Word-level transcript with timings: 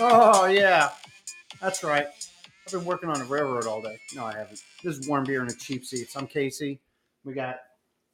Oh 0.00 0.46
yeah, 0.46 0.90
that's 1.60 1.82
right. 1.82 2.06
I've 2.66 2.72
been 2.72 2.84
working 2.84 3.08
on 3.08 3.20
a 3.20 3.24
railroad 3.24 3.66
all 3.66 3.82
day. 3.82 3.98
No, 4.14 4.24
I 4.24 4.32
haven't. 4.32 4.62
This 4.84 4.98
is 4.98 5.08
warm 5.08 5.24
beer 5.24 5.40
and 5.40 5.50
a 5.50 5.54
cheap 5.54 5.84
seats. 5.84 6.16
I'm 6.16 6.26
Casey. 6.26 6.80
We 7.24 7.34
got 7.34 7.60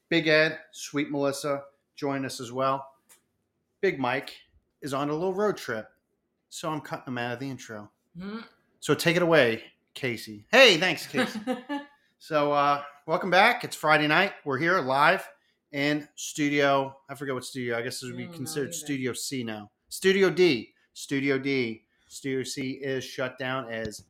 Big 0.09 0.29
Ed, 0.29 0.59
Sweet 0.73 1.11
Melissa 1.11 1.63
join 1.97 2.25
us 2.25 2.41
as 2.41 2.53
well. 2.53 2.87
Big 3.81 3.99
Mike 3.99 4.37
is 4.83 4.95
on 4.95 5.11
a 5.11 5.13
little 5.13 5.35
road 5.35 5.57
trip, 5.57 5.89
so 6.49 6.71
I'm 6.71 6.81
cutting 6.81 7.13
him 7.13 7.19
out 7.19 7.35
of 7.35 7.39
the 7.39 7.51
intro. 7.51 7.91
Mm-hmm. 8.19 8.41
So 8.81 8.95
take 8.95 9.17
it 9.17 9.23
away, 9.23 9.63
Casey. 9.95 10.47
Hey, 10.51 10.77
thanks, 10.77 11.07
Casey. 11.07 11.41
so 12.19 12.53
uh, 12.53 12.83
welcome 13.07 13.31
back. 13.31 13.65
It's 13.65 13.77
Friday 13.77 14.07
night. 14.09 14.33
We're 14.45 14.59
here 14.59 14.81
live 14.81 15.27
in 15.73 16.09
studio. 16.17 16.97
I 17.09 17.15
forget 17.15 17.35
what 17.35 17.45
studio. 17.45 17.79
I 17.79 17.83
guess 17.83 18.01
this 18.01 18.11
would 18.11 18.17
be 18.17 18.27
don't 18.27 18.35
considered. 18.35 18.75
Studio 18.75 19.13
C 19.13 19.45
now. 19.45 19.71
Studio 19.89 20.31
D. 20.31 20.71
Studio 20.95 21.39
D. 21.39 21.85
Studio 22.09 22.43
C 22.43 22.73
is 22.83 23.05
shut 23.05 23.39
down 23.39 23.69
as 23.71 24.05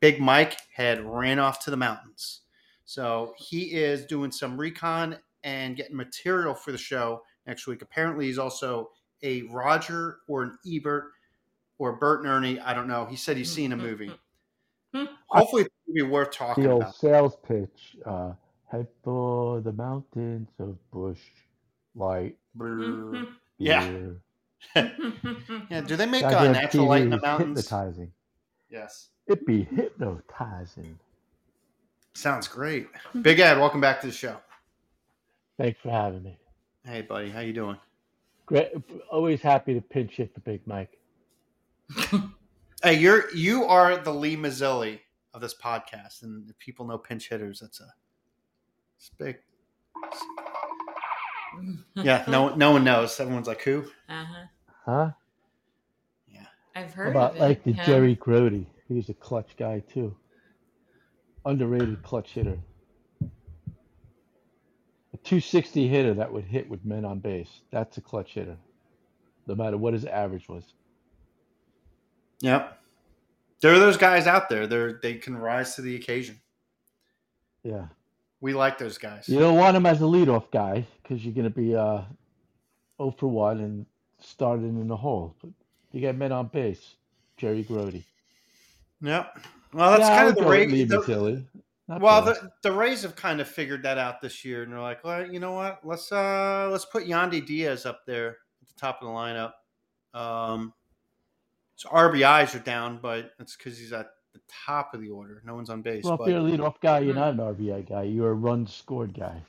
Big 0.00 0.20
Mike 0.20 0.56
had 0.72 1.04
ran 1.04 1.38
off 1.38 1.58
to 1.64 1.70
the 1.70 1.76
mountains. 1.76 2.42
So 2.84 3.34
he 3.36 3.74
is 3.74 4.06
doing 4.06 4.30
some 4.30 4.56
recon 4.56 5.18
and 5.42 5.76
getting 5.76 5.96
material 5.96 6.54
for 6.54 6.72
the 6.72 6.78
show 6.78 7.22
next 7.46 7.66
week. 7.66 7.82
Apparently, 7.82 8.26
he's 8.26 8.38
also 8.38 8.90
a 9.22 9.42
Roger 9.42 10.18
or 10.28 10.42
an 10.44 10.58
Ebert 10.66 11.04
or 11.78 11.96
Bert 11.96 12.20
and 12.20 12.28
Ernie. 12.28 12.60
I 12.60 12.72
don't 12.72 12.88
know. 12.88 13.04
He 13.06 13.16
said 13.16 13.36
he's 13.36 13.50
seen 13.50 13.72
a 13.72 13.76
movie. 13.88 14.12
Hopefully, 15.28 15.62
it's 15.62 15.74
be 15.92 16.02
worth 16.02 16.30
talking 16.30 16.64
the 16.64 16.70
old 16.70 16.82
about. 16.82 16.94
sales 16.96 17.36
pitch. 17.46 17.96
Uh, 18.04 18.32
head 18.70 18.86
for 19.02 19.60
the 19.60 19.72
mountains 19.72 20.48
of 20.58 20.76
Busch 20.90 21.20
Light. 21.94 22.36
Brr. 22.54 23.24
Yeah. 23.58 23.90
Yeah, 25.70 25.82
do 25.82 25.94
they 25.94 26.06
make 26.06 26.24
uh, 26.24 26.50
natural 26.50 26.86
light 26.86 27.02
in 27.02 27.10
the 27.10 27.20
mountains? 27.20 27.60
Hypnotizing. 27.60 28.10
Yes. 28.70 29.10
It 29.26 29.46
be 29.46 29.64
hypnotizing. 29.64 30.98
Sounds 32.14 32.48
great. 32.48 32.88
Big 33.22 33.40
Ed, 33.40 33.58
welcome 33.58 33.80
back 33.80 34.00
to 34.00 34.06
the 34.06 34.12
show. 34.12 34.36
Thanks 35.58 35.78
for 35.82 35.90
having 35.90 36.22
me. 36.22 36.38
Hey, 36.84 37.02
buddy, 37.02 37.28
how 37.30 37.40
you 37.40 37.52
doing? 37.52 37.76
Great. 38.46 38.72
Always 39.10 39.42
happy 39.42 39.74
to 39.74 39.80
pinch 39.82 40.16
hit 40.16 40.32
the 40.34 40.40
big 40.40 40.66
Mike. 40.66 40.98
Hey, 42.84 42.98
you're 42.98 43.34
you 43.34 43.64
are 43.64 43.96
the 43.96 44.12
Lee 44.12 44.36
Mazzilli 44.36 45.00
of 45.32 45.40
this 45.40 45.54
podcast, 45.54 46.22
and 46.22 46.50
if 46.50 46.58
people 46.58 46.86
know 46.86 46.98
pinch 46.98 47.30
hitters, 47.30 47.60
that's 47.60 47.80
a 47.80 47.94
it's 48.98 49.10
big. 49.18 49.38
Yeah, 51.94 52.24
no 52.28 52.54
no 52.56 52.72
one 52.72 52.84
knows. 52.84 53.18
Everyone's 53.18 53.46
like, 53.46 53.62
who? 53.62 53.86
Uh-huh. 54.08 54.44
Huh? 54.84 55.10
Yeah, 56.28 56.44
I've 56.74 56.92
heard 56.92 57.12
about 57.12 57.30
of 57.30 57.36
it. 57.36 57.40
like 57.40 57.64
the 57.64 57.72
yeah. 57.72 57.86
Jerry 57.86 58.16
Grote? 58.16 58.66
He 58.88 58.94
was 58.94 59.08
a 59.08 59.14
clutch 59.14 59.56
guy 59.56 59.78
too. 59.78 60.14
Underrated 61.46 62.02
clutch 62.02 62.32
hitter. 62.32 62.58
A 63.22 65.16
260 65.16 65.88
hitter 65.88 66.12
that 66.14 66.30
would 66.30 66.44
hit 66.44 66.68
with 66.68 66.84
men 66.84 67.06
on 67.06 67.20
base. 67.20 67.60
That's 67.70 67.96
a 67.96 68.02
clutch 68.02 68.34
hitter. 68.34 68.58
No 69.46 69.54
matter 69.54 69.78
what 69.78 69.94
his 69.94 70.04
average 70.04 70.48
was. 70.48 70.74
Yep. 72.44 72.78
There 73.62 73.72
are 73.72 73.78
those 73.78 73.96
guys 73.96 74.26
out 74.26 74.50
there. 74.50 74.66
They're 74.66 75.00
they 75.02 75.14
can 75.14 75.34
rise 75.34 75.76
to 75.76 75.82
the 75.82 75.96
occasion. 75.96 76.38
Yeah. 77.62 77.86
We 78.42 78.52
like 78.52 78.76
those 78.76 78.98
guys. 78.98 79.26
You 79.26 79.38
don't 79.38 79.56
want 79.56 79.74
him 79.74 79.86
as 79.86 80.02
a 80.02 80.04
leadoff 80.04 80.50
guy 80.50 80.86
because 81.02 81.24
you're 81.24 81.32
going 81.32 81.50
to 81.50 81.50
be 81.50 81.74
uh, 81.74 82.02
0 82.98 83.14
for 83.16 83.28
1 83.28 83.60
and 83.60 83.86
starting 84.20 84.78
in 84.78 84.86
the 84.86 84.96
hole. 84.96 85.34
But 85.40 85.50
you 85.92 86.02
get 86.02 86.16
men 86.16 86.30
on 86.32 86.48
base. 86.48 86.96
Jerry 87.38 87.62
Grote. 87.62 87.94
Yep. 89.00 89.38
Well, 89.72 89.90
that's 89.92 90.02
yeah, 90.02 90.16
kind 90.16 90.28
of 90.28 90.34
the 90.34 90.42
with 90.42 90.88
the- 90.90 91.44
Well, 91.88 92.22
bad. 92.22 92.34
the, 92.36 92.50
the 92.62 92.72
Rays 92.72 93.00
have 93.02 93.16
kind 93.16 93.40
of 93.40 93.48
figured 93.48 93.82
that 93.84 93.96
out 93.96 94.20
this 94.20 94.44
year, 94.44 94.62
and 94.62 94.70
they're 94.72 94.80
like, 94.80 95.02
well, 95.02 95.26
you 95.26 95.40
know 95.40 95.52
what? 95.52 95.80
Let's 95.82 96.12
uh 96.12 96.68
let's 96.70 96.84
put 96.84 97.06
Yandy 97.06 97.44
Diaz 97.44 97.86
up 97.86 98.04
there 98.06 98.28
at 98.60 98.68
the 98.68 98.74
top 98.78 99.00
of 99.00 99.08
the 99.08 99.14
lineup. 99.14 99.52
Um, 100.12 100.74
so 101.76 101.88
RBIs 101.90 102.54
are 102.54 102.60
down, 102.64 102.98
but 103.02 103.32
it's 103.38 103.56
because 103.56 103.78
he's 103.78 103.92
at 103.92 104.10
the 104.32 104.40
top 104.66 104.94
of 104.94 105.00
the 105.00 105.10
order. 105.10 105.42
No 105.44 105.54
one's 105.54 105.70
on 105.70 105.82
base. 105.82 106.04
well, 106.04 106.14
if 106.14 106.18
but 106.18 106.28
you're 106.28 106.38
a 106.38 106.42
leadoff 106.42 106.80
guy, 106.80 107.00
you're 107.00 107.14
not 107.14 107.30
an 107.34 107.38
RBI 107.38 107.88
guy. 107.88 108.02
You're 108.04 108.30
a 108.30 108.34
run 108.34 108.66
scored 108.66 109.14
guy. 109.14 109.40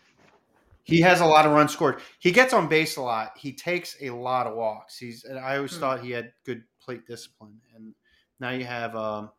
he 0.83 1.01
has 1.01 1.19
a 1.21 1.25
lot 1.25 1.45
of 1.45 1.51
runs 1.51 1.71
scored. 1.73 1.99
He 2.19 2.31
gets 2.31 2.53
on 2.53 2.67
base 2.67 2.97
a 2.97 3.01
lot. 3.01 3.31
He 3.37 3.51
takes 3.53 3.95
a 4.01 4.11
lot 4.11 4.45
of 4.47 4.55
walks. 4.55 4.97
He's. 4.97 5.23
And 5.23 5.39
I 5.39 5.55
always 5.57 5.73
Hmm. 5.73 5.79
thought 5.79 6.01
he 6.01 6.11
had 6.11 6.31
good 6.45 6.63
plate 6.79 7.07
discipline, 7.07 7.59
and 7.75 7.93
now 8.39 8.51
you 8.51 8.65
have 8.65 8.95
um, 8.95 9.31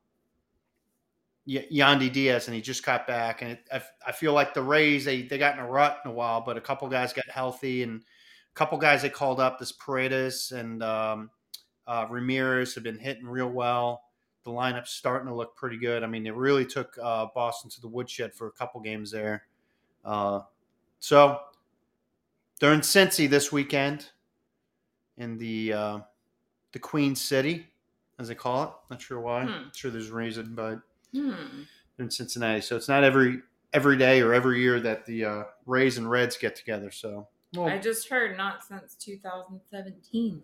Y- 1.47 1.67
Yandy 1.73 2.13
Diaz, 2.13 2.49
and 2.49 2.55
he 2.57 2.61
just 2.61 2.85
got 2.85 3.07
back. 3.07 3.43
And 3.43 3.53
it, 3.53 3.69
I, 3.73 3.81
I 4.09 4.13
feel 4.13 4.33
like 4.33 4.53
the 4.55 4.63
Rays 4.63 5.05
they 5.05 5.23
they 5.23 5.39
got 5.39 5.55
in 5.55 5.61
a 5.65 5.69
rut 5.69 6.01
in 6.05 6.11
a 6.11 6.15
while, 6.15 6.41
but 6.41 6.57
a 6.57 6.61
couple 6.61 6.89
guys 6.89 7.13
got 7.13 7.29
healthy, 7.29 7.85
and 7.85 8.01
a 8.01 8.55
couple 8.55 8.77
guys 8.79 9.03
they 9.03 9.11
called 9.11 9.39
up, 9.39 9.61
this 9.61 9.71
Paredes 9.71 10.51
and 10.51 10.83
um, 10.83 11.31
uh, 11.87 12.07
Ramirez 12.11 12.75
have 12.75 12.85
been 12.85 12.99
hitting 12.99 13.27
real 13.27 13.49
well. 13.51 14.03
The 14.45 14.51
lineup's 14.51 14.91
starting 14.91 15.29
to 15.29 15.35
look 15.35 15.57
pretty 15.57 15.77
good. 15.77 16.05
I 16.05 16.07
mean, 16.07 16.27
it 16.27 16.35
really 16.35 16.65
took 16.65 16.97
uh, 17.03 17.27
Boston 17.35 17.69
to 17.71 17.81
the 17.81 17.89
woodshed 17.89 18.33
for 18.35 18.47
a 18.47 18.53
couple 18.53 18.81
games 18.81 19.11
there. 19.11 19.45
Uh, 20.05 20.41
so 21.01 21.41
they're 22.61 22.73
in 22.73 22.81
Cincy 22.81 23.29
this 23.29 23.51
weekend 23.51 24.11
in 25.19 25.37
the 25.39 25.73
uh, 25.73 25.99
the 26.73 26.79
Queen 26.79 27.17
City, 27.17 27.67
as 28.19 28.29
they 28.29 28.35
call 28.35 28.63
it. 28.65 28.71
Not 28.91 29.01
sure 29.01 29.21
why. 29.21 29.43
Hmm. 29.45 29.51
Not 29.51 29.77
sure 29.77 29.91
there's 29.91 30.11
a 30.11 30.15
reason, 30.15 30.55
but 30.55 30.81
Hmm. 31.13 31.31
they're 31.97 32.05
in 32.05 32.11
Cincinnati. 32.11 32.61
So 32.61 32.77
it's 32.77 32.89
not 32.89 33.03
every 33.05 33.43
every 33.73 33.97
day 33.97 34.21
or 34.23 34.33
every 34.33 34.61
year 34.61 34.79
that 34.81 35.05
the 35.07 35.25
uh, 35.25 35.45
Rays 35.67 35.99
and 35.99 36.09
Reds 36.09 36.37
get 36.37 36.55
together. 36.55 36.91
So 36.91 37.27
well, 37.55 37.67
I 37.69 37.79
just 37.79 38.09
heard 38.09 38.37
not 38.37 38.65
since 38.65 38.95
2017. 38.95 40.43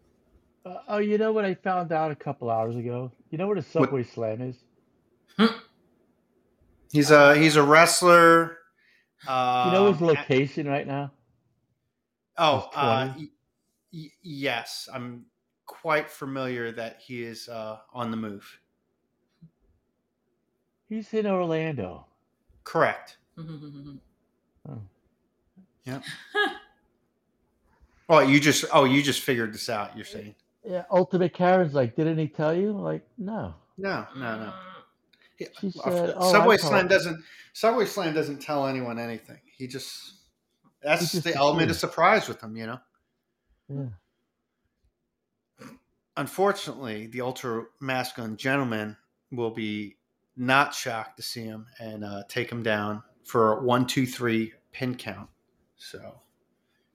Uh, 0.65 0.75
oh, 0.89 0.99
you 0.99 1.19
know 1.19 1.33
what 1.33 1.45
I 1.45 1.55
found 1.55 1.93
out 1.93 2.11
a 2.11 2.15
couple 2.15 2.51
hours 2.51 2.77
ago? 2.77 3.11
You 3.31 3.39
know 3.39 3.49
what 3.49 3.59
a 3.59 3.63
Subway 3.63 4.05
Slam 4.05 4.41
is? 4.41 5.51
he's 6.93 7.11
a 7.11 7.37
he's 7.37 7.57
a 7.57 7.63
wrestler. 7.63 8.59
Uh, 9.27 9.63
you 9.67 9.73
know 9.73 9.93
his 9.93 10.01
location 10.01 10.69
right 10.69 10.87
now? 10.87 11.11
Oh, 12.39 12.71
uh, 12.75 13.13
y- 13.17 13.29
y- 13.93 14.11
yes, 14.23 14.89
I'm 14.93 15.27
quite 15.67 16.11
familiar 16.11 16.73
that 16.73 17.01
he 17.05 17.23
is 17.23 17.49
uh, 17.49 17.79
on 17.93 18.11
the 18.11 18.17
move. 18.17 18.59
He's 20.89 21.13
in 21.15 21.27
Orlando. 21.27 22.07
Correct. 22.65 23.17
Oh. 24.69 24.81
Yeah. 25.85 26.01
Oh, 28.09 28.19
you 28.19 28.41
just 28.41 28.67
oh 28.75 28.85
you 28.85 29.03
just 29.03 29.23
figured 29.23 29.55
this 29.55 29.71
out. 29.71 29.97
You're 29.97 30.05
saying 30.05 30.35
Yeah, 30.65 30.85
Ultimate 30.91 31.35
Karen's 31.35 31.75
like, 31.75 31.97
didn't 31.97 32.19
he 32.19 32.29
tell 32.29 32.55
you? 32.55 32.73
Like, 32.73 33.05
no. 33.19 33.55
no, 33.79 34.07
no, 34.17 34.39
no. 34.39 34.53
He- 35.37 35.47
She 35.61 35.81
uh, 35.85 35.91
said, 35.91 36.15
"Oh, 36.17 36.31
Subway 36.31 36.55
I 36.55 36.59
Slam 36.59 36.89
doesn't. 36.89 37.23
Subway 37.53 37.85
Slam 37.87 38.15
doesn't 38.15 38.41
tell 38.41 38.67
anyone 38.67 38.99
anything. 38.99 39.39
He 39.57 39.67
just 39.67 40.15
that's 40.83 41.11
He 41.13 41.19
just 41.19 41.25
the 41.25 41.35
element 41.35 41.71
of 41.71 41.77
surprise 41.77 42.29
with 42.29 42.43
him. 42.43 42.57
You 42.57 42.67
know. 42.67 42.79
Yeah. 43.69 45.67
Unfortunately, 46.17 47.07
the 47.07 47.23
ultra 47.23 47.65
masculine 47.81 48.37
gentleman 48.37 48.97
will 49.31 49.51
be 49.51 49.97
not 50.37 50.75
shocked 50.75 51.17
to 51.17 51.23
see 51.23 51.45
him 51.45 51.67
and 51.81 52.05
uh, 52.05 52.23
take 52.29 52.51
him 52.51 52.63
down 52.63 53.03
for 53.25 53.63
one, 53.65 53.87
two, 53.87 54.07
three 54.07 54.53
pin 54.73 54.95
count. 54.95 55.29
So, 55.77 56.21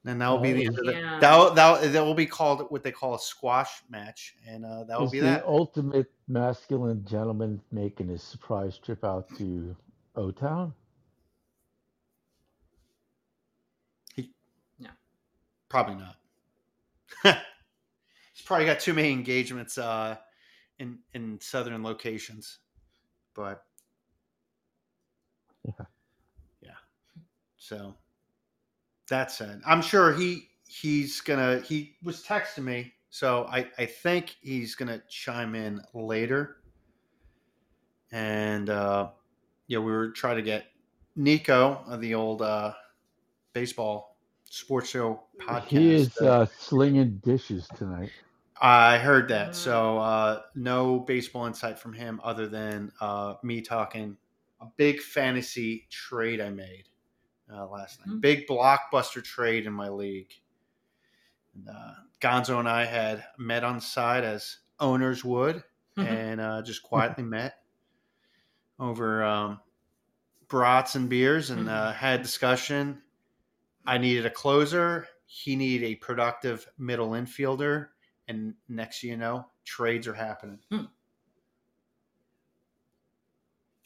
then 0.07 0.19
that 0.19 0.30
will 0.30 0.39
be 0.39 0.54
the 0.54 0.65
end 0.65 0.80
of 0.80 0.86
the. 0.86 0.92
That 1.19 1.56
that 1.56 1.92
that 1.92 2.06
will 2.06 2.13
be 2.13 2.25
called 2.25 2.68
what 2.69 2.83
they 2.83 2.92
call 2.92 3.15
a 3.15 3.19
squash 3.19 3.81
match, 3.89 4.36
and 4.48 4.63
uh, 4.65 4.83
that 4.86 4.98
will 4.98 5.06
Is 5.06 5.12
be 5.12 5.19
the 5.19 5.25
that. 5.25 5.45
ultimate 5.45 6.12
masculine 6.27 7.04
gentleman 7.06 7.62
making 7.71 8.07
his 8.07 8.21
surprise 8.24 8.77
trip 8.77 9.04
out 9.04 9.27
to 9.38 9.75
O 10.15 10.31
Town? 10.31 10.74
Yeah, 14.77 14.92
probably 15.69 15.95
not. 15.95 16.18
He's 18.33 18.45
probably 18.45 18.65
got 18.65 18.80
too 18.80 18.94
many 18.94 19.12
engagements 19.12 19.77
uh, 19.77 20.18
in 20.80 21.00
in 21.13 21.39
southern 21.42 21.83
locations, 21.83 22.60
but 23.33 23.63
Yeah. 25.65 25.86
yeah. 26.62 26.71
So 27.57 27.95
that's 29.09 29.42
it. 29.42 29.59
I'm 29.65 29.81
sure 29.81 30.13
he 30.13 30.50
he's 30.68 31.21
gonna. 31.21 31.59
He 31.59 31.95
was 32.04 32.24
texting 32.24 32.63
me, 32.63 32.94
so 33.09 33.45
I 33.50 33.68
I 33.77 33.86
think 33.86 34.36
he's 34.42 34.75
gonna 34.75 35.01
chime 35.09 35.56
in 35.56 35.81
later, 35.94 36.57
and 38.12 38.69
uh, 38.69 39.09
yeah, 39.68 39.80
we 39.80 39.92
were 39.92 40.12
trying 40.12 40.38
to 40.38 40.42
get 40.42 40.65
Nico 41.15 41.83
of 41.88 42.01
the 42.01 42.13
old 42.13 42.42
uh, 42.42 42.74
baseball 43.54 44.18
sports 44.45 44.89
show 44.89 45.24
podcast. 45.42 45.68
He 45.68 45.94
is 45.94 46.13
to- 46.15 46.31
uh, 46.31 46.45
slinging 46.45 47.21
dishes 47.24 47.68
tonight. 47.75 48.12
I 48.60 48.98
heard 48.98 49.27
that. 49.30 49.51
Mm. 49.51 49.53
So 49.56 50.00
uh, 50.00 50.42
no 50.56 51.00
baseball 51.01 51.45
insight 51.45 51.77
from 51.77 51.94
him 51.94 52.19
other 52.24 52.48
than 52.48 52.92
uh, 53.00 53.36
me 53.44 53.62
talking 53.62 54.18
a 54.60 54.65
big 54.77 55.00
fantasy 55.00 55.86
trade 55.92 56.42
I 56.42 56.50
made 56.50 56.89
uh, 57.52 57.68
last 57.68 58.00
night. 58.06 58.16
Mhm. 58.16 58.22
Big 58.22 58.48
blockbuster 58.48 59.24
trade 59.24 59.66
in 59.66 59.74
my 59.74 59.90
league. 59.90 60.34
And, 61.56 61.70
uh, 61.70 61.94
Gonzo 62.22 62.60
and 62.60 62.68
I 62.68 62.86
had 62.86 63.26
met 63.38 63.64
on 63.64 63.76
the 63.76 63.82
side 63.82 64.24
as 64.24 64.58
owners 64.80 65.24
would, 65.24 65.64
and 65.98 66.40
uh, 66.40 66.62
just 66.62 66.84
quietly 66.84 67.24
met 67.24 67.64
over 68.80 69.24
um, 69.24 69.60
brats 70.48 70.96
and 70.96 71.10
beers 71.10 71.50
and 71.50 71.68
uh, 71.70 71.92
had 71.92 72.22
discussion. 72.22 73.02
I 73.86 73.98
needed 73.98 74.26
a 74.26 74.30
closer. 74.30 75.08
He 75.26 75.56
needed 75.56 75.86
a 75.86 75.96
productive 75.96 76.68
middle 76.78 77.10
infielder. 77.12 77.90
And 78.28 78.54
next 78.68 79.04
you 79.04 79.18
know, 79.18 79.48
trades 79.64 80.08
are 80.08 80.14
happening. 80.14 80.60
Hmm. 80.70 80.86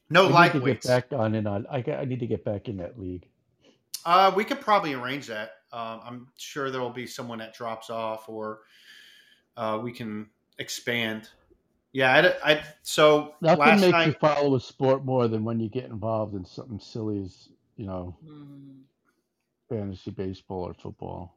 No 0.09 0.27
I 0.33 0.47
need 0.47 0.53
to 0.53 0.59
get 0.59 0.83
back 0.83 1.13
on 1.13 1.35
and 1.35 1.47
on. 1.47 1.65
I, 1.71 1.77
I 1.77 2.05
need 2.05 2.19
to 2.19 2.27
get 2.27 2.43
back 2.43 2.67
in 2.67 2.77
that 2.77 2.99
league. 2.99 3.27
Uh, 4.05 4.31
we 4.35 4.43
could 4.45 4.61
probably 4.61 4.93
arrange 4.93 5.27
that. 5.27 5.51
Um, 5.71 6.01
I'm 6.03 6.27
sure 6.37 6.69
there 6.71 6.81
will 6.81 6.89
be 6.89 7.07
someone 7.07 7.39
that 7.39 7.53
drops 7.53 7.89
off, 7.89 8.27
or 8.27 8.59
uh, 9.57 9.79
we 9.81 9.91
can 9.91 10.29
expand. 10.59 11.29
Yeah, 11.93 12.33
I, 12.43 12.51
I 12.53 12.63
so 12.83 13.35
Nothing 13.41 13.59
last 13.59 13.81
makes 13.81 13.91
night. 13.91 14.07
you 14.07 14.13
follow 14.13 14.55
a 14.55 14.59
sport 14.59 15.03
more 15.05 15.27
than 15.27 15.43
when 15.43 15.59
you 15.59 15.69
get 15.69 15.85
involved 15.85 16.35
in 16.35 16.45
something 16.45 16.79
silly 16.79 17.21
as 17.21 17.49
you 17.77 17.85
know 17.85 18.15
Mm. 18.25 18.81
fantasy 19.69 20.11
baseball 20.11 20.63
or 20.63 20.73
football. 20.73 21.35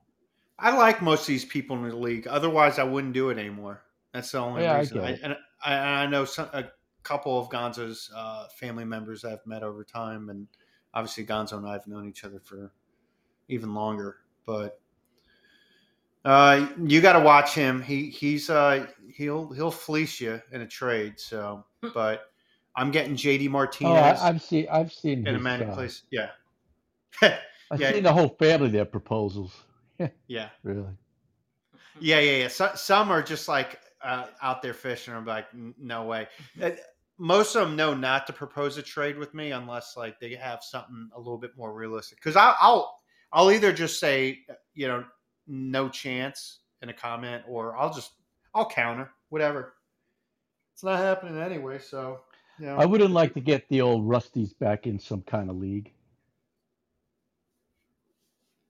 I 0.58 0.76
like 0.76 1.02
most 1.02 1.22
of 1.22 1.26
these 1.28 1.44
people 1.44 1.76
in 1.76 1.88
the 1.88 1.96
league. 1.96 2.26
Otherwise, 2.28 2.78
I 2.78 2.84
wouldn't 2.84 3.12
do 3.14 3.30
it 3.30 3.38
anymore. 3.38 3.82
That's 4.12 4.30
the 4.30 4.38
only 4.38 4.62
Yeah, 4.62 4.74
I 4.74 4.78
reason. 4.78 4.98
I, 5.00 5.10
it. 5.10 5.20
and 5.22 5.36
I, 5.64 5.74
I 5.74 6.06
know 6.06 6.24
some, 6.24 6.48
a 6.52 6.64
couple 7.02 7.38
of 7.38 7.48
Gonzo's 7.50 8.10
uh, 8.14 8.46
family 8.48 8.84
members 8.84 9.24
I've 9.24 9.44
met 9.46 9.62
over 9.64 9.82
time, 9.84 10.30
and 10.30 10.46
obviously 10.94 11.26
Gonzo 11.26 11.58
and 11.58 11.66
I 11.66 11.72
have 11.72 11.86
known 11.86 12.08
each 12.08 12.24
other 12.24 12.40
for 12.42 12.72
even 13.48 13.74
longer. 13.74 14.16
But 14.46 14.80
uh, 16.24 16.68
you 16.82 17.00
got 17.00 17.14
to 17.14 17.20
watch 17.20 17.54
him. 17.54 17.82
He 17.82 18.08
he's 18.08 18.48
uh, 18.48 18.86
he'll 19.12 19.52
he'll 19.52 19.70
fleece 19.70 20.20
you 20.20 20.40
in 20.52 20.62
a 20.62 20.66
trade. 20.66 21.20
So, 21.20 21.64
but 21.92 22.30
I'm 22.76 22.90
getting 22.90 23.14
JD 23.14 23.48
Oh, 23.48 23.50
Martinez 23.50 24.20
I, 24.20 24.28
I've 24.28 24.42
seen 24.42 24.66
I've 24.70 24.92
seen 24.92 25.20
in 25.20 25.28
a 25.28 25.32
his, 25.34 25.42
manic 25.42 25.68
uh, 25.68 25.74
place. 25.74 26.02
Yeah, 26.10 26.30
I've 27.22 27.80
yeah. 27.80 27.92
seen 27.92 28.02
the 28.04 28.12
whole 28.12 28.36
family 28.38 28.70
their 28.70 28.84
proposals. 28.84 29.54
yeah. 30.26 30.48
Really, 30.62 30.84
Yeah, 32.00 32.20
yeah, 32.20 32.36
yeah. 32.38 32.48
So, 32.48 32.70
some 32.74 33.10
are 33.10 33.22
just 33.22 33.48
like 33.48 33.78
uh, 34.02 34.26
out 34.42 34.62
there 34.62 34.74
fishing. 34.74 35.14
I'm 35.14 35.26
like, 35.26 35.46
no 35.78 36.04
way. 36.04 36.28
Uh, 37.18 37.22
Most 37.22 37.54
of 37.56 37.66
them 37.66 37.76
know 37.76 37.94
not 37.94 38.26
to 38.26 38.32
propose 38.32 38.78
a 38.78 38.82
trade 38.82 39.16
with 39.18 39.34
me 39.34 39.52
unless 39.52 39.96
like 39.96 40.18
they 40.20 40.34
have 40.34 40.62
something 40.62 41.08
a 41.14 41.18
little 41.18 41.38
bit 41.38 41.56
more 41.56 41.72
realistic. 41.72 42.18
Because 42.18 42.36
I'll, 42.36 42.56
I'll, 42.60 43.00
I'll 43.32 43.50
either 43.50 43.72
just 43.72 43.98
say, 43.98 44.40
you 44.74 44.88
know, 44.88 45.04
no 45.46 45.88
chance 45.88 46.60
in 46.82 46.88
a 46.88 46.94
comment, 46.94 47.42
or 47.48 47.76
I'll 47.76 47.92
just, 47.92 48.12
I'll 48.54 48.68
counter 48.68 49.10
whatever. 49.28 49.74
It's 50.72 50.84
not 50.84 50.98
happening 50.98 51.40
anyway, 51.40 51.78
so 51.78 52.20
you 52.58 52.66
know. 52.66 52.76
I 52.76 52.84
wouldn't 52.84 53.12
like 53.12 53.34
to 53.34 53.40
get 53.40 53.68
the 53.68 53.80
old 53.80 54.06
Rusties 54.06 54.58
back 54.58 54.86
in 54.86 54.98
some 54.98 55.22
kind 55.22 55.50
of 55.50 55.56
league. 55.56 55.92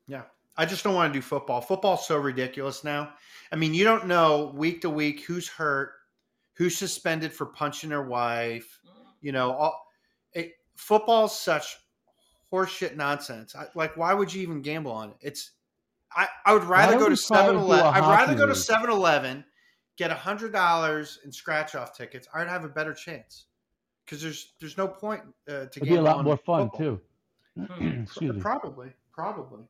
Yeah. 0.07 0.23
I 0.57 0.67
just 0.67 0.85
don't 0.85 0.95
want 0.95 1.13
to 1.13 1.19
do 1.19 1.23
football. 1.23 1.61
Football's 1.61 2.07
so 2.07 2.17
ridiculous 2.17 2.85
now. 2.85 3.13
I 3.51 3.57
mean, 3.57 3.75
you 3.75 3.83
don't 3.83 4.07
know 4.07 4.53
week 4.55 4.83
to 4.83 4.91
week 4.91 5.25
who's 5.25 5.49
hurt, 5.49 5.93
who's 6.55 6.77
suspended 6.77 7.33
for 7.33 7.47
punching 7.47 7.91
their 7.91 8.03
wife. 8.03 8.81
You 9.21 9.33
know, 9.33 9.53
all 9.53 9.89
it, 10.33 10.53
football's 10.77 11.39
such 11.39 11.77
horseshit 12.53 12.97
nonsense. 12.97 13.55
I, 13.57 13.67
like, 13.75 13.97
why 13.97 14.15
would 14.15 14.33
you 14.33 14.43
even 14.43 14.63
gamble 14.63 14.93
on 14.93 15.11
it? 15.11 15.17
It's 15.21 15.53
I, 16.15 16.29
I 16.47 16.55
would 16.55 16.65
rather 16.65 16.95
go 16.99 17.09
to 17.09 17.11
we 17.11 17.17
try 17.17 17.39
and 17.41 17.47
Seven 17.49 17.55
do 17.57 17.61
Eleven. 17.61 17.87
a 17.87 17.91
I'd 17.91 18.01
rather 18.01 18.35
go 18.35 18.47
to 18.47 18.53
league? 18.53 18.57
Seven 18.57 18.91
Eleven, 18.91 19.45
get 19.97 20.11
a 20.11 20.15
hundred 20.15 20.53
dollars 20.53 21.19
in 21.25 21.33
scratch 21.33 21.75
off 21.75 21.97
tickets. 21.97 22.29
I'd 22.35 22.49
have 22.49 22.65
a 22.65 22.69
better 22.69 22.95
chance 22.95 23.47
because 24.05 24.23
there's 24.23 24.53
there's 24.61 24.77
no 24.77 24.87
point 24.87 25.23
uh, 25.49 25.67
to 25.67 25.71
It'd 25.77 25.89
be 25.89 25.97
a 25.97 26.03
lot 26.03 26.19
on 26.19 26.25
more 26.25 26.37
fun 26.37 26.71
football. 26.71 27.01
too. 27.57 27.67
Hmm. 27.75 27.89
Excuse 28.03 28.35
me. 28.35 28.41
Probably, 28.41 28.93
probably. 29.13 29.63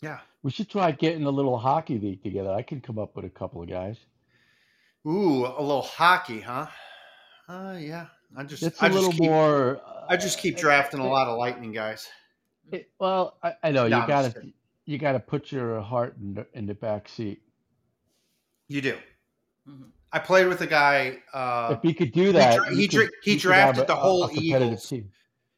Yeah. 0.00 0.18
We 0.42 0.50
should 0.50 0.68
try 0.68 0.90
getting 0.90 1.24
a 1.24 1.30
little 1.30 1.56
hockey 1.56 1.98
league 1.98 2.22
together. 2.24 2.50
I 2.50 2.62
can 2.62 2.80
come 2.80 2.98
up 2.98 3.14
with 3.14 3.24
a 3.24 3.30
couple 3.30 3.62
of 3.62 3.68
guys. 3.68 3.98
Ooh, 5.06 5.46
a 5.46 5.60
little 5.60 5.82
hockey, 5.82 6.40
huh? 6.40 6.66
Uh, 7.48 7.76
yeah. 7.78 8.06
I 8.36 8.44
just, 8.44 8.62
It's 8.62 8.82
I 8.82 8.86
a 8.86 8.88
just 8.90 8.96
little 8.96 9.12
keep, 9.12 9.22
more. 9.22 9.80
I 10.08 10.16
just 10.16 10.38
keep 10.38 10.56
uh, 10.56 10.60
drafting 10.60 11.00
a 11.00 11.06
lot 11.06 11.28
of 11.28 11.36
lightning 11.38 11.72
guys. 11.72 12.08
it- 12.70 12.90
well, 12.98 13.36
I, 13.42 13.54
I 13.62 13.70
know 13.72 13.86
No, 13.88 14.00
you 14.00 14.06
got 14.06 14.32
to 14.34 14.52
you 14.84 14.98
gotta 14.98 15.20
put 15.20 15.52
your 15.52 15.80
heart 15.80 16.16
in 16.20 16.34
the, 16.34 16.46
in 16.54 16.66
the 16.66 16.74
back 16.74 17.08
seat. 17.08 17.42
You 18.68 18.80
do. 18.80 18.98
Mhm. 19.68 19.90
I 20.12 20.18
played 20.18 20.46
with 20.48 20.60
a 20.60 20.66
guy. 20.66 21.18
Uh, 21.32 21.74
if 21.76 21.82
he 21.82 21.94
could 21.94 22.12
do 22.12 22.32
that, 22.32 22.56
dra- 22.56 22.74
he 22.74 22.88
could- 22.88 22.96
dra- 22.96 23.08
he 23.22 23.32
you 23.34 23.40
could 23.40 23.52
have 23.52 23.74
drafted 23.76 23.84
a- 23.84 23.86
the 23.86 23.92
a- 23.92 23.96
whole 23.96 24.24
a 24.26 24.32
Eagles. 24.32 24.88
team. 24.88 25.10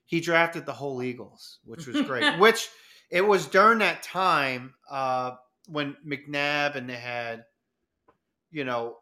he 0.06 0.20
drafted 0.20 0.66
the 0.66 0.72
whole 0.72 1.02
Eagles, 1.02 1.58
which 1.64 1.86
was 1.86 2.02
great. 2.02 2.24
which 2.38 2.68
it 3.10 3.22
was 3.22 3.46
during 3.46 3.78
that 3.78 4.02
time 4.02 4.74
uh, 4.90 5.32
when 5.68 5.96
McNabb 6.06 6.74
and 6.76 6.88
they 6.88 6.96
had, 6.96 7.44
you 8.50 8.64
know, 8.64 8.98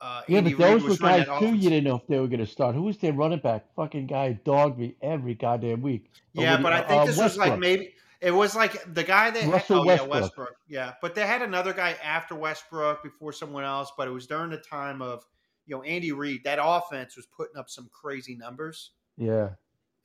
uh, 0.00 0.22
Yeah, 0.28 0.38
Andy 0.38 0.54
but 0.54 0.58
those 0.80 0.82
were 0.84 0.88
guys 0.90 0.98
that 0.98 1.26
too. 1.26 1.32
offense. 1.46 1.62
You 1.62 1.70
didn't 1.70 1.84
know 1.84 1.96
if 1.96 2.06
they 2.06 2.18
were 2.20 2.28
going 2.28 2.40
to 2.40 2.46
start. 2.46 2.74
Who 2.74 2.82
was 2.82 2.96
their 2.98 3.12
running 3.12 3.40
back? 3.40 3.64
Fucking 3.74 4.06
guy 4.06 4.32
dogged 4.44 4.78
me 4.78 4.94
every 5.02 5.34
goddamn 5.34 5.82
week. 5.82 6.10
Yeah, 6.32 6.56
but 6.60 6.72
I 6.72 6.80
think 6.82 7.02
uh, 7.02 7.04
this 7.06 7.18
was 7.18 7.36
like 7.36 7.58
maybe 7.58 7.94
it 8.20 8.30
was 8.30 8.54
like 8.56 8.92
the 8.94 9.02
guy 9.04 9.30
had. 9.30 9.48
Russell 9.50 9.80
Oh 9.80 9.84
yeah, 9.84 9.90
Westbrook. 9.92 10.10
Westbrook. 10.22 10.56
Yeah, 10.68 10.92
but 11.02 11.14
they 11.14 11.26
had 11.26 11.42
another 11.42 11.72
guy 11.72 11.96
after 12.04 12.34
Westbrook 12.34 13.02
before 13.02 13.32
someone 13.32 13.64
else. 13.64 13.90
But 13.96 14.08
it 14.08 14.12
was 14.12 14.26
during 14.26 14.50
the 14.50 14.58
time 14.58 15.02
of 15.02 15.24
you 15.66 15.76
know 15.76 15.82
Andy 15.82 16.12
Reid. 16.12 16.44
That 16.44 16.58
offense 16.62 17.16
was 17.16 17.26
putting 17.26 17.56
up 17.56 17.68
some 17.68 17.88
crazy 17.92 18.36
numbers, 18.36 18.92
Yeah. 19.16 19.50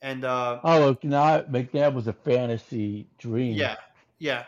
and 0.02 0.26
uh, 0.26 0.60
Oh, 0.64 0.80
look, 0.80 1.04
now 1.04 1.42
McNabb 1.42 1.94
was 1.94 2.08
a 2.08 2.14
fantasy 2.14 3.08
dream. 3.20 3.54
yeah, 3.56 3.76
yeah, 4.20 4.46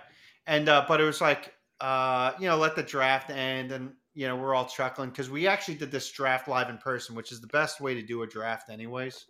and 0.47 0.67
uh, 0.69 0.85
but 0.87 0.99
it 1.01 1.05
was 1.05 1.21
like 1.21 1.53
uh, 1.81 2.31
you 2.39 2.47
know 2.47 2.57
let 2.57 2.75
the 2.75 2.83
draft 2.83 3.29
end, 3.29 3.71
and 3.71 3.93
you 4.15 4.27
know 4.27 4.36
we're 4.36 4.55
all 4.55 4.65
chuckling 4.65 5.10
because 5.10 5.29
we 5.29 5.45
actually 5.45 5.75
did 5.75 5.91
this 5.91 6.10
draft 6.10 6.48
live 6.48 6.69
in 6.69 6.77
person, 6.77 7.15
which 7.15 7.31
is 7.31 7.41
the 7.41 7.48
best 7.48 7.81
way 7.81 7.93
to 7.93 8.01
do 8.01 8.24
a 8.24 8.27
draft, 8.27 8.69
anyways. 8.69 9.25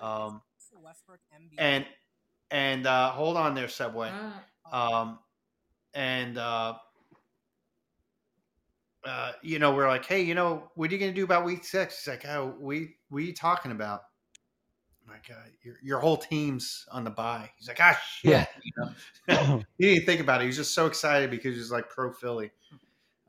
Um, 0.00 0.40
and 1.58 1.86
and 2.50 2.86
uh, 2.86 3.10
hold 3.10 3.36
on 3.36 3.54
there, 3.54 3.68
Subway. 3.68 4.10
Ah, 4.10 5.00
um, 5.02 5.18
and 5.94 6.38
uh, 6.38 6.74
uh, 9.04 9.32
you 9.42 9.58
know 9.58 9.74
we're 9.74 9.88
like, 9.88 10.06
hey, 10.06 10.22
you 10.22 10.34
know, 10.34 10.70
what 10.74 10.90
are 10.90 10.94
you 10.94 10.98
going 10.98 11.12
to 11.12 11.16
do 11.16 11.24
about 11.24 11.44
week 11.44 11.64
six? 11.64 12.02
He's 12.02 12.08
like, 12.08 12.26
oh, 12.26 12.54
we 12.58 12.96
what 13.10 13.18
are 13.18 13.26
you 13.26 13.34
talking 13.34 13.70
about? 13.70 14.00
I'm 15.04 15.12
like, 15.12 15.30
uh, 15.30 15.48
your 15.62 15.76
your 15.82 15.98
whole 15.98 16.16
team's 16.16 16.86
on 16.90 17.04
the 17.04 17.10
bye. 17.10 17.50
He's 17.58 17.68
like, 17.68 17.80
ah, 17.80 18.00
shit. 18.18 18.30
Yeah. 18.30 18.46
You 18.64 18.72
know? 19.28 19.62
he 19.78 19.94
didn't 19.94 20.06
think 20.06 20.22
about 20.22 20.40
it. 20.40 20.44
He 20.44 20.46
was 20.48 20.56
just 20.56 20.74
so 20.74 20.86
excited 20.86 21.30
because 21.30 21.52
he 21.52 21.58
was 21.58 21.70
like 21.70 21.90
pro 21.90 22.12
Philly. 22.12 22.50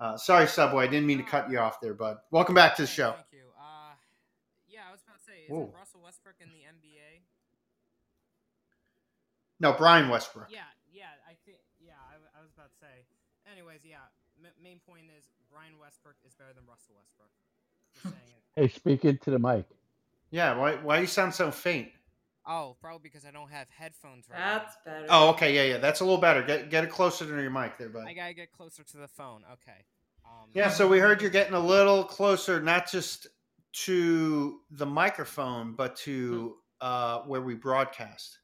Uh, 0.04 0.18
sorry, 0.18 0.46
Subway. 0.48 0.84
I 0.84 0.88
didn't 0.88 1.08
mean 1.08 1.20
to 1.20 1.24
cut 1.24 1.50
you 1.50 1.58
off 1.60 1.80
there, 1.80 1.94
bud. 1.94 2.18
Welcome 2.30 2.56
back 2.56 2.76
to 2.76 2.82
the 2.82 2.88
show. 2.92 3.16
Thank 3.16 3.32
you. 3.32 3.48
Uh, 3.56 3.96
yeah, 4.68 4.84
I 4.90 4.92
was 4.92 5.00
about 5.08 5.16
to 5.20 5.24
say, 5.24 5.48
is 5.48 5.50
Whoa. 5.50 5.72
Russell 5.72 6.02
Westbrook 6.04 6.36
in 6.44 6.50
the 6.52 6.68
NBA? 6.68 7.24
No, 9.62 9.72
Brian 9.72 10.10
Westbrook. 10.10 10.48
Yeah, 10.52 10.68
yeah, 10.92 11.16
I 11.24 11.40
think, 11.48 11.56
yeah, 11.80 11.96
I, 12.12 12.20
w- 12.20 12.28
I 12.36 12.44
was 12.44 12.52
about 12.52 12.68
to 12.76 12.80
say. 12.84 13.08
Anyways, 13.50 13.88
yeah, 13.88 14.04
m- 14.44 14.52
main 14.62 14.84
point 14.86 15.08
is 15.18 15.24
Brian 15.50 15.80
Westbrook 15.80 16.16
is 16.28 16.34
better 16.36 16.52
than 16.52 16.68
Russell 16.68 17.00
Westbrook. 17.00 17.32
Just 17.96 18.04
saying 18.04 18.28
it. 18.36 18.44
Hey, 18.60 18.68
speak 18.76 19.06
into 19.06 19.32
the 19.32 19.40
mic. 19.40 19.64
Yeah. 20.32 20.58
Why 20.58 20.76
why 20.84 21.00
you 21.00 21.08
sound 21.08 21.34
so 21.34 21.50
faint? 21.50 21.96
Oh, 22.46 22.76
probably 22.82 23.00
because 23.04 23.26
I 23.26 23.32
don't 23.32 23.50
have 23.52 23.68
headphones 23.70 24.26
right 24.30 24.38
now. 24.40 24.58
that's 24.60 24.76
better. 24.86 25.06
Oh, 25.10 25.30
okay. 25.30 25.56
Yeah, 25.56 25.74
yeah. 25.76 25.78
That's 25.78 26.02
a 26.02 26.04
little 26.04 26.20
better. 26.20 26.44
Get 26.44 26.70
get 26.70 26.84
it 26.84 26.90
closer 26.90 27.26
to 27.26 27.42
your 27.42 27.50
mic 27.52 27.78
there, 27.78 27.90
bud. 27.90 28.06
I 28.08 28.14
gotta 28.14 28.34
get 28.34 28.52
closer 28.52 28.84
to 28.84 28.98
the 28.98 29.08
phone. 29.08 29.44
Okay. 29.54 29.86
Um, 30.26 30.50
Yeah, 30.54 30.70
so 30.70 30.88
we 30.88 31.00
heard 31.00 31.22
you're 31.22 31.30
getting 31.32 31.54
a 31.54 31.60
little 31.60 32.04
closer, 32.04 32.62
not 32.62 32.90
just 32.90 33.28
to 33.74 34.60
the 34.72 34.86
microphone, 34.86 35.74
but 35.74 35.96
to 35.98 36.56
uh, 36.82 37.20
where 37.22 37.42
we 37.42 37.56
broadcast. 37.56 38.40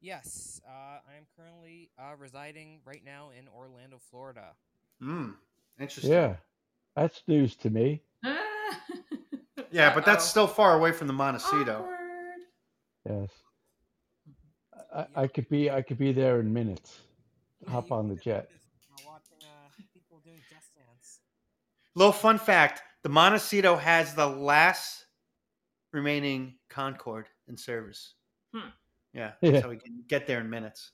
Yes, 0.00 0.60
uh, 0.66 0.70
I 1.12 1.16
am 1.16 1.26
currently 1.36 1.90
uh, 1.98 2.14
residing 2.16 2.80
right 2.84 3.02
now 3.04 3.30
in 3.36 3.48
Orlando, 3.48 3.98
Florida. 4.10 4.54
Hmm. 5.00 5.30
Interesting. 5.80 6.12
Yeah, 6.12 6.36
that's 6.94 7.22
news 7.26 7.56
to 7.56 7.70
me. 7.70 8.02
Ah. 8.24 8.36
Yeah, 9.70 9.92
but 9.94 10.06
that's 10.06 10.24
Uh-oh. 10.24 10.30
still 10.30 10.46
far 10.46 10.78
away 10.78 10.92
from 10.92 11.08
the 11.08 11.12
Montecito. 11.12 11.80
Awkward. 11.82 11.97
Yes. 13.08 13.30
I, 14.94 15.06
I 15.22 15.26
could 15.26 15.48
be 15.48 15.70
I 15.70 15.82
could 15.82 15.98
be 15.98 16.12
there 16.12 16.40
in 16.40 16.52
minutes. 16.52 16.98
Yeah, 17.60 17.70
Hop 17.70 17.90
on 17.92 18.08
the 18.08 18.14
jet. 18.16 18.48
just, 18.50 19.06
watching 19.06 19.86
people 19.92 20.20
doing 20.24 20.38
Just 20.48 20.74
Dance. 20.76 21.20
Little 21.94 22.12
fun 22.12 22.38
fact: 22.38 22.82
the 23.02 23.08
Montecito 23.08 23.76
has 23.76 24.14
the 24.14 24.26
last 24.26 25.06
remaining 25.92 26.54
Concorde 26.68 27.26
in 27.48 27.56
service. 27.56 28.14
Hmm. 28.54 28.68
Yeah, 29.14 29.32
Yeah. 29.40 29.62
so 29.62 29.68
we 29.70 29.76
can 29.76 30.02
get 30.08 30.26
there 30.26 30.40
in 30.40 30.48
minutes. 30.50 30.92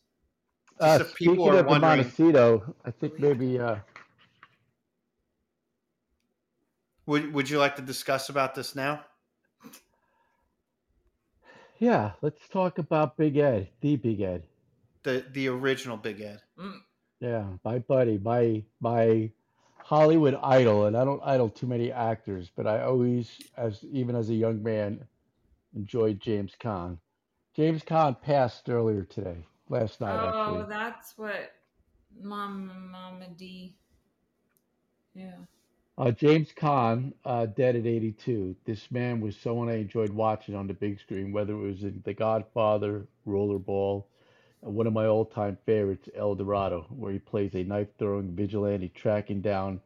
Uh, 0.80 0.98
Just 0.98 1.10
if 1.10 1.16
people 1.16 1.34
speaking 1.34 1.48
are 1.52 1.58
of 1.58 1.64
the 1.66 1.70
wondering- 1.70 1.98
Montecito, 1.98 2.74
I 2.84 2.90
think 2.90 3.18
maybe 3.18 3.58
uh, 3.58 3.76
Would 7.06 7.32
Would 7.34 7.50
you 7.50 7.58
like 7.58 7.76
to 7.76 7.82
discuss 7.82 8.28
about 8.30 8.54
this 8.54 8.74
now? 8.74 9.04
Yeah. 11.84 12.12
Let's 12.22 12.48
talk 12.48 12.78
about 12.78 13.16
Big 13.16 13.36
Ed, 13.36 13.68
the 13.80 13.96
Big 13.96 14.20
Ed. 14.20 14.44
The 15.02 15.24
the 15.32 15.48
original 15.48 15.96
Big 15.96 16.20
Ed. 16.20 16.40
Mm. 16.58 16.80
Yeah, 17.20 17.44
my 17.64 17.78
buddy, 17.78 18.18
my 18.18 18.62
my 18.80 19.30
Hollywood 19.78 20.38
idol, 20.42 20.86
and 20.86 20.96
I 20.96 21.04
don't 21.04 21.20
idol 21.24 21.50
too 21.50 21.66
many 21.66 21.92
actors, 21.92 22.50
but 22.56 22.66
I 22.66 22.82
always, 22.82 23.38
as 23.56 23.84
even 23.84 24.16
as 24.16 24.30
a 24.30 24.34
young 24.34 24.62
man, 24.62 25.06
enjoyed 25.74 26.20
James 26.20 26.52
Caan. 26.58 26.98
James 27.54 27.82
Caan 27.84 28.20
passed 28.20 28.68
earlier 28.68 29.02
today, 29.04 29.46
last 29.68 30.00
night 30.00 30.18
Oh, 30.18 30.28
actually. 30.28 30.68
that's 30.68 31.18
what 31.18 31.52
Mom 32.20 32.90
Mama 32.90 33.28
D. 33.36 33.76
Yeah. 35.14 35.36
Uh, 35.96 36.10
James 36.10 36.50
Caan, 36.52 37.12
uh, 37.24 37.46
dead 37.46 37.76
at 37.76 37.86
82. 37.86 38.56
This 38.64 38.90
man 38.90 39.20
was 39.20 39.36
someone 39.36 39.68
I 39.68 39.76
enjoyed 39.76 40.10
watching 40.10 40.56
on 40.56 40.66
the 40.66 40.74
big 40.74 40.98
screen, 40.98 41.30
whether 41.30 41.52
it 41.52 41.56
was 41.56 41.84
in 41.84 42.02
The 42.04 42.14
Godfather, 42.14 43.06
Rollerball, 43.28 44.04
one 44.60 44.88
of 44.88 44.92
my 44.92 45.06
all-time 45.06 45.56
favorites, 45.66 46.08
El 46.16 46.34
Dorado, 46.34 46.86
where 46.90 47.12
he 47.12 47.20
plays 47.20 47.54
a 47.54 47.62
knife-throwing 47.62 48.34
vigilante 48.34 48.88
tracking 48.88 49.40
down 49.40 49.80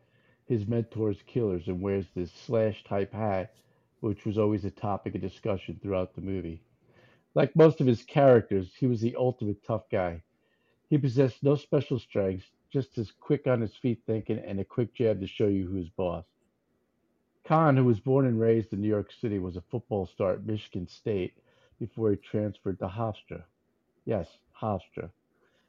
his 0.46 0.64
mentor's 0.64 1.20
killers 1.26 1.68
and 1.68 1.82
wears 1.82 2.06
this 2.14 2.32
slash-type 2.32 3.12
hat, 3.12 3.54
which 4.00 4.24
was 4.24 4.38
always 4.38 4.64
a 4.64 4.70
topic 4.70 5.14
of 5.14 5.20
discussion 5.20 5.78
throughout 5.82 6.14
the 6.14 6.22
movie. 6.22 6.62
Like 7.34 7.54
most 7.54 7.82
of 7.82 7.86
his 7.86 8.02
characters, 8.02 8.72
he 8.78 8.86
was 8.86 9.02
the 9.02 9.16
ultimate 9.16 9.62
tough 9.62 9.90
guy. 9.90 10.22
He 10.88 10.96
possessed 10.96 11.42
no 11.42 11.56
special 11.56 11.98
strengths, 11.98 12.46
just 12.72 12.98
as 12.98 13.10
quick 13.10 13.46
on 13.46 13.60
his 13.60 13.74
feet 13.74 14.00
thinking 14.06 14.38
and 14.38 14.60
a 14.60 14.64
quick 14.64 14.94
jab 14.94 15.20
to 15.20 15.26
show 15.26 15.46
you 15.46 15.66
who's 15.66 15.88
boss. 15.88 16.24
Caan, 17.46 17.76
who 17.76 17.84
was 17.84 17.98
born 17.98 18.26
and 18.26 18.38
raised 18.38 18.72
in 18.72 18.80
New 18.80 18.88
York 18.88 19.10
City, 19.20 19.38
was 19.38 19.56
a 19.56 19.62
football 19.70 20.06
star 20.06 20.32
at 20.32 20.44
Michigan 20.44 20.86
State 20.86 21.34
before 21.78 22.10
he 22.10 22.16
transferred 22.16 22.78
to 22.78 22.88
Hofstra. 22.88 23.42
Yes, 24.04 24.28
Hofstra. 24.60 25.10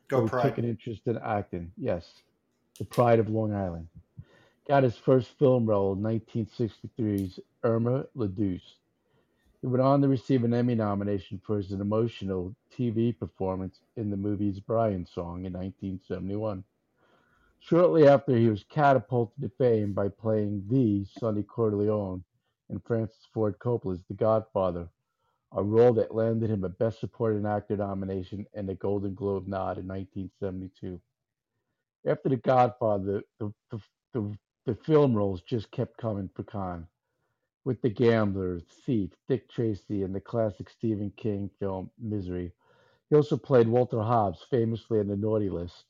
Go 0.10 0.28
Pride. 0.28 0.44
took 0.44 0.58
an 0.58 0.66
interest 0.66 1.02
in 1.06 1.18
acting. 1.20 1.72
Yes, 1.78 2.22
the 2.80 2.86
pride 2.86 3.20
of 3.20 3.30
Long 3.30 3.54
Island. 3.54 3.88
Got 4.68 4.84
his 4.84 4.98
first 4.98 5.30
film 5.40 5.66
role 5.66 5.94
in 5.94 6.00
1963's 6.00 7.40
Irma 7.64 8.06
la 8.16 8.28
Douce. 8.28 8.76
He 9.62 9.68
went 9.68 9.82
on 9.82 10.02
to 10.02 10.08
receive 10.08 10.44
an 10.44 10.54
Emmy 10.54 10.76
nomination 10.76 11.42
for 11.46 11.58
his 11.58 11.72
emotional 11.72 12.56
TV 12.76 13.18
performance 13.18 13.80
in 13.98 14.10
the 14.10 14.18
movie's 14.18 14.60
Brian 14.60 15.06
Song 15.06 15.46
in 15.46 15.54
1971. 15.54 16.64
Shortly 17.60 18.08
after, 18.08 18.36
he 18.36 18.50
was 18.50 18.64
catapulted 18.66 19.42
to 19.42 19.50
fame 19.58 19.94
by 19.94 20.10
playing 20.10 20.66
the 20.70 21.06
Sonny 21.06 21.44
Corleone 21.44 22.24
in 22.70 22.80
Francis 22.82 23.28
Ford 23.34 23.60
Coppola's 23.60 24.04
The 24.08 24.16
Godfather, 24.16 24.90
a 25.54 25.64
role 25.64 25.94
that 25.94 26.16
landed 26.16 26.50
him 26.52 26.64
a 26.64 26.70
Best 26.70 27.00
Supporting 27.00 27.46
Actor 27.46 27.78
nomination 27.78 28.48
and 28.54 28.70
a 28.70 28.76
Golden 28.76 29.16
Globe 29.16 29.48
nod 29.48 29.78
in 29.80 29.88
1972. 29.88 31.02
After 32.06 32.30
The 32.30 32.38
Godfather, 32.38 33.24
the, 33.40 33.54
the, 33.72 33.80
the, 34.14 34.38
the 34.66 34.76
film 34.76 35.16
roles 35.16 35.42
just 35.44 35.72
kept 35.72 35.98
coming 35.98 36.30
for 36.36 36.44
Caan. 36.44 36.88
With 37.66 37.82
The 37.82 37.90
Gambler, 37.90 38.62
Thief, 38.86 39.12
Dick 39.28 39.50
Tracy, 39.50 40.04
and 40.04 40.16
the 40.16 40.22
classic 40.22 40.70
Stephen 40.70 41.12
King 41.18 41.50
film 41.60 41.92
Misery. 42.00 42.54
He 43.10 43.16
also 43.16 43.38
played 43.38 43.68
Walter 43.68 44.02
Hobbs, 44.02 44.46
famously 44.50 45.00
in 45.00 45.08
The 45.08 45.18
Naughty 45.18 45.50
List, 45.50 45.89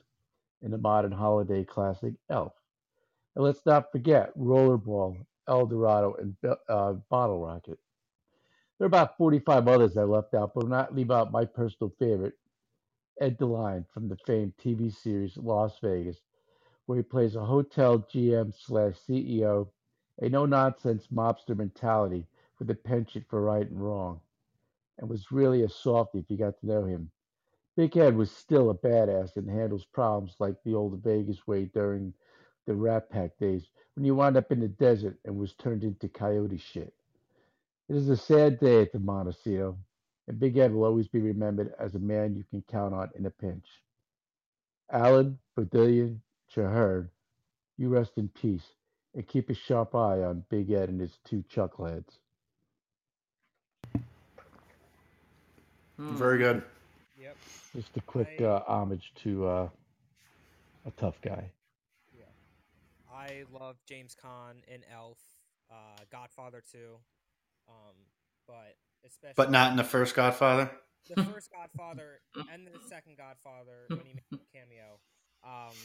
in 0.61 0.71
the 0.71 0.77
modern 0.77 1.11
holiday 1.11 1.63
classic 1.63 2.13
Elf. 2.29 2.53
And 3.35 3.45
let's 3.45 3.65
not 3.65 3.91
forget 3.91 4.37
Rollerball, 4.37 5.17
El 5.47 5.65
Dorado, 5.67 6.15
and 6.15 6.35
uh, 6.67 6.93
Bottle 7.09 7.45
Rocket. 7.45 7.79
There 8.77 8.85
are 8.85 8.87
about 8.87 9.17
45 9.17 9.67
others 9.67 9.97
I 9.97 10.03
left 10.03 10.33
out, 10.33 10.53
but 10.53 10.63
will 10.63 10.69
not 10.69 10.95
leave 10.95 11.11
out 11.11 11.31
my 11.31 11.45
personal 11.45 11.93
favorite, 11.99 12.35
Ed 13.19 13.37
Deline 13.37 13.85
from 13.93 14.07
the 14.07 14.17
famed 14.25 14.53
TV 14.57 14.93
series 14.93 15.37
Las 15.37 15.77
Vegas, 15.81 16.17
where 16.85 16.97
he 16.97 17.03
plays 17.03 17.35
a 17.35 17.45
hotel 17.45 17.99
GM 17.99 18.53
slash 18.57 18.95
CEO, 18.95 19.67
a 20.21 20.29
no 20.29 20.45
nonsense 20.45 21.07
mobster 21.13 21.57
mentality 21.57 22.25
with 22.57 22.69
a 22.69 22.75
penchant 22.75 23.25
for 23.29 23.41
right 23.41 23.69
and 23.69 23.81
wrong, 23.83 24.21
and 24.97 25.09
was 25.09 25.31
really 25.31 25.63
a 25.63 25.69
softie 25.69 26.19
if 26.19 26.29
you 26.29 26.37
got 26.37 26.59
to 26.59 26.67
know 26.67 26.85
him. 26.85 27.11
Big 27.79 27.95
Ed 27.95 28.17
was 28.17 28.29
still 28.29 28.71
a 28.71 28.75
badass 28.75 29.37
and 29.37 29.49
handles 29.49 29.85
problems 29.85 30.35
like 30.37 30.61
the 30.65 30.73
old 30.73 31.01
Vegas 31.01 31.47
way 31.47 31.63
during 31.63 32.13
the 32.65 32.75
Rat 32.75 33.09
Pack 33.09 33.37
days 33.39 33.69
when 33.95 34.03
he 34.03 34.11
wound 34.11 34.35
up 34.35 34.51
in 34.51 34.59
the 34.59 34.67
desert 34.67 35.17
and 35.23 35.37
was 35.37 35.53
turned 35.53 35.85
into 35.85 36.09
coyote 36.09 36.57
shit. 36.57 36.93
It 37.87 37.95
is 37.95 38.09
a 38.09 38.17
sad 38.17 38.59
day 38.59 38.81
at 38.81 38.91
the 38.91 38.99
Montecito, 38.99 39.77
and 40.27 40.37
Big 40.37 40.57
Ed 40.57 40.73
will 40.73 40.83
always 40.83 41.07
be 41.07 41.21
remembered 41.21 41.73
as 41.79 41.95
a 41.95 41.99
man 41.99 42.35
you 42.35 42.43
can 42.49 42.61
count 42.63 42.93
on 42.93 43.11
in 43.15 43.25
a 43.25 43.29
pinch. 43.29 43.67
Alan 44.91 45.39
Bodillion 45.57 46.19
Chaherd, 46.53 47.07
you 47.77 47.87
rest 47.87 48.17
in 48.17 48.27
peace, 48.27 48.73
and 49.15 49.25
keep 49.25 49.49
a 49.49 49.53
sharp 49.53 49.95
eye 49.95 50.21
on 50.21 50.43
Big 50.49 50.69
Ed 50.71 50.89
and 50.89 50.99
his 50.99 51.17
two 51.23 51.45
chuckleheads. 51.49 52.17
Mm. 55.97 56.15
Very 56.15 56.39
good. 56.39 56.61
Yep. 57.73 57.83
Just 57.83 57.97
a 57.97 58.01
quick 58.01 58.35
I- 58.39 58.43
uh, 58.43 58.63
homage 58.67 59.11
to 59.23 59.47
uh, 59.47 59.69
a 60.85 60.91
tough 60.91 61.15
guy. 61.21 61.51
I 63.11 63.43
love 63.51 63.75
James 63.85 64.15
Caan 64.15 64.63
in 64.73 64.81
Elf, 64.93 65.17
uh, 65.69 65.99
Godfather 66.09 66.63
2, 66.71 66.77
um, 67.67 67.75
but 68.47 68.75
especially 69.05 69.33
But 69.35 69.51
not 69.51 69.71
in 69.71 69.77
the 69.77 69.83
first 69.83 70.15
Godfather. 70.15 70.71
the 71.13 71.23
first 71.25 71.49
Godfather 71.51 72.21
and 72.51 72.65
the 72.65 72.79
second 72.87 73.17
Godfather 73.17 73.85
when 73.89 73.99
he 74.05 74.13
made 74.13 74.39
a 74.39 74.57
cameo. 74.57 74.99
Um, 75.43 75.75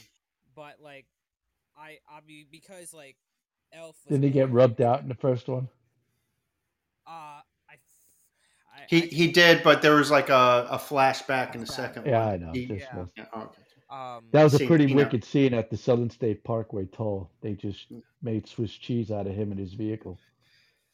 but 0.54 0.76
like, 0.80 1.06
I 1.76 1.98
I 2.08 2.20
be 2.24 2.46
because 2.48 2.94
like 2.94 3.16
Elf. 3.72 3.96
Was 4.04 4.10
Didn't 4.12 4.24
he 4.24 4.30
get 4.30 4.52
rubbed 4.52 4.80
out 4.80 5.02
in 5.02 5.08
the 5.08 5.14
first 5.16 5.48
one? 5.48 5.68
Uh, 7.06 7.40
I. 8.74 8.80
I 8.80 8.86
He 8.88 9.02
I, 9.02 9.06
he 9.06 9.28
did, 9.32 9.62
but 9.62 9.82
there 9.82 9.94
was 9.94 10.10
like 10.10 10.28
a, 10.30 10.66
a 10.70 10.78
flashback 10.78 11.54
in 11.54 11.60
the 11.60 11.66
second 11.66 12.06
Yeah, 12.06 12.24
one. 12.24 12.34
I 12.34 12.36
know. 12.38 12.52
He- 12.52 12.66
just 12.66 12.80
yeah. 12.80 12.96
was- 12.96 13.08
yeah, 13.16 13.24
oh, 13.34 13.40
okay. 13.42 13.58
Um, 13.90 14.24
That 14.32 14.42
was 14.44 14.54
a 14.54 14.58
See, 14.58 14.66
pretty 14.66 14.84
you 14.86 14.90
know- 14.94 15.02
wicked 15.04 15.24
scene 15.24 15.54
at 15.54 15.70
the 15.70 15.76
Southern 15.76 16.10
State 16.10 16.42
Parkway 16.44 16.86
toll. 16.86 17.30
They 17.40 17.52
just 17.54 17.92
Mm. 17.92 18.02
made 18.22 18.48
Swiss 18.48 18.72
cheese 18.72 19.10
out 19.12 19.26
of 19.26 19.34
him 19.34 19.50
and 19.52 19.60
his 19.60 19.74
vehicle. 19.74 20.18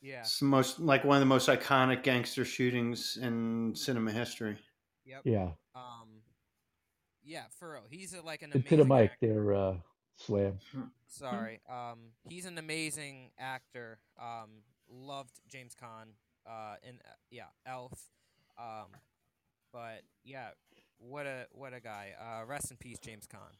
yeah. 0.02 0.20
It's 0.20 0.38
the 0.38 0.44
most 0.46 0.80
like 0.80 1.04
one 1.04 1.16
of 1.16 1.20
the 1.20 1.26
most 1.26 1.48
iconic 1.48 2.02
gangster 2.02 2.44
shootings 2.44 3.16
in 3.16 3.74
cinema 3.74 4.12
history. 4.12 4.58
Yep. 5.06 5.22
Yeah. 5.24 5.50
Um. 5.74 6.08
Yeah, 7.22 7.44
for 7.58 7.72
real. 7.72 7.82
He's 7.90 8.12
a, 8.14 8.22
like 8.22 8.42
an 8.42 8.50
And 8.52 8.66
to 8.66 8.76
the 8.76 8.82
amazing 8.82 8.88
mic 9.02 9.10
actor. 9.12 9.26
there, 9.26 9.54
uh, 9.54 9.74
Slam. 10.16 10.58
Sorry. 11.06 11.60
Um, 11.68 11.98
he's 12.28 12.44
an 12.46 12.58
amazing 12.58 13.30
actor. 13.38 13.98
Um, 14.18 14.62
loved 14.88 15.38
James 15.48 15.74
Caan. 15.74 16.08
Uh, 16.46 16.74
in 16.82 16.94
uh, 16.96 17.12
yeah, 17.30 17.44
Elf. 17.66 17.92
Um, 18.58 18.88
but 19.72 20.02
yeah, 20.24 20.48
what 20.98 21.26
a 21.26 21.46
what 21.52 21.72
a 21.72 21.80
guy. 21.80 22.10
Uh, 22.20 22.44
rest 22.46 22.70
in 22.70 22.76
peace, 22.76 22.98
James 22.98 23.26
Caan. 23.26 23.56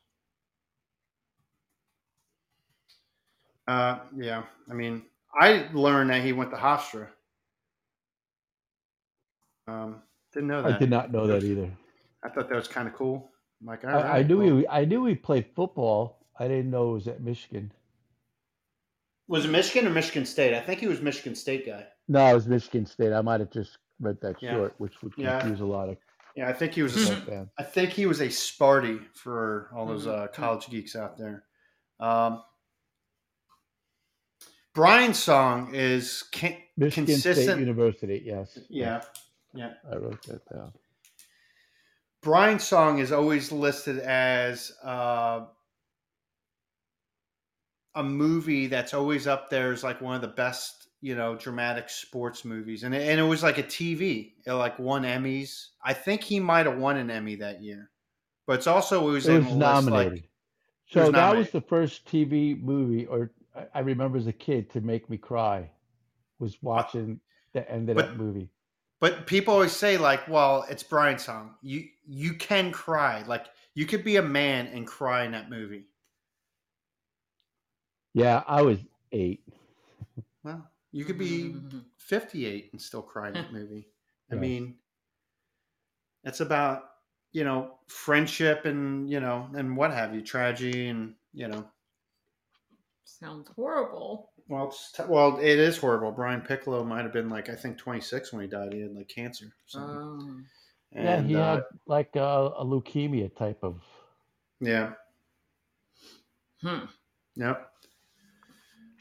Uh, 3.69 4.01
yeah, 4.17 4.43
I 4.69 4.75
mean, 4.75 5.03
I 5.41 5.69
learned 5.73 6.11
that 6.11 6.23
he 6.23 6.33
went 6.33 6.51
to 6.51 6.57
Hofstra. 6.57 7.07
Um, 9.69 10.03
didn't 10.33 10.49
know 10.49 10.63
that. 10.63 10.73
I 10.75 10.79
did 10.79 10.91
not 10.91 11.13
know 11.13 11.27
that 11.29 11.45
either. 11.45 11.71
I 12.25 12.29
thought 12.29 12.49
that 12.49 12.57
was 12.57 12.69
kind 12.69 12.89
of 12.89 12.95
cool. 12.95 13.31
I'm 13.61 13.69
like, 13.69 13.85
all 13.85 13.91
I, 13.91 14.19
I 14.19 14.23
knew 14.23 14.39
well- 14.39 14.57
he. 14.59 14.69
I 14.69 14.85
knew 14.85 15.07
he 15.07 15.15
played 15.15 15.47
football. 15.55 16.27
I 16.39 16.49
didn't 16.49 16.71
know 16.71 16.91
it 16.91 16.95
was 16.95 17.09
at 17.09 17.21
Michigan. 17.21 17.73
Was 19.31 19.45
it 19.45 19.49
Michigan 19.49 19.87
or 19.87 19.91
Michigan 19.95 20.27
State? 20.27 20.55
I 20.55 20.61
think 20.61 20.81
he 20.81 20.89
was 20.89 21.01
Michigan 21.01 21.37
State 21.37 21.65
guy. 21.65 21.87
No, 22.09 22.27
it 22.27 22.35
was 22.35 22.49
Michigan 22.49 22.85
State. 22.85 23.13
I 23.13 23.21
might 23.23 23.39
have 23.39 23.51
just 23.53 23.79
read 24.01 24.21
that 24.23 24.43
Yeah. 24.43 24.55
short, 24.55 24.75
which 24.79 25.01
would 25.03 25.13
Yeah. 25.17 25.39
confuse 25.39 25.61
a 25.61 25.65
lot 25.65 25.89
of 25.89 25.97
Yeah, 26.37 26.49
I 26.49 26.53
think 26.53 26.75
he 26.75 26.83
was. 26.83 26.97
A, 26.97 27.15
football 27.15 27.35
fans. 27.35 27.51
I 27.59 27.63
think 27.63 27.91
he 27.91 28.07
was 28.07 28.21
a 28.21 28.27
Sparty 28.27 29.05
for 29.15 29.71
all 29.75 29.87
those 29.87 30.07
Mhm. 30.07 30.19
uh, 30.25 30.29
college 30.29 30.69
geeks 30.69 30.95
out 30.97 31.17
there. 31.19 31.45
Um, 31.99 32.43
Brian's 34.75 35.19
song 35.19 35.75
is 35.75 36.23
can, 36.33 36.57
Michigan 36.77 37.07
State 37.19 37.23
consistent. 37.35 37.61
University. 37.61 38.23
Yes. 38.25 38.59
Yeah. 38.69 39.03
Yeah. 39.55 39.75
I 39.91 39.97
wrote 39.97 40.23
that 40.27 40.45
down. 40.49 40.73
Brian's 42.23 42.65
song 42.65 42.99
is 42.99 43.13
always 43.13 43.51
listed 43.53 43.99
as 43.99 44.73
uh, 44.83 45.47
a 47.95 48.03
movie 48.03 48.67
that's 48.67 48.95
always 48.95 49.27
up 49.27 49.51
there 49.51 49.73
as 49.73 49.83
like 49.83 50.01
one 50.01 50.15
of 50.15 50.21
the 50.21 50.29
best, 50.29 50.89
you 51.01 51.15
know, 51.15 51.35
dramatic 51.35 51.89
sports 51.89 52.45
movies, 52.45 52.85
and 52.85 52.95
it, 52.95 53.09
and 53.09 53.19
it 53.19 53.25
was 53.25 53.43
like 53.43 53.59
a 53.59 53.63
TV. 53.63 54.33
It 54.47 54.51
uh, 54.51 54.57
like 54.57 54.79
won 54.79 55.03
Emmys. 55.03 55.69
I 55.85 55.93
think 55.93 56.23
he 56.23 56.39
might 56.41 56.67
have 56.67 56.79
won 56.79 56.97
an 56.97 57.11
Emmy 57.11 57.35
that 57.37 57.63
year, 57.63 57.91
but 58.47 58.55
it's 58.55 58.67
also 58.67 59.09
it 59.09 59.13
was, 59.13 59.29
It 59.29 59.39
was 59.39 59.47
list, 59.47 59.57
like- 59.57 59.61
nominated. 59.61 60.25
So 60.87 61.03
was 61.03 61.13
that 61.13 61.37
was 61.37 61.51
the 61.51 61.61
first 61.61 62.05
TV 62.07 62.61
movie, 62.61 63.07
or 63.07 63.31
I- 63.57 63.67
I 63.77 63.81
remember 63.81 64.19
as 64.19 64.27
a 64.27 64.33
kid, 64.33 64.71
to 64.71 64.81
make 64.81 65.09
me 65.09 65.17
cry. 65.19 65.71
Was 66.39 66.55
uh, 66.55 66.59
watching 66.63 67.21
the 67.53 67.71
end 67.71 67.91
of 67.91 67.97
But- 67.97 68.07
that 68.09 68.17
movie. 68.17 68.49
But 69.01 69.27
people 69.27 69.55
always 69.55 69.73
say 69.73 69.97
like, 69.97 70.29
well, 70.29 70.67
it's 70.69 70.83
Brian's 70.83 71.25
song. 71.25 71.55
You 71.63 71.89
you 72.07 72.35
can 72.35 72.71
cry. 72.71 73.23
Like 73.27 73.47
you 73.75 73.87
could 73.87 74.05
be 74.05 74.17
a 74.17 74.23
man 74.23 74.67
and 74.67 74.87
cry 74.87 75.25
in 75.25 75.33
that 75.33 75.49
movie. 75.49 75.85
Yeah, 78.15 78.43
I 78.47 78.63
was 78.63 78.79
eight. 79.13 79.43
Well, 80.43 80.67
you 80.93 81.05
could 81.05 81.19
be 81.19 81.55
58 81.99 82.71
and 82.73 82.81
still 82.81 83.03
cry 83.03 83.29
in 83.29 83.35
that 83.35 83.53
movie. 83.53 83.87
I 84.31 84.35
Yes. 84.35 84.41
mean, 84.41 84.75
it's 86.25 86.41
about, 86.41 86.85
you 87.33 87.45
know, 87.45 87.79
friendship 87.89 88.65
and, 88.65 89.09
you 89.11 89.21
know, 89.21 89.49
and 89.55 89.77
what 89.77 89.93
have 89.93 90.15
you, 90.15 90.23
tragedy 90.23 90.89
and, 90.89 91.15
you 91.33 91.49
know, 91.49 91.65
Sounds 93.05 93.51
horrible. 93.57 94.31
well, 94.49 94.69
it's 94.69 94.93
t- 94.93 95.03
well, 95.09 95.39
it 95.39 95.59
is 95.59 95.77
horrible. 95.77 96.13
Brian 96.13 96.41
Piccolo 96.41 96.85
might 96.85 97.03
have 97.03 97.13
been 97.13 97.29
like, 97.29 97.49
I 97.49 97.57
think 97.57 97.77
26 97.77 98.33
when 98.33 98.43
he 98.43 98.49
died. 98.49 98.73
He 98.73 98.81
had 98.83 98.93
like 98.95 99.09
cancer. 99.09 99.47
or 99.47 99.53
something. 99.67 99.97
Um, 99.97 100.47
yeah, 100.93 101.17
And, 101.17 101.27
he 101.27 101.35
uh, 101.37 101.55
had 101.57 101.65
like 101.87 102.15
a, 102.17 102.21
a 102.57 102.65
leukemia 102.65 103.35
type 103.37 103.59
of. 103.63 103.83
yeah. 104.61 104.93
hmm. 106.63 106.85
Yep. 107.37 107.73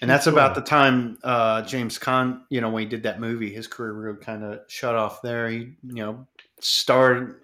And 0.02 0.10
that's 0.10 0.28
about 0.28 0.56
the 0.56 0.62
time 0.62 1.18
uh, 1.24 1.62
James 1.64 2.00
Caan, 2.00 2.42
you 2.50 2.62
know, 2.62 2.70
when 2.70 2.84
he 2.84 2.90
did 2.90 3.04
that 3.04 3.20
movie, 3.20 3.54
his 3.54 3.68
career 3.68 3.92
really 3.94 4.18
kind 4.20 4.44
of 4.44 4.62
shut 4.68 4.96
off 4.96 5.22
there. 5.22 5.50
He, 5.50 5.58
you 5.84 5.96
know, 5.96 6.28
starred 6.62 7.42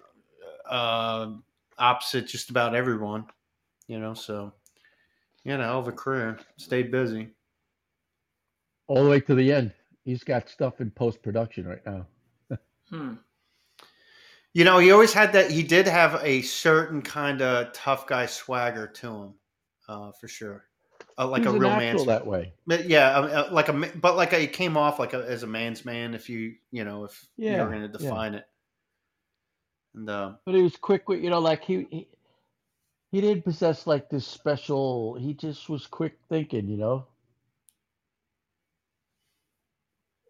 uh, 0.68 1.32
opposite 1.78 2.26
just 2.26 2.50
about 2.50 2.74
everyone, 2.74 3.26
you 3.88 3.98
know, 4.00 4.14
so 4.14 4.52
he 5.44 5.50
had 5.50 5.60
a 5.60 5.64
hell 5.64 5.80
of 5.80 5.88
a 5.88 5.92
career. 5.92 6.38
Stayed 6.56 6.90
busy. 6.90 7.28
all 8.88 9.04
the 9.04 9.10
way 9.10 9.20
to 9.20 9.34
the 9.34 9.52
end. 9.52 9.72
He's 10.04 10.24
got 10.24 10.48
stuff 10.48 10.80
in 10.80 10.90
post 10.90 11.22
production 11.22 11.66
right 11.66 11.84
now. 11.86 12.06
Hmm. 12.90 13.14
You 14.54 14.64
know, 14.64 14.78
he 14.78 14.92
always 14.92 15.12
had 15.12 15.32
that. 15.32 15.50
He 15.50 15.62
did 15.64 15.88
have 15.88 16.20
a 16.22 16.40
certain 16.42 17.02
kind 17.02 17.42
of 17.42 17.72
tough 17.72 18.06
guy 18.06 18.26
swagger 18.26 18.86
to 18.86 19.08
him, 19.08 19.34
uh, 19.88 20.12
for 20.12 20.28
sure. 20.28 20.64
Uh, 21.18 21.28
like 21.28 21.46
He's 21.46 21.46
a 21.46 21.52
a 21.52 21.58
real 21.58 21.60
natural 21.60 21.76
man's 21.76 22.06
that 22.06 22.26
way. 22.26 22.52
But 22.66 22.88
yeah, 22.88 23.48
like 23.52 23.68
a 23.68 23.72
ma- 23.74 23.88
but 23.96 24.16
like 24.16 24.32
a, 24.32 24.40
he 24.40 24.48
came 24.48 24.76
off 24.76 24.98
like 25.00 25.14
a, 25.14 25.24
as 25.28 25.42
a 25.42 25.46
man's 25.48 25.84
man. 25.84 26.14
If 26.14 26.28
you 26.30 26.54
you 26.72 26.84
know 26.84 27.04
if 27.04 27.26
Yeah, 27.36 27.56
you're 27.56 27.68
going 27.70 27.82
to 27.82 27.88
yeah. 27.98 28.18
define 28.18 28.34
it, 28.34 28.46
and 29.94 30.10
uh, 30.10 30.34
But 30.46 30.54
he 30.56 30.62
was 30.62 30.76
quick 30.76 31.08
with, 31.08 31.22
you 31.22 31.30
know, 31.30 31.40
like 31.40 31.64
he, 31.64 31.86
he 31.90 32.08
he 33.12 33.20
didn't 33.22 33.44
possess 33.44 33.86
like 33.86 34.10
this 34.10 34.26
special. 34.26 35.16
He 35.16 35.34
just 35.34 35.68
was 35.68 35.86
quick 35.86 36.18
thinking, 36.28 36.68
you 36.68 36.76
know. 36.78 37.06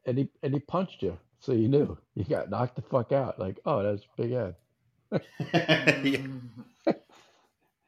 And 0.07 0.19
he 0.19 0.31
and 0.43 0.55
he 0.55 0.61
punched 0.61 1.02
you, 1.02 1.19
so 1.40 1.52
you 1.52 1.69
knew 1.69 1.99
you 2.14 2.25
got 2.25 2.50
knocked 2.50 2.76
the 2.76 2.83
fuck 2.83 3.12
out. 3.12 3.38
Like, 3.38 3.61
oh, 3.66 3.83
that's 3.83 4.07
Big 4.16 4.33
Ed. 4.33 4.57
yeah. 6.03 6.18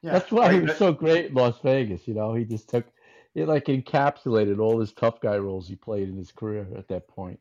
Yeah, 0.03 0.13
That's 0.13 0.31
why 0.31 0.53
he 0.53 0.61
was 0.61 0.77
so 0.77 0.93
great 0.93 1.27
in 1.27 1.35
Las 1.35 1.59
Vegas. 1.63 2.07
You 2.07 2.15
know, 2.15 2.35
he 2.35 2.45
just 2.45 2.69
took 2.69 2.87
it 3.35 3.49
like 3.49 3.67
encapsulated 3.67 4.59
all 4.59 4.79
his 4.79 4.93
tough 4.93 5.21
guy 5.21 5.37
roles 5.39 5.69
he 5.69 5.77
played 5.77 6.09
in 6.09 6.17
his 6.17 6.33
career 6.33 6.67
at 6.77 6.89
that 6.89 7.09
point. 7.09 7.41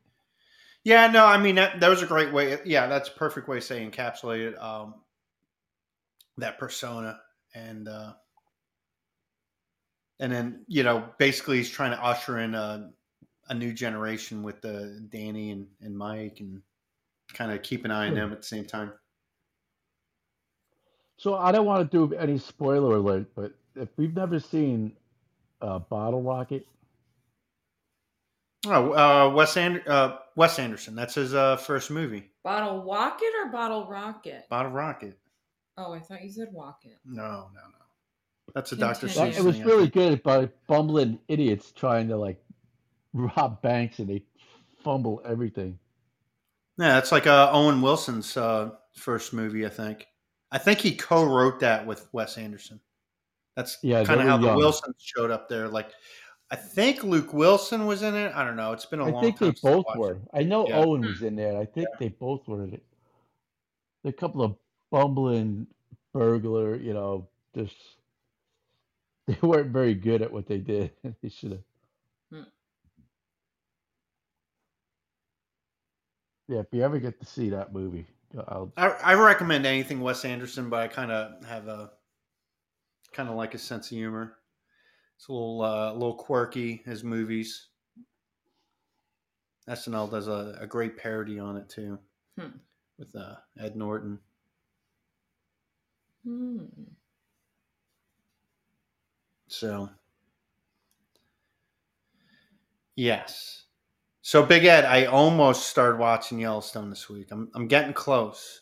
Yeah, 0.84 1.08
no, 1.08 1.24
I 1.24 1.38
mean 1.38 1.56
that, 1.56 1.80
that 1.80 1.88
was 1.88 2.02
a 2.02 2.06
great 2.06 2.32
way. 2.32 2.58
Yeah, 2.64 2.86
that's 2.86 3.08
a 3.08 3.12
perfect 3.12 3.48
way 3.48 3.56
to 3.56 3.62
say 3.62 3.88
encapsulated 3.88 4.60
um, 4.62 4.94
that 6.38 6.58
persona, 6.58 7.20
and 7.54 7.88
uh, 7.88 8.12
and 10.18 10.32
then 10.32 10.64
you 10.66 10.82
know 10.82 11.04
basically 11.18 11.58
he's 11.58 11.70
trying 11.70 11.90
to 11.90 12.02
usher 12.02 12.38
in 12.38 12.54
a, 12.54 12.90
a 13.48 13.54
new 13.54 13.72
generation 13.72 14.42
with 14.42 14.60
the 14.62 15.06
Danny 15.10 15.50
and, 15.50 15.66
and 15.80 15.96
Mike, 15.96 16.38
and 16.40 16.62
kind 17.34 17.52
of 17.52 17.62
keep 17.62 17.84
an 17.84 17.90
eye 17.90 18.08
on 18.08 18.14
them 18.14 18.32
at 18.32 18.38
the 18.38 18.46
same 18.46 18.64
time. 18.64 18.92
So 21.18 21.34
I 21.34 21.52
don't 21.52 21.66
want 21.66 21.90
to 21.90 22.08
do 22.08 22.14
any 22.14 22.38
spoiler 22.38 22.96
alert, 22.96 23.26
but 23.34 23.52
if 23.74 23.88
we've 23.96 24.14
never 24.14 24.38
seen 24.40 24.92
uh, 25.60 25.80
Bottle 25.80 26.22
Rocket, 26.22 26.66
Oh, 28.66 28.92
uh, 28.92 29.30
Wes 29.34 29.56
and, 29.56 29.86
uh, 29.86 30.18
Wes 30.34 30.58
Anderson. 30.58 30.96
That's 30.96 31.14
his 31.14 31.32
uh, 31.32 31.56
first 31.56 31.90
movie, 31.90 32.28
Bottle 32.42 32.82
Rocket 32.84 33.30
or 33.44 33.50
Bottle 33.50 33.86
Rocket? 33.86 34.48
Bottle 34.48 34.72
Rocket. 34.72 35.16
Oh, 35.76 35.92
I 35.92 36.00
thought 36.00 36.24
you 36.24 36.30
said 36.30 36.48
Rocket. 36.52 36.98
No, 37.04 37.22
no, 37.22 37.60
no. 37.60 37.84
That's 38.54 38.72
a 38.72 38.76
Dr. 38.76 39.06
Continue. 39.06 39.32
Seuss. 39.32 39.38
it 39.38 39.44
was 39.44 39.56
thing, 39.56 39.64
really 39.66 39.88
good 39.88 40.14
about 40.14 40.50
bumbling 40.66 41.20
idiots 41.28 41.70
trying 41.70 42.08
to 42.08 42.16
like 42.16 42.42
rob 43.12 43.62
banks 43.62 44.00
and 44.00 44.08
they 44.08 44.22
fumble 44.82 45.22
everything. 45.24 45.78
Yeah, 46.78 46.94
that's 46.94 47.12
like 47.12 47.26
uh, 47.26 47.50
Owen 47.52 47.80
Wilson's 47.80 48.36
uh, 48.36 48.70
first 48.92 49.32
movie, 49.32 49.66
I 49.66 49.68
think. 49.68 50.06
I 50.50 50.58
think 50.58 50.80
he 50.80 50.94
co-wrote 50.94 51.60
that 51.60 51.86
with 51.86 52.08
Wes 52.12 52.38
Anderson. 52.38 52.80
That's 53.56 53.78
Yeah, 53.82 54.04
kind 54.04 54.20
of 54.20 54.26
how 54.26 54.36
were 54.38 54.50
the. 54.52 54.56
Wilsons 54.56 54.96
showed 54.98 55.30
up 55.30 55.48
there. 55.48 55.68
Like, 55.68 55.90
I 56.50 56.56
think 56.56 57.02
Luke 57.02 57.32
Wilson 57.32 57.86
was 57.86 58.02
in 58.02 58.14
it. 58.14 58.32
I 58.34 58.44
don't 58.44 58.56
know. 58.56 58.72
It's 58.72 58.86
been 58.86 59.00
a 59.00 59.06
I 59.06 59.10
long 59.10 59.34
time. 59.34 59.34
they 59.40 59.46
since 59.46 59.64
I 59.64 59.68
think 59.68 59.86
they 59.86 59.92
both 59.92 59.96
were. 59.96 60.12
it. 60.12 60.22
I 60.32 60.42
know 60.42 60.66
Yeah. 60.66 60.78
Owen 60.78 61.02
was 61.02 61.22
in 61.22 61.36
there. 61.36 61.58
I 61.60 61.66
think 61.66 61.88
they 61.98 62.08
both 62.08 62.46
were 62.48 62.62
in 62.64 62.74
it. 62.74 62.84
A 64.04 64.12
couple 64.12 64.42
of 64.42 64.56
bumbling 64.90 65.66
burglar, 66.14 66.76
you 66.76 66.94
know, 66.94 67.28
just 67.54 67.76
they 69.26 69.36
weren't 69.42 69.70
very 69.70 69.94
good 69.94 70.22
at 70.22 70.32
what 70.32 70.46
they 70.46 70.58
did. 70.58 70.92
they 71.22 71.28
should 71.28 71.52
have. 71.52 71.62
Hmm. 72.32 72.42
Yeah, 76.46 76.60
if 76.60 76.66
you 76.72 76.82
ever 76.82 76.98
get 76.98 77.20
to 77.20 77.26
see 77.26 77.50
that 77.50 77.74
movie, 77.74 78.06
I'll 78.36 78.72
I, 78.76 78.88
I 78.88 79.14
recommend 79.14 79.64
anything 79.66 80.00
Wes 80.00 80.24
Anderson, 80.24 80.68
but 80.68 80.80
I 80.80 80.88
kind 80.88 81.10
of 81.10 81.44
have 81.44 81.66
a 81.68 81.90
kind 83.12 83.28
of 83.28 83.36
like 83.36 83.54
a 83.54 83.58
sense 83.58 83.90
of 83.90 83.96
humor. 83.96 84.36
It's 85.16 85.28
a 85.28 85.32
little 85.32 85.62
uh, 85.62 85.92
a 85.92 85.94
little 85.94 86.14
quirky. 86.14 86.82
His 86.84 87.02
movies. 87.02 87.68
SNL 89.68 90.10
does 90.10 90.28
a, 90.28 90.56
a 90.60 90.66
great 90.66 90.96
parody 90.96 91.38
on 91.38 91.56
it 91.56 91.68
too, 91.68 91.98
Hmm. 92.38 92.56
with 92.98 93.14
uh, 93.14 93.34
Ed 93.60 93.76
Norton. 93.76 94.18
Hmm. 96.24 96.64
So, 99.46 99.90
yes. 102.96 103.64
So, 104.28 104.42
Big 104.42 104.66
Ed, 104.66 104.84
I 104.84 105.06
almost 105.06 105.68
started 105.68 105.98
watching 105.98 106.38
Yellowstone 106.38 106.90
this 106.90 107.08
week. 107.08 107.28
I'm, 107.30 107.50
I'm 107.54 107.66
getting 107.66 107.94
close. 107.94 108.60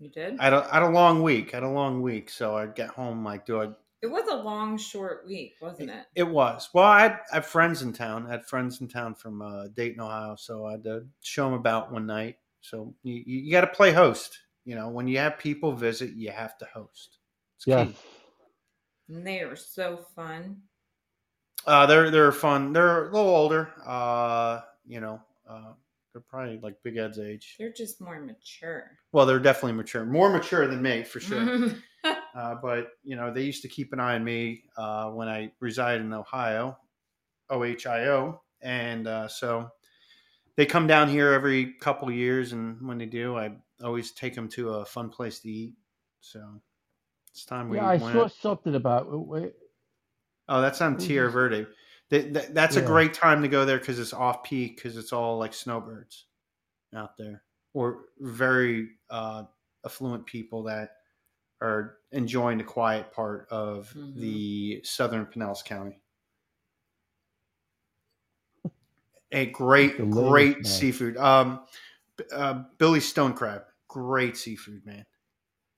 You 0.00 0.08
did? 0.08 0.40
I 0.40 0.42
had, 0.46 0.52
a, 0.54 0.68
I 0.72 0.80
had 0.80 0.82
a 0.82 0.90
long 0.90 1.22
week. 1.22 1.54
I 1.54 1.58
had 1.58 1.62
a 1.62 1.68
long 1.68 2.02
week. 2.02 2.28
So, 2.28 2.56
I'd 2.56 2.74
get 2.74 2.88
home, 2.88 3.24
like, 3.24 3.46
do 3.46 3.62
I? 3.62 3.68
it 4.02 4.08
was 4.08 4.26
a 4.28 4.34
long, 4.34 4.76
short 4.76 5.24
week, 5.24 5.54
wasn't 5.62 5.90
it? 5.90 6.06
It 6.16 6.24
was. 6.24 6.68
Well, 6.74 6.84
I 6.84 7.02
had, 7.02 7.20
I 7.30 7.36
had 7.36 7.46
friends 7.46 7.82
in 7.82 7.92
town. 7.92 8.26
I 8.26 8.32
had 8.32 8.44
friends 8.44 8.80
in 8.80 8.88
town 8.88 9.14
from 9.14 9.40
uh, 9.40 9.68
Dayton, 9.68 10.00
Ohio. 10.00 10.34
So, 10.34 10.66
I 10.66 10.72
had 10.72 10.82
to 10.82 11.06
show 11.20 11.44
them 11.44 11.54
about 11.54 11.92
one 11.92 12.06
night. 12.06 12.38
So, 12.60 12.92
you, 13.04 13.22
you, 13.24 13.38
you 13.38 13.52
got 13.52 13.60
to 13.60 13.68
play 13.68 13.92
host. 13.92 14.40
You 14.64 14.74
know, 14.74 14.88
when 14.88 15.06
you 15.06 15.18
have 15.18 15.38
people 15.38 15.70
visit, 15.74 16.10
you 16.14 16.32
have 16.32 16.58
to 16.58 16.64
host. 16.64 17.18
It's 17.58 17.68
yeah. 17.68 17.84
key. 17.84 17.94
And 19.10 19.24
they 19.24 19.42
are 19.42 19.54
so 19.54 20.04
fun. 20.16 20.62
Uh, 21.64 21.86
they're 21.86 22.10
they're 22.10 22.32
fun. 22.32 22.72
They're 22.72 23.06
a 23.06 23.12
little 23.12 23.30
older. 23.30 23.70
Uh, 23.86 24.62
you 24.86 25.00
know, 25.00 25.20
uh, 25.48 25.72
they're 26.12 26.22
probably 26.22 26.58
like 26.62 26.76
Big 26.82 26.96
Ed's 26.96 27.18
age. 27.18 27.56
They're 27.58 27.72
just 27.72 28.00
more 28.00 28.20
mature. 28.20 28.90
Well, 29.12 29.24
they're 29.26 29.38
definitely 29.40 29.72
mature, 29.72 30.04
more 30.04 30.30
mature 30.30 30.66
than 30.66 30.82
me 30.82 31.02
for 31.04 31.20
sure. 31.20 31.70
Uh, 32.34 32.54
but 32.62 32.88
you 33.04 33.14
know, 33.14 33.32
they 33.32 33.42
used 33.42 33.60
to 33.62 33.68
keep 33.68 33.92
an 33.92 34.00
eye 34.00 34.14
on 34.14 34.24
me 34.24 34.64
uh, 34.78 35.10
when 35.10 35.28
I 35.28 35.52
resided 35.60 36.00
in 36.00 36.12
Ohio, 36.14 36.78
OHIO, 37.50 38.40
and 38.62 39.06
uh, 39.06 39.28
so 39.28 39.70
they 40.56 40.64
come 40.66 40.86
down 40.86 41.08
here 41.08 41.32
every 41.32 41.74
couple 41.74 42.10
years, 42.10 42.52
and 42.52 42.80
when 42.88 42.96
they 42.98 43.06
do, 43.06 43.36
I 43.36 43.52
always 43.84 44.12
take 44.12 44.34
them 44.34 44.48
to 44.50 44.70
a 44.76 44.84
fun 44.84 45.10
place 45.10 45.40
to 45.40 45.48
eat. 45.50 45.74
So 46.20 46.40
it's 47.32 47.44
time 47.44 47.68
we 47.68 47.76
Yeah, 47.76 47.84
I 47.88 47.96
went. 47.98 48.12
saw 48.14 48.28
something 48.28 48.74
about. 48.74 49.06
Wait, 49.10 49.52
Oh, 50.48 50.60
that's 50.60 50.80
on 50.80 50.94
Who's 50.94 51.06
Tierra? 51.06 51.30
Verde. 51.30 51.66
That, 52.12 52.32
that- 52.34 52.54
that's 52.54 52.76
a 52.76 52.82
great 52.82 53.14
time 53.14 53.40
to 53.42 53.48
go 53.48 53.64
there 53.64 53.78
because 53.78 53.98
it's 53.98 54.12
off 54.12 54.44
peak 54.44 54.76
because 54.76 54.96
it's 54.98 55.12
all 55.14 55.38
like 55.38 55.54
snowbirds 55.54 56.26
out 56.94 57.16
there. 57.16 57.42
or 57.74 58.04
very 58.20 58.90
uh, 59.08 59.44
affluent 59.84 60.26
people 60.26 60.64
that 60.64 60.90
are 61.62 61.96
enjoying 62.10 62.58
the 62.58 62.64
quiet 62.64 63.10
part 63.12 63.48
of 63.50 63.90
Mhm. 63.96 64.16
the 64.20 64.80
southern 64.84 65.24
Pinellas 65.24 65.64
County. 65.64 66.02
A 69.30 69.46
great, 69.46 69.96
great 70.10 70.56
man. 70.56 70.64
seafood. 70.66 71.16
Um, 71.16 71.64
uh, 72.30 72.64
Billy 72.76 73.00
Stone 73.00 73.32
Crab, 73.32 73.62
great 73.88 74.36
seafood, 74.36 74.84
man. 74.84 75.06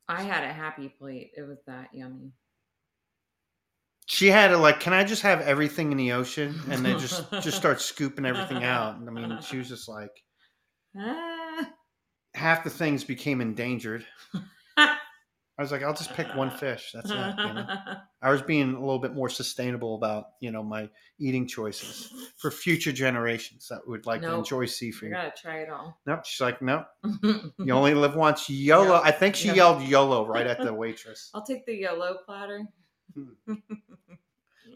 I 0.08 0.22
had 0.24 0.42
a 0.42 0.52
happy 0.52 0.88
plate. 0.88 1.30
It 1.36 1.42
was 1.42 1.58
that 1.68 1.94
yummy. 1.94 2.32
She 4.06 4.28
had 4.28 4.48
to 4.48 4.58
like, 4.58 4.80
can 4.80 4.92
I 4.92 5.02
just 5.04 5.22
have 5.22 5.40
everything 5.40 5.90
in 5.90 5.96
the 5.98 6.12
ocean, 6.12 6.60
and 6.70 6.84
then 6.84 6.98
just 6.98 7.30
just 7.40 7.56
start 7.56 7.80
scooping 7.80 8.26
everything 8.26 8.62
out. 8.64 8.96
I 8.96 9.10
mean, 9.10 9.38
she 9.40 9.56
was 9.58 9.68
just 9.68 9.88
like, 9.88 10.10
Ah. 10.96 11.70
half 12.34 12.64
the 12.64 12.70
things 12.70 13.02
became 13.04 13.40
endangered. 13.40 14.04
I 15.56 15.62
was 15.62 15.70
like, 15.70 15.84
I'll 15.84 15.94
just 15.94 16.12
pick 16.14 16.26
one 16.34 16.50
fish. 16.50 16.90
That's 16.92 17.08
it. 17.10 17.14
You 17.14 17.54
know? 17.54 17.66
I 18.20 18.30
was 18.32 18.42
being 18.42 18.74
a 18.74 18.80
little 18.80 18.98
bit 18.98 19.14
more 19.14 19.28
sustainable 19.28 19.94
about 19.94 20.24
you 20.40 20.50
know 20.50 20.62
my 20.64 20.90
eating 21.20 21.46
choices 21.46 22.12
for 22.38 22.50
future 22.50 22.90
generations 22.92 23.68
that 23.70 23.86
would 23.86 24.04
like 24.04 24.20
to 24.22 24.26
Nope. 24.28 24.38
enjoy 24.40 24.62
You 24.62 24.66
seafood. 24.66 25.12
gotta 25.12 25.32
try 25.40 25.58
it 25.60 25.70
all. 25.70 25.96
Nope. 26.06 26.24
She's 26.26 26.40
like, 26.40 26.60
no, 26.60 26.84
you 27.22 27.72
only 27.72 27.94
live 27.94 28.16
once. 28.16 28.50
YOLO. 28.50 28.94
Yeah. 28.94 29.00
I 29.02 29.12
think 29.12 29.36
she 29.36 29.48
Yeah. 29.48 29.54
yelled 29.54 29.82
YOLO 29.84 30.26
right 30.26 30.46
at 30.46 30.58
the 30.60 30.74
waitress. 30.74 31.30
I'll 31.34 31.46
take 31.46 31.64
the 31.66 31.74
yellow 31.76 32.18
platter. 32.26 32.64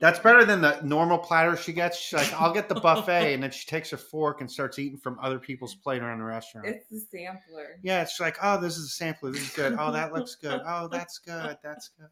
That's 0.01 0.19
better 0.19 0.45
than 0.45 0.61
the 0.61 0.81
normal 0.83 1.19
platter 1.19 1.57
she 1.57 1.73
gets. 1.73 1.99
She's 1.99 2.19
like, 2.19 2.33
I'll 2.41 2.53
get 2.53 2.69
the 2.69 2.75
buffet, 2.77 3.35
and 3.35 3.43
then 3.43 3.51
she 3.51 3.67
takes 3.67 3.91
her 3.91 3.97
fork 3.97 4.41
and 4.41 4.51
starts 4.51 4.79
eating 4.79 4.99
from 4.99 5.19
other 5.23 5.39
people's 5.39 5.75
plate 5.75 6.03
around 6.03 6.19
the 6.19 6.25
restaurant. 6.25 6.67
It's 6.69 6.87
the 6.89 6.99
sampler. 7.01 7.79
Yeah, 7.83 8.03
it's 8.03 8.19
like, 8.21 8.37
oh, 8.43 8.61
this 8.61 8.77
is 8.77 8.87
a 8.87 8.91
sampler. 8.91 9.31
This 9.33 9.43
is 9.43 9.51
good. 9.51 9.77
Oh, 9.79 9.91
that 9.93 10.13
looks 10.13 10.35
good. 10.37 10.61
Oh, 10.67 10.89
that's 10.89 11.19
good. 11.19 11.57
That's 11.63 11.91
good. 11.99 12.09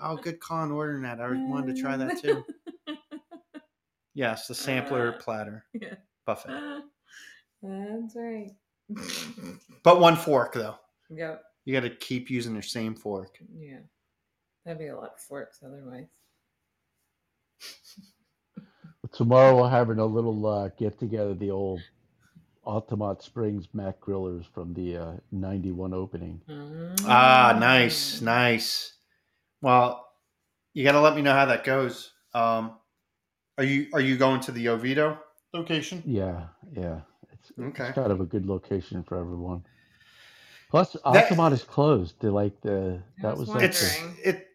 Oh, 0.00 0.16
good 0.16 0.40
call 0.40 0.58
on 0.58 0.70
ordering 0.72 1.02
that. 1.02 1.20
I 1.20 1.28
wanted 1.30 1.74
to 1.74 1.80
try 1.82 1.96
that 1.96 2.20
too. 2.22 2.44
Yes, 4.14 4.48
the 4.48 4.54
sampler 4.54 5.14
uh, 5.14 5.18
platter 5.22 5.64
Yeah. 5.74 5.94
buffet, 6.26 6.50
That's 7.62 8.16
right. 8.16 8.50
but 9.84 10.00
one 10.00 10.16
fork 10.16 10.54
though. 10.54 10.74
yep. 11.08 11.44
You 11.64 11.72
got 11.72 11.80
to 11.86 11.90
keep 11.90 12.28
using 12.28 12.54
your 12.54 12.62
same 12.62 12.96
fork. 12.96 13.38
Yeah. 13.56 13.78
That'd 14.64 14.80
be 14.80 14.88
a 14.88 14.96
lot 14.96 15.12
of 15.14 15.20
forks 15.20 15.60
otherwise. 15.64 16.08
Tomorrow 19.12 19.62
we're 19.62 19.70
having 19.70 19.98
a 19.98 20.06
little 20.06 20.46
uh, 20.46 20.68
get 20.78 20.98
together. 20.98 21.34
The 21.34 21.50
old 21.50 21.80
Altamonte 22.66 23.22
Springs 23.22 23.68
Mac 23.72 24.00
Grillers 24.00 24.44
from 24.52 24.74
the 24.74 24.96
uh, 24.96 25.12
'91 25.32 25.94
opening. 25.94 26.40
Ah, 27.06 27.52
Mm. 27.54 27.60
nice, 27.60 28.20
nice. 28.20 28.92
Well, 29.62 30.06
you 30.74 30.84
got 30.84 30.92
to 30.92 31.00
let 31.00 31.16
me 31.16 31.22
know 31.22 31.32
how 31.32 31.46
that 31.46 31.64
goes. 31.64 32.12
Um, 32.34 32.76
are 33.56 33.64
you 33.64 33.86
are 33.94 34.00
you 34.00 34.16
going 34.16 34.40
to 34.42 34.52
the 34.52 34.68
Oviedo 34.68 35.18
location? 35.54 36.02
Yeah, 36.06 36.44
yeah. 36.72 37.00
It's, 37.32 37.52
Okay. 37.58 37.84
it's 37.86 37.94
kind 37.94 38.12
of 38.12 38.20
a 38.20 38.24
good 38.26 38.46
location 38.46 39.02
for 39.02 39.18
everyone. 39.18 39.64
Plus, 40.70 40.94
Altamonte 41.04 41.54
is 41.54 41.64
closed. 41.64 42.14
They 42.20 42.28
like 42.28 42.60
the 42.60 43.00
that 43.22 43.36
was 43.36 43.48
was 43.48 43.48
like 43.48 43.64
It's 43.64 43.98
the, 43.98 44.28
it. 44.28 44.47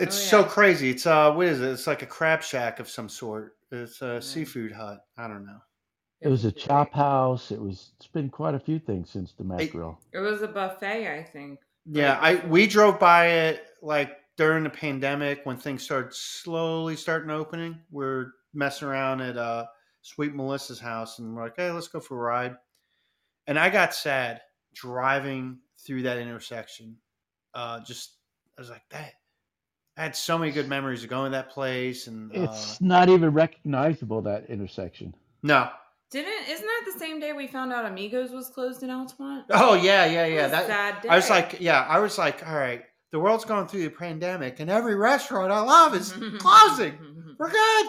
It's 0.00 0.16
Oh, 0.16 0.42
so 0.42 0.44
crazy. 0.44 0.90
It's 0.90 1.06
uh, 1.06 1.32
what 1.32 1.46
is 1.46 1.60
it? 1.60 1.70
It's 1.70 1.86
like 1.86 2.02
a 2.02 2.06
crab 2.06 2.42
shack 2.42 2.80
of 2.80 2.88
some 2.88 3.08
sort. 3.08 3.56
It's 3.70 4.02
a 4.02 4.14
Yeah. 4.14 4.20
seafood 4.20 4.72
hut. 4.72 5.04
I 5.16 5.28
don't 5.28 5.44
know. 5.46 5.60
it 6.22 6.28
was 6.28 6.44
a 6.44 6.48
It's 6.48 6.62
chop 6.64 6.92
house. 6.92 7.50
It 7.50 7.60
was. 7.60 7.92
It's 7.96 8.06
been 8.08 8.28
quite 8.28 8.54
a 8.54 8.60
few 8.60 8.78
things 8.78 9.08
since 9.10 9.32
the 9.32 9.44
Mac 9.44 9.60
Hey, 9.60 9.68
Grill. 9.68 9.98
It 10.12 10.18
was 10.18 10.42
a 10.42 10.48
buffet, 10.48 11.08
I 11.18 11.22
think. 11.22 11.60
Yeah, 11.86 12.18
I 12.20 12.36
we 12.46 12.66
drove 12.66 12.98
by 12.98 13.26
it 13.28 13.64
like 13.82 14.18
during 14.36 14.64
the 14.64 14.70
pandemic 14.70 15.40
when 15.44 15.56
things 15.56 15.82
started 15.82 16.12
slowly 16.14 16.96
starting 16.96 17.30
opening. 17.30 17.80
We're 17.90 18.32
messing 18.52 18.88
around 18.88 19.20
at 19.22 19.36
uh 19.38 19.66
Sweet 20.02 20.34
Melissa's 20.34 20.80
house 20.80 21.18
and 21.18 21.34
we're 21.34 21.44
like, 21.44 21.56
hey, 21.56 21.70
let's 21.70 21.88
go 21.88 22.00
for 22.00 22.14
a 22.18 22.22
ride. 22.22 22.56
And 23.46 23.58
I 23.58 23.70
got 23.70 23.94
sad 23.94 24.40
driving 24.74 25.58
through 25.78 26.02
that 26.02 26.18
intersection. 26.18 26.96
Uh 27.54 27.80
just 27.80 28.16
I 28.58 28.60
was 28.60 28.70
like 28.70 28.88
that. 28.90 29.14
I 30.00 30.04
had 30.04 30.16
so 30.16 30.38
many 30.38 30.50
good 30.50 30.66
memories 30.66 31.04
of 31.04 31.10
going 31.10 31.30
to 31.30 31.36
that 31.36 31.50
place 31.50 32.06
and 32.06 32.34
uh, 32.34 32.44
It's 32.44 32.80
not 32.80 33.10
even 33.10 33.30
recognizable 33.34 34.22
that 34.22 34.48
intersection. 34.48 35.14
no. 35.42 35.68
Didn't 36.10 36.48
isn't 36.48 36.66
that 36.66 36.82
the 36.92 36.98
same 36.98 37.20
day 37.20 37.32
we 37.34 37.46
found 37.46 37.72
out 37.72 37.84
Amigos 37.84 38.32
was 38.32 38.48
closed 38.48 38.82
in 38.82 38.88
Altamonte? 38.88 39.44
Oh 39.50 39.74
yeah, 39.74 40.06
yeah, 40.06 40.26
yeah. 40.26 40.46
a 40.46 40.50
That 40.50 40.66
sad 40.66 41.02
day. 41.02 41.08
I 41.08 41.14
was 41.14 41.30
like, 41.30 41.58
yeah, 41.60 41.82
I 41.88 42.00
was 42.00 42.18
like, 42.18 42.44
all 42.48 42.56
right, 42.56 42.82
the 43.12 43.20
world's 43.20 43.44
going 43.44 43.68
through 43.68 43.82
the 43.84 43.90
pandemic 43.90 44.58
and 44.58 44.68
every 44.68 44.96
restaurant 44.96 45.52
I 45.52 45.60
love 45.60 45.94
is 45.94 46.12
closing. 46.38 46.98
We're 47.38 47.50
good. 47.50 47.86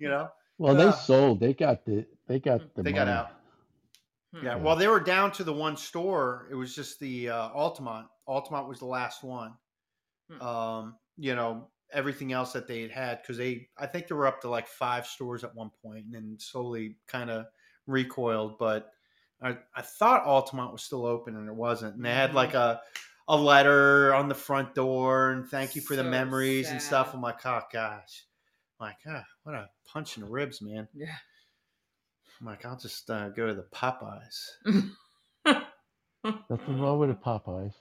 You 0.00 0.08
know? 0.08 0.28
Well, 0.58 0.76
Yeah. 0.76 0.86
they 0.86 0.92
sold. 0.92 1.38
They 1.38 1.54
got 1.54 1.84
the. 1.84 2.04
They 2.26 2.40
got 2.40 2.74
the. 2.74 2.82
They 2.82 2.92
got 2.92 3.06
out. 3.08 3.28
Yeah. 4.32 4.42
Yeah. 4.42 4.56
Well, 4.56 4.74
they 4.74 4.88
were 4.88 4.98
down 5.00 5.30
to 5.32 5.44
the 5.44 5.52
one 5.52 5.76
store. 5.76 6.48
It 6.50 6.54
was 6.56 6.74
just 6.74 6.98
the 6.98 7.28
uh, 7.28 7.50
Altamonte. 7.50 8.06
Altamonte 8.28 8.66
was 8.68 8.78
the 8.80 8.86
last 8.86 9.22
one. 9.22 9.52
Hmm. 10.32 10.42
Um, 10.42 10.94
you 11.22 11.36
know, 11.36 11.70
everything 11.92 12.32
else 12.32 12.52
that 12.52 12.66
they 12.66 12.82
had 12.82 12.90
had 12.90 13.22
because 13.22 13.36
they, 13.36 13.68
I 13.78 13.86
think 13.86 14.08
they 14.08 14.14
were 14.16 14.26
up 14.26 14.40
to 14.40 14.48
like 14.48 14.66
five 14.66 15.06
stores 15.06 15.44
at 15.44 15.54
one 15.54 15.70
point 15.82 16.06
and 16.06 16.14
then 16.14 16.36
slowly 16.40 16.96
kind 17.06 17.30
of 17.30 17.46
recoiled. 17.86 18.58
But 18.58 18.90
I, 19.40 19.58
I 19.76 19.82
thought 19.82 20.24
Altamonte 20.24 20.72
was 20.72 20.82
still 20.82 21.06
open 21.06 21.36
and 21.36 21.48
it 21.48 21.54
wasn't. 21.54 21.94
And 21.94 22.04
they 22.04 22.12
had 22.14 22.30
Mhm. 22.30 22.34
like 22.34 22.54
a, 22.54 22.82
a 23.28 23.36
letter 23.36 24.12
on 24.14 24.28
the 24.28 24.34
front 24.34 24.74
door 24.74 25.30
and 25.30 25.46
thank 25.48 25.76
you 25.76 25.82
for 25.82 25.94
the 25.94 26.02
So 26.02 26.10
memories 26.10 26.70
and 26.72 26.82
stuff. 26.82 27.08
sad. 27.08 27.14
I'm 27.14 27.22
like, 27.22 27.46
oh 27.46 27.60
gosh. 27.72 28.26
I'm 28.80 28.86
like, 28.88 28.98
ah, 29.06 29.24
what 29.44 29.54
a 29.54 29.70
punch 29.84 30.16
in 30.16 30.24
the 30.24 30.28
ribs, 30.28 30.60
man. 30.60 30.88
Yeah. 30.92 31.14
I'm 32.40 32.46
like, 32.46 32.64
I'll 32.64 32.76
just 32.78 33.08
uh, 33.10 33.28
go 33.28 33.46
to 33.46 33.54
the 33.54 33.62
Popeyes. 33.72 34.56
Nothing 36.48 36.78
wrong 36.78 36.98
with 37.00 37.08
the 37.08 37.16
Popeyes. 37.16 37.74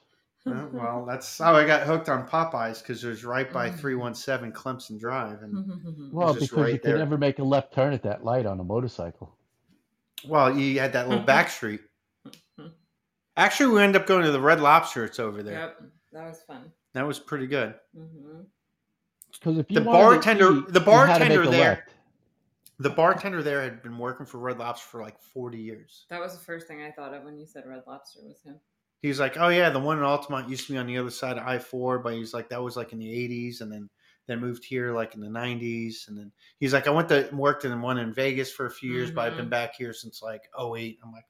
Uh, 0.46 0.66
well, 0.74 1.06
that's 1.08 1.38
how 1.38 1.54
I 1.56 1.66
got 1.68 1.84
hooked 1.84 2.10
on 2.10 2.28
Popeyes 2.28 2.82
because 2.82 3.04
it 3.04 3.10
was 3.10 3.24
right 3.24 3.52
by 3.54 3.70
Mm. 3.70 3.76
317 3.80 4.52
Clemson 4.52 5.00
Drive. 5.00 5.44
And 5.44 6.12
Well, 6.12 6.34
because 6.34 6.52
right 6.54 6.74
you 6.74 6.80
can 6.80 6.90
there. 6.92 6.98
never 7.00 7.18
make 7.18 7.38
a 7.40 7.44
left 7.44 7.74
turn 7.74 7.94
at 7.94 8.02
that 8.04 8.24
light 8.24 8.46
on 8.48 8.60
a 8.60 8.64
motorcycle. 8.64 9.38
well, 10.28 10.56
you 10.56 10.80
had 10.80 10.94
that 10.94 11.10
little 11.10 11.24
back 11.24 11.50
street. 11.50 11.82
Actually, 13.38 13.74
we 13.76 13.82
ended 13.82 14.02
up 14.02 14.08
going 14.08 14.24
to 14.24 14.32
the 14.32 14.42
Red 14.42 14.60
Lobster. 14.62 15.06
It's 15.06 15.20
over 15.20 15.42
there. 15.44 15.60
Yep, 15.60 15.82
that 16.14 16.28
was 16.28 16.42
fun. 16.44 16.72
That 16.94 17.08
was 17.08 17.18
pretty 17.20 17.48
good. 17.48 17.76
Because 17.94 19.58
if 19.58 19.72
you 19.72 19.80
The 19.80 19.86
wanted 19.86 20.22
to 20.24 20.36
bartender- 20.38 20.58
eat, 20.68 20.74
the 20.74 20.80
you 20.82 20.92
had 20.92 21.20
to 21.20 21.20
make 21.20 21.30
bartender 21.30 21.50
there- 21.50 21.70
left. 21.76 21.94
The 22.80 22.90
bartender 22.90 23.44
there 23.44 23.62
had 23.62 23.82
been 23.84 23.98
working 24.00 24.26
for 24.26 24.40
Red 24.40 24.58
Lobster 24.58 24.88
for 24.88 25.02
like 25.02 25.20
40 25.22 25.60
years. 25.60 26.06
That 26.10 26.20
was 26.20 26.34
the 26.36 26.44
first 26.44 26.68
thing 26.68 26.82
I 26.82 26.92
thought 26.92 27.14
of 27.14 27.24
when 27.24 27.38
you 27.38 27.46
said 27.46 27.64
Red 27.68 27.84
Lobster 27.88 28.20
was 28.24 28.42
him. 28.42 28.60
He 29.02 29.08
was 29.08 29.20
like, 29.20 29.38
"Oh 29.38 29.48
yeah, 29.50 29.70
the 29.70 29.80
one 29.80 29.98
in 29.98 30.04
Altamonte 30.04 30.50
used 30.50 30.68
to 30.68 30.74
be 30.74 30.78
on 30.78 30.86
the 30.88 30.98
other 30.98 31.10
side 31.10 31.38
of 31.38 31.46
I 31.48 31.58
four, 31.60 32.00
but 32.00 32.14
he's 32.14 32.34
like 32.34 32.50
that 32.50 32.62
was 32.62 32.78
like 32.78 32.94
in 32.94 33.00
the 33.00 33.08
'80s, 33.12 33.62
and 33.62 33.72
then 33.72 33.90
then 34.28 34.40
moved 34.40 34.64
here 34.64 34.94
like 34.94 35.16
in 35.16 35.22
the 35.22 35.28
'90s, 35.30 36.08
and 36.08 36.18
then 36.18 36.32
he's 36.60 36.74
like, 36.74 36.88
I 36.88 36.92
went 36.92 37.10
to 37.10 37.30
worked 37.34 37.66
in 37.66 37.82
one 37.82 37.98
in 37.98 38.14
Vegas 38.14 38.52
for 38.52 38.68
a 38.68 38.72
few 38.72 38.92
years, 38.92 39.10
but 39.10 39.22
I've 39.22 39.38
been 39.38 39.48
Mhm. 39.48 39.52
back 39.52 39.76
here 39.76 39.94
since 39.94 40.22
like 40.22 40.44
08. 40.58 41.00
I'm 41.04 41.12
like, 41.12 41.26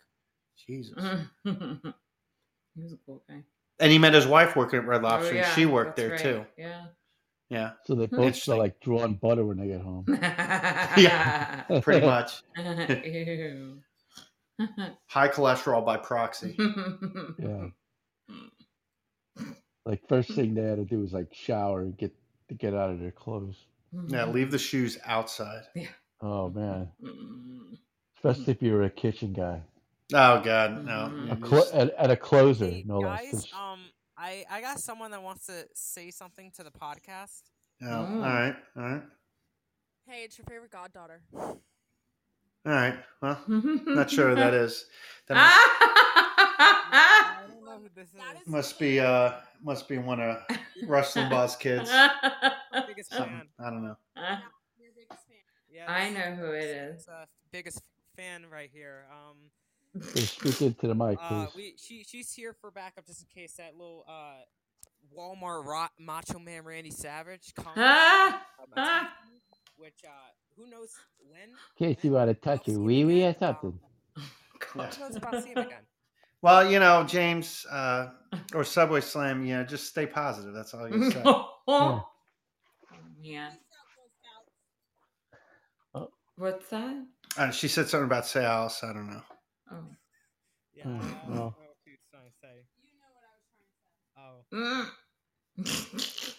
Jesus. 0.67 0.97
he 1.43 2.81
was 2.81 2.93
a 2.93 2.97
cool 3.05 3.23
guy. 3.27 3.43
And 3.79 3.91
he 3.91 3.97
met 3.97 4.13
his 4.13 4.27
wife 4.27 4.55
working 4.55 4.79
at 4.79 4.85
Red 4.85 5.01
Oh, 5.01 5.07
Lobster, 5.07 5.35
yeah, 5.35 5.45
and 5.45 5.55
she 5.55 5.65
worked 5.65 5.95
that's 5.95 6.23
there 6.23 6.33
right. 6.33 6.45
too. 6.45 6.61
Yeah. 6.61 6.85
Yeah, 7.49 7.71
So 7.85 7.95
they 7.95 8.05
both 8.07 8.19
Interesting. 8.19 8.43
smell 8.43 8.57
like 8.59 8.79
drawn 8.79 9.15
butter 9.15 9.45
when 9.45 9.57
they 9.57 9.67
get 9.67 9.81
home. 9.81 10.05
yeah. 10.07 11.63
pretty 11.81 12.05
much. 12.05 12.41
Ew. 12.57 13.81
High 15.07 15.27
cholesterol 15.29 15.85
by 15.85 15.97
proxy. 15.97 16.55
Yeah. 17.39 17.67
Like 19.85 20.07
first 20.07 20.31
thing 20.33 20.53
they 20.53 20.61
had 20.63 20.77
to 20.77 20.85
do 20.85 20.99
was 20.99 21.11
like 21.13 21.33
shower 21.33 21.81
and 21.81 21.97
get 21.97 22.13
to 22.49 22.55
get 22.55 22.73
out 22.75 22.91
of 22.91 22.99
their 22.99 23.11
clothes. 23.11 23.65
Yeah, 24.07 24.25
leave 24.25 24.51
the 24.51 24.59
shoes 24.59 24.97
outside. 25.05 25.63
Yeah. 25.75 25.87
Oh 26.21 26.49
man, 26.49 26.87
Mm. 27.03 27.77
especially 28.15 28.53
if 28.53 28.61
you're 28.61 28.83
a 28.83 28.89
kitchen 28.91 29.33
guy, 29.33 29.61
Oh 30.13 30.39
God, 30.41 30.85
no. 30.85 31.09
Mhm. 31.11 31.31
A 31.31 31.35
clo- 31.37 31.59
just- 31.61 31.73
and, 31.73 31.91
and 31.97 32.11
a 32.11 32.17
closer, 32.17 32.65
Hey, 32.65 32.83
no 32.85 32.99
less. 32.99 33.21
guys, 33.21 33.31
'cause- 33.31 33.53
um, 33.53 33.79
I 34.17 34.45
I 34.51 34.61
got 34.61 34.79
someone 34.79 35.09
that 35.11 35.23
wants 35.23 35.47
to 35.47 35.67
say 35.73 36.11
something 36.11 36.51
to 36.51 36.63
the 36.63 36.69
podcast. 36.71 37.41
oh, 37.81 37.85
Mm. 37.85 38.15
all 38.17 38.19
right, 38.21 38.55
all 38.77 38.83
right, 38.83 39.03
Hey, 40.05 40.23
it's 40.25 40.37
your 40.37 40.45
favorite 40.45 40.71
goddaughter. 40.71 41.23
All 42.65 42.71
right. 42.73 42.95
Well, 43.21 43.39
not 43.47 44.09
sure 44.11 44.29
who 44.29 44.35
that 44.35 44.53
is. 44.53 44.85
That 45.27 45.35
must! 45.35 45.57
I 46.93 47.43
don't 47.47 47.63
know 47.65 47.77
who 47.79 47.89
this 47.95 48.09
That 48.11 48.35
is. 48.35 48.41
is- 48.41 48.47
must 48.47 48.79
be 48.79 48.99
uh 48.99 49.33
must 49.63 49.87
be 49.87 49.97
one 49.97 50.19
of 50.19 50.37
Rush 50.87 51.13
Limbaugh's 51.13 51.55
kids. 51.55 51.89
biggest 52.87 53.11
Something. 53.11 53.37
fan. 53.37 53.47
I 53.59 53.69
don't 53.69 53.83
know. 53.83 53.95
Your. 54.77 54.89
Yeah, 55.71 55.85
I 55.89 56.09
know 56.09 56.35
who 56.35 56.51
it 56.51 56.63
is. 56.63 56.95
this 56.97 57.07
uh, 57.07 57.25
biggest 57.51 57.81
fan 58.17 58.45
right 58.51 58.69
here. 58.73 59.05
Um, 59.11 60.01
Just 60.15 60.39
speak 60.39 60.61
into 60.61 60.87
the 60.87 60.95
mic, 60.95 61.17
Uh, 61.21 61.45
please. 61.45 61.55
we 61.55 61.75
she 61.77 62.03
she's 62.03 62.33
here 62.33 62.53
for 62.59 62.71
backup 62.71 63.05
just 63.05 63.21
in 63.21 63.27
case 63.33 63.53
that 63.53 63.73
little 63.77 64.03
uh 64.09 64.41
Walmart 65.17 65.65
rot 65.65 65.91
Macho 65.99 66.39
Man 66.39 66.63
Randy 66.65 66.91
Savage 66.91 67.53
comes. 67.55 67.77
Ah! 67.77 68.41
ah. 68.75 69.13
which 69.77 70.01
uh 70.05 70.09
who 70.57 70.69
knows 70.69 70.95
when? 71.29 71.49
In 71.79 71.95
case 71.95 72.03
you 72.03 72.11
want 72.11 72.29
to 72.29 72.33
touch 72.35 72.65
see 72.65 72.71
your 72.73 72.81
him 72.81 72.85
wee 72.85 73.05
wee 73.05 73.25
or 73.25 73.35
something. 73.37 73.79
Who 74.73 74.79
knows 74.79 75.15
if 75.15 75.25
I'll 75.25 75.41
see 75.41 75.49
him 75.49 75.57
again? 75.57 75.79
Well, 76.43 76.71
you 76.71 76.79
know, 76.79 77.03
James 77.03 77.65
uh, 77.69 78.09
or 78.53 78.63
Subway 78.63 79.01
Slam, 79.01 79.45
you 79.45 79.55
know, 79.57 79.63
just 79.63 79.87
stay 79.87 80.05
positive. 80.07 80.53
That's 80.53 80.73
all 80.73 80.89
you 80.89 81.11
say. 81.11 81.21
oh, 81.25 82.05
man. 83.23 83.51
Oh. 85.93 86.09
What's 86.37 86.69
that? 86.69 87.05
Uh, 87.37 87.51
she 87.51 87.67
said 87.67 87.87
something 87.87 88.05
about 88.05 88.25
Sal, 88.25 88.69
so 88.69 88.87
I 88.87 88.93
don't 88.93 89.07
know. 89.09 89.21
Oh. 89.71 89.75
Yeah. 90.73 90.83
Hmm, 90.85 91.33
well. 91.33 91.55
what 91.57 91.75
she 91.85 91.91
was 91.91 91.99
trying 92.09 92.25
to 92.25 92.31
say. 92.41 92.65
Oh, 94.17 94.43
Mm. 94.53 94.87
oh. 95.59 96.27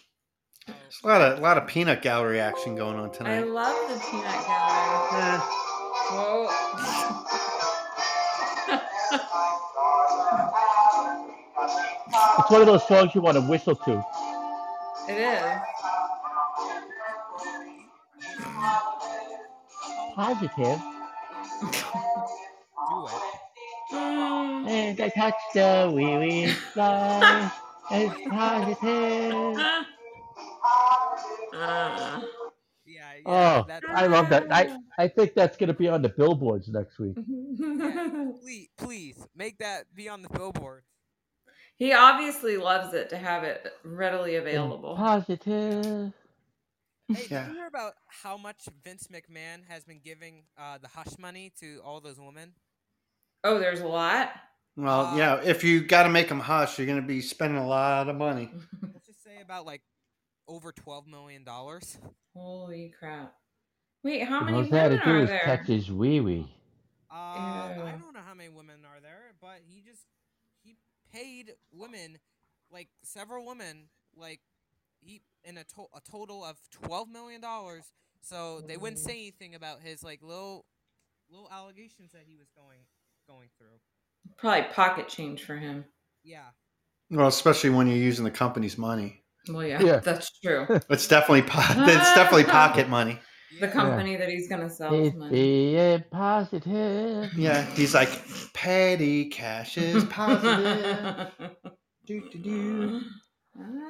There's 0.66 1.00
a 1.02 1.06
lot 1.06 1.20
of 1.20 1.38
lot 1.40 1.58
of 1.58 1.66
peanut 1.66 2.02
gallery 2.02 2.40
action 2.40 2.76
going 2.76 2.96
on 2.96 3.10
tonight. 3.10 3.38
I 3.38 3.42
love 3.42 3.74
the 3.88 3.98
peanut 4.10 4.46
gallery. 4.46 5.22
Eh, 5.22 5.40
Whoa. 6.12 6.48
It's 12.38 12.50
one 12.50 12.60
of 12.60 12.66
those 12.66 12.86
songs 12.88 13.14
you 13.14 13.20
want 13.20 13.36
to 13.36 13.42
whistle 13.42 13.74
to. 13.76 14.04
it 15.08 15.18
is. 15.18 15.42
Positive. 20.14 20.50
Do 21.62 23.06
it. 23.06 23.22
Mm. 23.92 24.68
And 24.68 25.00
I 25.00 25.08
touch 25.08 25.34
the 25.54 25.90
wee 25.94 26.16
wee 26.18 26.46
fly. 26.48 27.50
It's 27.90 28.28
positive. 28.28 29.76
Uh. 31.62 32.22
Yeah. 32.84 33.12
yeah 33.24 33.62
Oh, 33.64 33.66
I 33.94 34.06
love 34.06 34.28
that. 34.30 34.52
I, 34.52 34.76
I 34.98 35.08
think 35.08 35.34
that's 35.34 35.56
going 35.56 35.68
to 35.68 35.74
be 35.74 35.88
on 35.88 36.02
the 36.02 36.08
billboards 36.08 36.68
next 36.68 36.98
week. 36.98 37.16
please, 37.56 38.68
please 38.76 39.26
make 39.36 39.58
that 39.58 39.84
be 39.94 40.08
on 40.08 40.22
the 40.22 40.28
billboard. 40.28 40.82
he 41.76 41.92
obviously 41.92 42.56
loves 42.56 42.92
it 42.94 43.08
to 43.10 43.16
have 43.16 43.44
it 43.44 43.72
readily 43.84 44.36
available. 44.36 44.96
Positive. 44.96 46.12
Hey, 47.08 47.26
Yeah. 47.30 47.44
did 47.44 47.48
you 47.52 47.54
hear 47.58 47.66
about 47.66 47.94
how 48.08 48.36
much 48.36 48.64
Vince 48.84 49.08
McMahon 49.12 49.64
has 49.68 49.84
been 49.84 50.00
giving 50.04 50.44
uh, 50.58 50.78
the 50.78 50.88
hush 50.88 51.16
money 51.18 51.52
to 51.60 51.80
all 51.84 52.00
those 52.00 52.18
women? 52.18 52.52
Oh, 53.44 53.58
there's 53.58 53.80
a 53.80 53.86
lot. 53.88 54.32
well, 54.76 55.06
Uh, 55.06 55.16
yeah. 55.16 55.40
If 55.44 55.62
you 55.64 55.82
got 55.84 56.02
to 56.04 56.08
make 56.08 56.28
them 56.28 56.40
hush, 56.40 56.78
you're 56.78 56.86
going 56.86 57.00
to 57.00 57.06
be 57.06 57.20
spending 57.20 57.58
a 57.62 57.66
lot 57.66 58.08
of 58.08 58.16
money. 58.16 58.50
Let's 58.82 59.06
just 59.06 59.22
say 59.22 59.40
about 59.42 59.66
like 59.66 59.82
over 60.52 60.72
twelve 60.72 61.06
million 61.06 61.44
dollars. 61.44 61.98
Holy 62.34 62.92
crap! 62.98 63.34
Wait, 64.02 64.24
how 64.24 64.40
The 64.40 64.44
many 64.46 64.56
most 64.58 64.70
they 64.70 64.78
had 64.78 64.90
women 64.90 64.98
to 65.00 65.04
do 65.12 65.18
are 65.18 65.22
is 65.22 65.28
there? 65.28 65.42
touch 65.44 65.66
his 65.66 65.90
wee 65.90 66.20
wee. 66.20 66.46
Uh, 67.10 67.14
I 67.14 67.94
don't 68.00 68.14
know 68.14 68.20
how 68.26 68.34
many 68.34 68.48
women 68.48 68.80
are 68.84 69.00
there, 69.00 69.32
but 69.40 69.60
he 69.66 69.80
just 69.80 70.06
he 70.62 70.76
paid 71.12 71.52
women 71.72 72.18
like 72.70 72.88
several 73.02 73.46
women 73.46 73.84
like 74.16 74.40
he 75.00 75.20
in 75.44 75.58
a, 75.58 75.64
to- 75.64 75.88
a 75.94 76.00
total 76.10 76.44
of 76.44 76.56
twelve 76.70 77.08
million 77.08 77.40
dollars. 77.40 77.84
So 78.22 78.60
they 78.66 78.76
wouldn't 78.76 79.00
say 79.00 79.12
anything 79.14 79.54
about 79.54 79.80
his 79.80 80.02
like 80.02 80.22
little 80.22 80.64
little 81.30 81.48
allegations 81.50 82.12
that 82.12 82.22
he 82.26 82.36
was 82.36 82.48
going 82.56 82.78
going 83.28 83.48
through. 83.58 83.78
Probably 84.36 84.62
pocket 84.72 85.08
change 85.08 85.42
for 85.44 85.56
him. 85.56 85.84
Yeah. 86.22 86.46
Well, 87.10 87.26
especially 87.26 87.70
when 87.70 87.88
you're 87.88 87.96
using 87.96 88.24
the 88.24 88.30
company's 88.30 88.78
money. 88.78 89.21
Well, 89.48 89.64
yeah, 89.66 89.80
Yeah. 89.82 89.96
that's 89.98 90.38
true. 90.40 90.66
It's 90.90 91.08
definitely 91.08 91.42
po- 91.42 91.60
it's 91.84 92.14
definitely 92.14 92.44
pocket 92.44 92.88
money. 92.88 93.18
The 93.60 93.66
Yeah. 93.66 93.72
company 93.72 94.16
that 94.16 94.28
he's 94.28 94.48
gonna 94.48 94.70
sell 94.70 94.92
his 94.92 95.08
It's 95.08 95.16
money. 95.16 95.30
being 95.32 96.04
positive. 96.10 97.32
Yeah, 97.34 97.62
he's 97.74 97.94
like 97.94 98.08
petty 98.54 99.26
cash 99.26 99.76
is 99.78 100.04
positive. 100.04 101.28
do, 102.06 102.28
do, 102.30 102.38
do. 102.38 103.00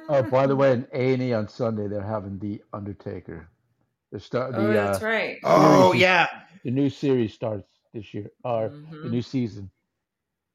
Oh, 0.09 0.21
by 0.23 0.45
the 0.47 0.55
way, 0.55 0.73
in 0.73 0.87
A 0.93 1.13
and 1.13 1.23
E 1.23 1.33
on 1.33 1.47
Sunday 1.47 1.87
they're 1.87 2.01
having 2.01 2.37
the 2.39 2.61
Undertaker. 2.73 3.47
They're 4.11 4.19
starting 4.19 4.59
Oh, 4.59 4.67
the 4.67 4.73
that's 4.73 5.01
uh, 5.01 5.05
right. 5.05 5.37
Oh 5.43 5.87
Series- 5.91 6.01
yeah, 6.01 6.27
the 6.65 6.71
new 6.71 6.89
series 6.89 7.33
starts 7.33 7.67
this 7.93 8.13
year 8.13 8.29
or 8.43 8.69
the 8.69 8.75
Mhm. 8.97 9.11
new 9.11 9.21
season. 9.21 9.69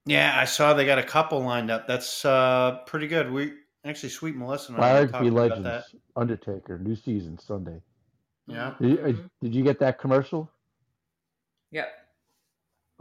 yeah. 0.05 0.37
I 0.39 0.45
saw 0.45 0.73
they 0.73 0.85
got 0.85 0.99
a 0.99 1.03
couple 1.03 1.39
lined 1.41 1.71
up. 1.71 1.87
That's 1.87 2.23
uh 2.25 2.79
pretty 2.85 3.07
good. 3.07 3.31
We 3.31 3.53
actually, 3.85 4.09
Sweet 4.09 4.35
Melissa 4.35 4.73
and 4.73 4.81
I 4.81 5.01
were 5.01 5.07
Biography 5.07 5.11
talking 5.11 5.27
about 5.29 5.49
that. 5.63 5.63
Legends 5.63 5.95
Undertaker 6.15 6.79
new 6.79 6.95
season 6.95 7.37
Sunday. 7.37 7.81
Yeah, 8.47 8.73
Did 8.81 8.89
you, 8.91 9.05
uh, 9.05 9.13
did 9.43 9.55
you 9.55 9.63
get 9.63 9.79
that 9.79 9.99
commercial? 9.99 10.49
Yep. 11.71 11.87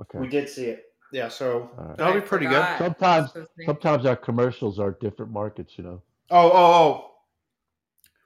Okay. 0.03 0.19
we 0.19 0.29
did 0.29 0.49
see 0.49 0.67
it. 0.67 0.85
Yeah, 1.11 1.29
so 1.29 1.71
All 1.79 1.85
right. 1.87 1.97
that'll 1.97 2.15
be 2.15 2.21
pretty 2.21 2.47
good. 2.47 2.63
Sometimes- 2.79 3.03
I 3.03 3.21
was 3.21 3.31
supposed 3.33 3.51
to- 3.59 3.65
Sometimes 3.65 4.07
our 4.07 4.17
commercials 4.17 4.79
are 4.79 4.93
different 5.01 5.33
markets, 5.33 5.79
you 5.79 5.85
know. 5.85 6.03
Oh, 6.31 6.51
oh, 6.53 6.53
oh. 6.55 7.11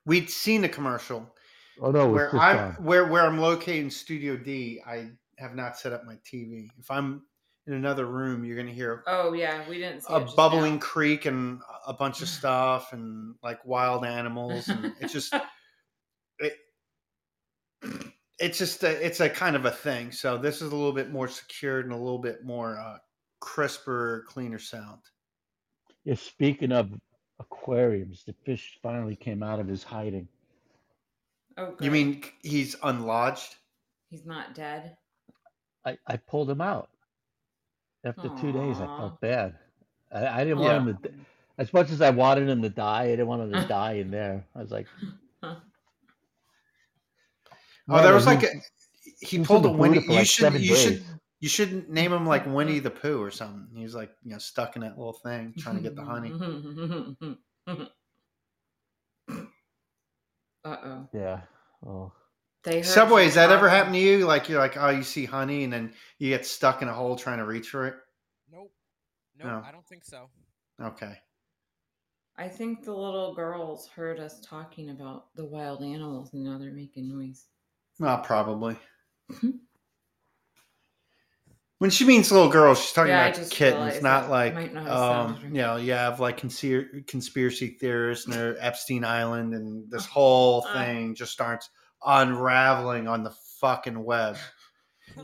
We'd 0.04 0.28
seen 0.28 0.62
the 0.62 0.68
commercial 0.68 1.32
Oh 1.80 1.90
no, 1.90 2.08
where 2.08 2.34
I'm 2.36 2.74
where 2.84 3.06
where 3.06 3.24
I'm 3.24 3.38
located 3.38 3.84
in 3.84 3.90
Studio 3.90 4.36
D. 4.36 4.82
I 4.86 5.10
have 5.38 5.54
not 5.54 5.78
set 5.78 5.92
up 5.92 6.04
my 6.04 6.16
TV. 6.24 6.68
If 6.78 6.90
I'm 6.90 7.22
in 7.66 7.74
another 7.74 8.06
room, 8.06 8.44
you're 8.44 8.56
gonna 8.56 8.70
hear 8.72 9.02
Oh 9.06 9.32
yeah, 9.32 9.68
we 9.68 9.78
didn't 9.78 10.02
see 10.02 10.12
a 10.14 10.20
it 10.20 10.36
bubbling 10.36 10.74
now. 10.74 10.80
creek 10.80 11.26
and 11.26 11.60
a 11.86 11.92
bunch 11.92 12.22
of 12.22 12.28
stuff 12.38 12.92
and 12.92 13.34
like 13.42 13.64
wild 13.64 14.04
animals 14.04 14.68
and 14.68 14.92
it's 15.00 15.12
just 15.12 15.34
it, 16.38 16.54
it's 18.38 18.58
just 18.58 18.82
a, 18.82 19.04
it's 19.06 19.20
a 19.20 19.28
kind 19.28 19.56
of 19.56 19.64
a 19.64 19.70
thing 19.70 20.10
so 20.12 20.36
this 20.36 20.56
is 20.56 20.72
a 20.72 20.76
little 20.76 20.92
bit 20.92 21.10
more 21.10 21.28
secured 21.28 21.84
and 21.84 21.94
a 21.94 21.96
little 21.96 22.18
bit 22.18 22.44
more 22.44 22.78
uh, 22.78 22.98
crisper 23.40 24.24
cleaner 24.28 24.58
sound 24.58 25.00
Yeah, 26.04 26.14
speaking 26.14 26.72
of 26.72 26.90
aquariums, 27.40 28.24
the 28.24 28.34
fish 28.44 28.78
finally 28.82 29.16
came 29.16 29.42
out 29.42 29.60
of 29.60 29.68
his 29.68 29.82
hiding. 29.82 30.28
Oh, 31.56 31.76
you 31.80 31.90
mean 31.90 32.24
he's 32.42 32.76
unlodged 32.82 33.56
he's 34.10 34.24
not 34.26 34.54
dead? 34.54 34.96
I, 35.84 35.98
I 36.06 36.16
pulled 36.16 36.50
him 36.50 36.60
out. 36.60 36.91
After 38.04 38.28
two 38.28 38.52
days, 38.52 38.80
I 38.80 38.88
felt 38.96 39.20
bad. 39.20 39.54
I, 40.12 40.40
I 40.40 40.44
didn't 40.44 40.60
Yeah. 40.60 40.76
want 40.76 40.88
him 40.88 40.96
to, 41.02 41.08
d- 41.08 41.14
as 41.58 41.72
much 41.72 41.90
as 41.90 42.00
I 42.00 42.10
wanted 42.10 42.48
him 42.48 42.62
to 42.62 42.68
die, 42.68 43.04
I 43.04 43.10
didn't 43.10 43.28
want 43.28 43.42
him 43.42 43.52
to 43.52 43.66
die 43.68 43.92
in 43.94 44.10
there. 44.10 44.44
I 44.54 44.60
was 44.60 44.70
like, 44.72 44.86
oh 45.42 45.56
"No, 47.88 47.96
there 48.02 48.10
no, 48.10 48.14
was 48.14 48.26
like 48.26 48.40
he- 48.40 48.46
a 48.46 48.50
he 49.20 49.38
was 49.38 49.48
pulled 49.48 49.64
a 49.66 49.68
in 49.68 49.72
the 49.72 49.78
winnie 49.78 50.00
for 50.00 50.12
you 50.12 50.18
like 50.18 50.26
should 50.26 50.42
seven 50.44 50.62
you 50.62 50.76
should 50.76 51.04
you 51.40 51.48
should 51.48 51.88
name 51.88 52.12
him 52.12 52.26
like 52.26 52.46
winnie 52.46 52.78
the 52.78 52.90
pooh 52.90 53.20
or 53.20 53.30
something 53.30 53.66
he 53.76 53.82
was 53.82 53.94
like 53.94 54.10
you 54.24 54.32
know 54.32 54.38
stuck 54.38 54.76
in 54.76 54.82
that 54.82 54.96
little 54.98 55.12
thing 55.12 55.54
trying 55.58 55.76
to 55.76 55.82
get 55.82 55.96
the 55.96 56.04
honey 56.04 56.32
uh 60.64 60.76
oh. 60.84 61.08
Yeah. 61.12 61.40
Oh, 61.84 62.12
They 62.64 62.76
heard 62.76 62.84
subway 62.84 63.22
you 63.22 63.26
has 63.26 63.34
that 63.34 63.50
ever 63.50 63.68
happened 63.68 63.94
to 63.94 64.00
you 64.00 64.24
like 64.26 64.48
you're 64.48 64.60
like 64.60 64.76
oh 64.76 64.90
you 64.90 65.02
see 65.02 65.24
honey 65.24 65.64
and 65.64 65.72
then 65.72 65.92
you 66.18 66.28
get 66.28 66.46
stuck 66.46 66.80
in 66.82 66.88
a 66.88 66.92
hole 66.94 67.16
trying 67.16 67.38
to 67.38 67.44
reach 67.44 67.70
for 67.70 67.86
it 67.88 67.94
Nope. 68.52 68.72
Nope. 69.38 69.46
No. 69.48 69.62
I 69.66 69.72
don't 69.72 69.86
think 69.86 70.04
so. 70.04 70.28
okay 70.80 71.18
I 72.36 72.48
think 72.48 72.82
the 72.84 72.94
little 72.94 73.34
girls 73.34 73.88
heard 73.88 74.18
us 74.20 74.40
talking 74.40 74.90
about 74.90 75.34
the 75.34 75.44
wild 75.44 75.82
animals 75.82 76.32
and 76.32 76.42
now 76.42 76.56
they're 76.56 76.72
making 76.72 77.08
noise. 77.08 77.46
Well, 77.98 78.18
probably. 78.18 78.76
When 81.78 81.90
she 81.90 82.04
means 82.04 82.30
little 82.30 82.48
girls, 82.48 82.80
she's 82.80 82.92
talking 82.92 83.10
Yeah, 83.10 83.26
about 83.26 83.50
kittens, 83.50 84.02
not 84.02 84.30
like 84.30 84.54
might 84.54 84.72
not 84.72 84.86
um, 84.88 85.34
right. 85.34 85.42
you 85.42 85.50
know, 85.50 85.76
you 85.76 85.90
have 85.94 86.20
like 86.20 86.36
conspiracy 86.36 87.76
theorists 87.80 88.24
and 88.26 88.32
their 88.34 88.56
Epstein 88.64 89.04
Island, 89.04 89.52
and 89.52 89.90
this 89.90 90.06
whole 90.06 90.64
Uh. 90.68 90.74
thing 90.74 91.16
just 91.16 91.32
starts 91.32 91.70
unraveling 92.06 93.08
on 93.08 93.22
the 93.22 93.30
fucking 93.30 94.02
web. 94.02 94.36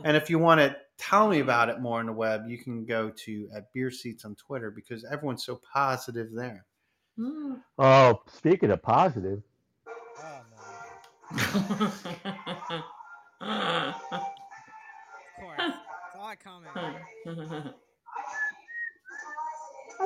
and 0.03 0.15
if 0.15 0.29
you 0.29 0.39
want 0.39 0.59
to 0.59 0.75
tell 0.97 1.27
me 1.27 1.39
about 1.39 1.69
it 1.69 1.79
more 1.79 1.99
on 1.99 2.05
the 2.05 2.13
web, 2.13 2.43
you 2.47 2.57
can 2.57 2.85
go 2.85 3.09
to 3.09 3.49
at 3.55 3.71
Beer 3.73 3.91
Seats 3.91 4.25
on 4.25 4.35
Twitter 4.35 4.71
because 4.71 5.05
everyone's 5.05 5.43
so 5.45 5.59
positive 5.73 6.29
there. 6.33 6.65
Hmm. 7.17 7.55
oh 7.77 8.21
speaking 8.27 8.71
of 8.71 8.81
positive, 8.81 9.43
Oh 10.21 10.41
no. 10.51 11.85
Of 13.41 13.95
course. 15.39 15.59
It's 15.59 16.15
all 16.17 16.25
I 16.25 16.35
comment. 16.35 16.75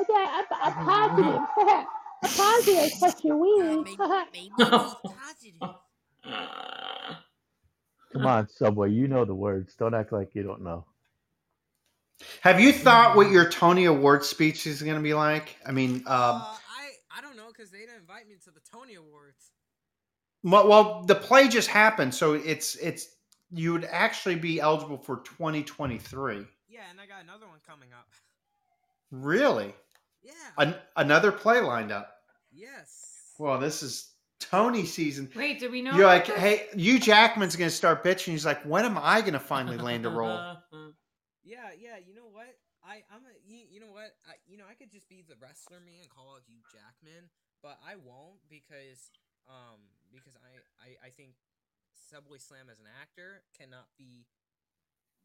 Yeah, 0.08 0.42
I'm, 0.42 0.44
I'm 0.60 0.74
positive. 0.84 1.40
I'm 2.22 2.30
positive. 2.30 2.90
Touch 3.00 3.24
your 3.24 3.36
wee. 6.26 6.32
come 8.12 8.26
on, 8.26 8.48
Subway, 8.48 8.90
you 8.90 9.08
know 9.08 9.24
the 9.24 9.34
words. 9.34 9.74
Don't 9.74 9.94
act 9.94 10.12
like 10.12 10.34
you 10.34 10.42
don't 10.42 10.62
know. 10.62 10.84
Have 12.42 12.60
you 12.60 12.72
thought 12.72 13.16
what 13.16 13.30
your 13.30 13.48
Tony 13.50 13.86
Award 13.86 14.24
speech 14.24 14.66
is 14.66 14.80
going 14.82 14.96
to 14.96 15.02
be 15.02 15.14
like? 15.14 15.56
I 15.66 15.72
mean, 15.72 15.96
um, 15.96 16.02
uh, 16.06 16.10
I 16.44 17.18
I 17.18 17.20
don't 17.20 17.36
know 17.36 17.48
because 17.48 17.70
they 17.70 17.80
didn't 17.80 17.96
invite 18.00 18.28
me 18.28 18.36
to 18.44 18.50
the 18.50 18.60
Tony 18.72 18.94
Awards. 18.94 19.50
well, 20.44 20.68
well, 20.68 21.02
the 21.02 21.14
play 21.16 21.48
just 21.48 21.68
happened, 21.68 22.14
so 22.14 22.34
it's 22.34 22.76
it's 22.76 23.08
you 23.50 23.72
would 23.72 23.84
actually 23.90 24.36
be 24.36 24.60
eligible 24.60 24.96
for 24.98 25.18
2023. 25.18 26.46
Yeah, 26.68 26.80
and 26.90 27.00
I 27.00 27.06
got 27.06 27.22
another 27.22 27.46
one 27.46 27.58
coming 27.66 27.88
up. 27.92 28.08
Really? 29.10 29.72
Yeah. 30.22 30.32
An- 30.58 30.74
another 30.96 31.30
play 31.30 31.60
lined 31.60 31.92
up. 31.92 32.16
yes. 32.52 33.00
Well, 33.38 33.58
this 33.58 33.82
is 33.82 34.10
Tony 34.50 34.84
season. 34.84 35.30
Wait, 35.34 35.60
do 35.60 35.70
we 35.70 35.82
know? 35.82 35.96
You're 35.96 36.06
like, 36.06 36.26
this? 36.26 36.36
hey, 36.36 36.66
Hugh 36.76 36.98
Jackman's 36.98 37.56
going 37.56 37.70
to 37.70 37.74
start 37.74 38.04
bitching. 38.04 38.32
He's 38.32 38.46
like, 38.46 38.62
when 38.62 38.84
am 38.84 38.98
I 39.00 39.20
going 39.20 39.34
to 39.34 39.40
finally 39.40 39.78
land 39.78 40.06
a 40.06 40.10
role? 40.10 40.56
Yeah, 41.44 41.76
yeah. 41.76 42.00
You 42.00 42.16
know 42.16 42.32
what? 42.32 42.56
I 42.84 43.00
I'm 43.08 43.24
a 43.24 43.32
you, 43.44 43.64
you 43.68 43.80
know 43.80 43.92
what? 43.92 44.12
I 44.28 44.36
you 44.44 44.60
know 44.60 44.68
I 44.68 44.76
could 44.76 44.92
just 44.92 45.08
be 45.08 45.24
the 45.24 45.36
wrestler 45.40 45.80
me 45.80 46.04
and 46.04 46.08
call 46.12 46.36
out 46.36 46.44
Hugh 46.44 46.60
Jackman, 46.68 47.32
but 47.64 47.80
I 47.80 47.96
won't 47.96 48.44
because 48.48 49.08
um 49.48 49.80
because 50.12 50.36
I 50.36 50.60
I 50.80 51.08
I 51.08 51.10
think 51.12 51.40
Subway 51.96 52.36
Slam 52.36 52.68
as 52.68 52.80
an 52.80 52.88
actor 52.88 53.44
cannot 53.56 53.88
be 53.96 54.28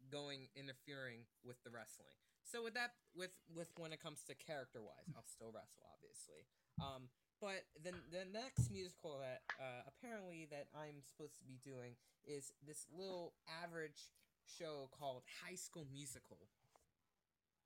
going 0.07 0.47
interfering 0.55 1.27
with 1.43 1.59
the 1.67 1.71
wrestling. 1.71 2.15
So 2.47 2.63
with 2.63 2.79
that 2.79 2.95
with 3.11 3.35
with 3.51 3.71
when 3.75 3.91
it 3.91 3.99
comes 3.99 4.23
to 4.31 4.35
character 4.39 4.79
wise, 4.79 5.11
I'll 5.11 5.27
still 5.27 5.51
wrestle 5.51 5.83
obviously. 5.91 6.47
Um 6.79 7.11
but 7.41 7.63
then 7.83 7.95
the 8.11 8.25
next 8.31 8.71
musical 8.71 9.19
that 9.19 9.41
uh, 9.59 9.87
apparently 9.87 10.47
that 10.51 10.67
I'm 10.75 11.01
supposed 11.01 11.37
to 11.39 11.45
be 11.45 11.59
doing 11.63 11.95
is 12.27 12.51
this 12.67 12.85
little 12.91 13.33
average 13.63 14.11
show 14.45 14.89
called 14.97 15.23
High 15.43 15.55
School 15.55 15.87
Musical. 15.91 16.37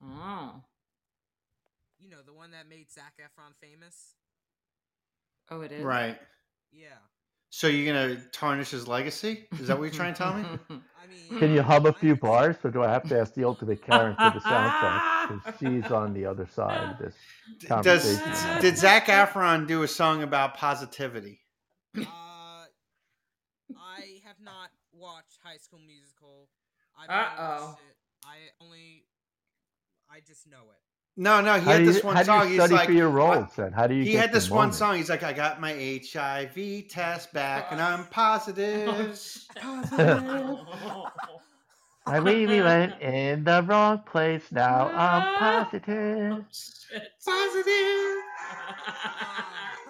Oh. 0.04 0.62
You 2.00 2.10
know, 2.10 2.22
the 2.26 2.34
one 2.34 2.52
that 2.52 2.68
made 2.70 2.92
Zac 2.92 3.14
Efron 3.20 3.56
famous? 3.62 4.16
Oh, 5.50 5.62
it 5.62 5.72
is. 5.72 5.84
Right. 5.84 6.18
Yeah. 6.72 7.00
So 7.56 7.68
you're 7.68 7.94
going 7.94 8.18
to 8.18 8.24
tarnish 8.30 8.72
his 8.72 8.88
legacy? 8.88 9.48
Is 9.60 9.68
that 9.68 9.78
what 9.78 9.84
you're 9.84 9.94
trying 9.94 10.16
to 10.16 10.18
tell 10.18 10.34
me? 10.34 10.44
Can 11.38 11.54
you 11.54 11.62
hum 11.62 11.86
a 11.86 11.94
few 11.94 12.16
bars, 12.16 12.56
or 12.64 12.72
do 12.72 12.82
I 12.82 12.90
have 12.90 13.08
to 13.10 13.20
ask 13.20 13.36
the 13.36 13.44
ultimate 13.44 13.86
Karen 13.86 14.16
for 14.16 14.32
the 14.32 14.40
soundtrack? 14.40 15.28
'Cause 15.28 15.54
she's 15.60 15.92
on 15.92 16.16
the 16.16 16.26
other 16.26 16.48
side 16.48 16.90
of 16.90 16.98
this. 16.98 17.16
Does 17.60 17.70
Conversation. 17.70 18.60
did 18.60 18.76
Zac 18.76 19.06
Efron 19.06 19.68
do 19.68 19.84
a 19.84 19.88
song 19.88 20.24
about 20.24 20.56
positivity? 20.58 21.42
Uh, 21.96 22.02
I 23.78 24.20
have 24.26 24.40
not 24.42 24.72
watched 24.92 25.38
High 25.44 25.58
School 25.58 25.80
Musical. 25.86 26.50
I've 26.98 27.08
never 27.10 27.20
Uh-oh. 27.22 27.66
watched 27.68 27.82
it. 27.82 27.96
I 28.26 28.38
only, 28.66 29.06
I 30.10 30.22
just 30.22 30.48
know 30.48 30.72
it. 30.72 30.82
No, 31.16 31.42
no, 31.42 31.60
he 31.60 31.66
How 31.66 31.72
had 31.74 31.78
do 31.78 31.84
you, 31.84 31.94
this 31.94 32.04
one 32.04 32.16
how 32.16 32.24
do 32.24 32.26
song. 32.26 32.42
you 32.42 32.48
He's 32.48 32.60
study 32.60 32.74
like, 32.74 32.88
for 32.88 32.92
your 32.94 33.10
uh, 33.10 33.12
I- 33.12 33.38
roles 33.38 33.56
then? 33.56 33.72
How 33.72 33.86
do 33.88 33.94
you? 33.94 34.04
he 34.04 34.12
get 34.14 34.22
had 34.22 34.32
this 34.34 34.50
one 34.50 34.58
moment? 34.58 34.76
song. 34.76 34.96
He's 34.98 35.10
like, 35.10 35.22
I 35.24 35.32
got 35.34 35.62
my 35.62 35.74
HIV 35.74 36.88
test 36.90 37.32
back, 37.34 37.68
and 37.72 37.80
I'm 37.80 38.06
positive. 38.08 38.88
positive. 39.56 40.58
I 42.06 42.18
really 42.18 42.62
went 42.62 43.00
in 43.02 43.44
the 43.44 43.62
wrong 43.64 44.00
place. 44.00 44.52
Now 44.52 44.88
I'm 44.90 45.38
positive. 45.38 46.32
Oh, 46.34 46.46
shit. 46.52 47.04
positive. 47.24 48.24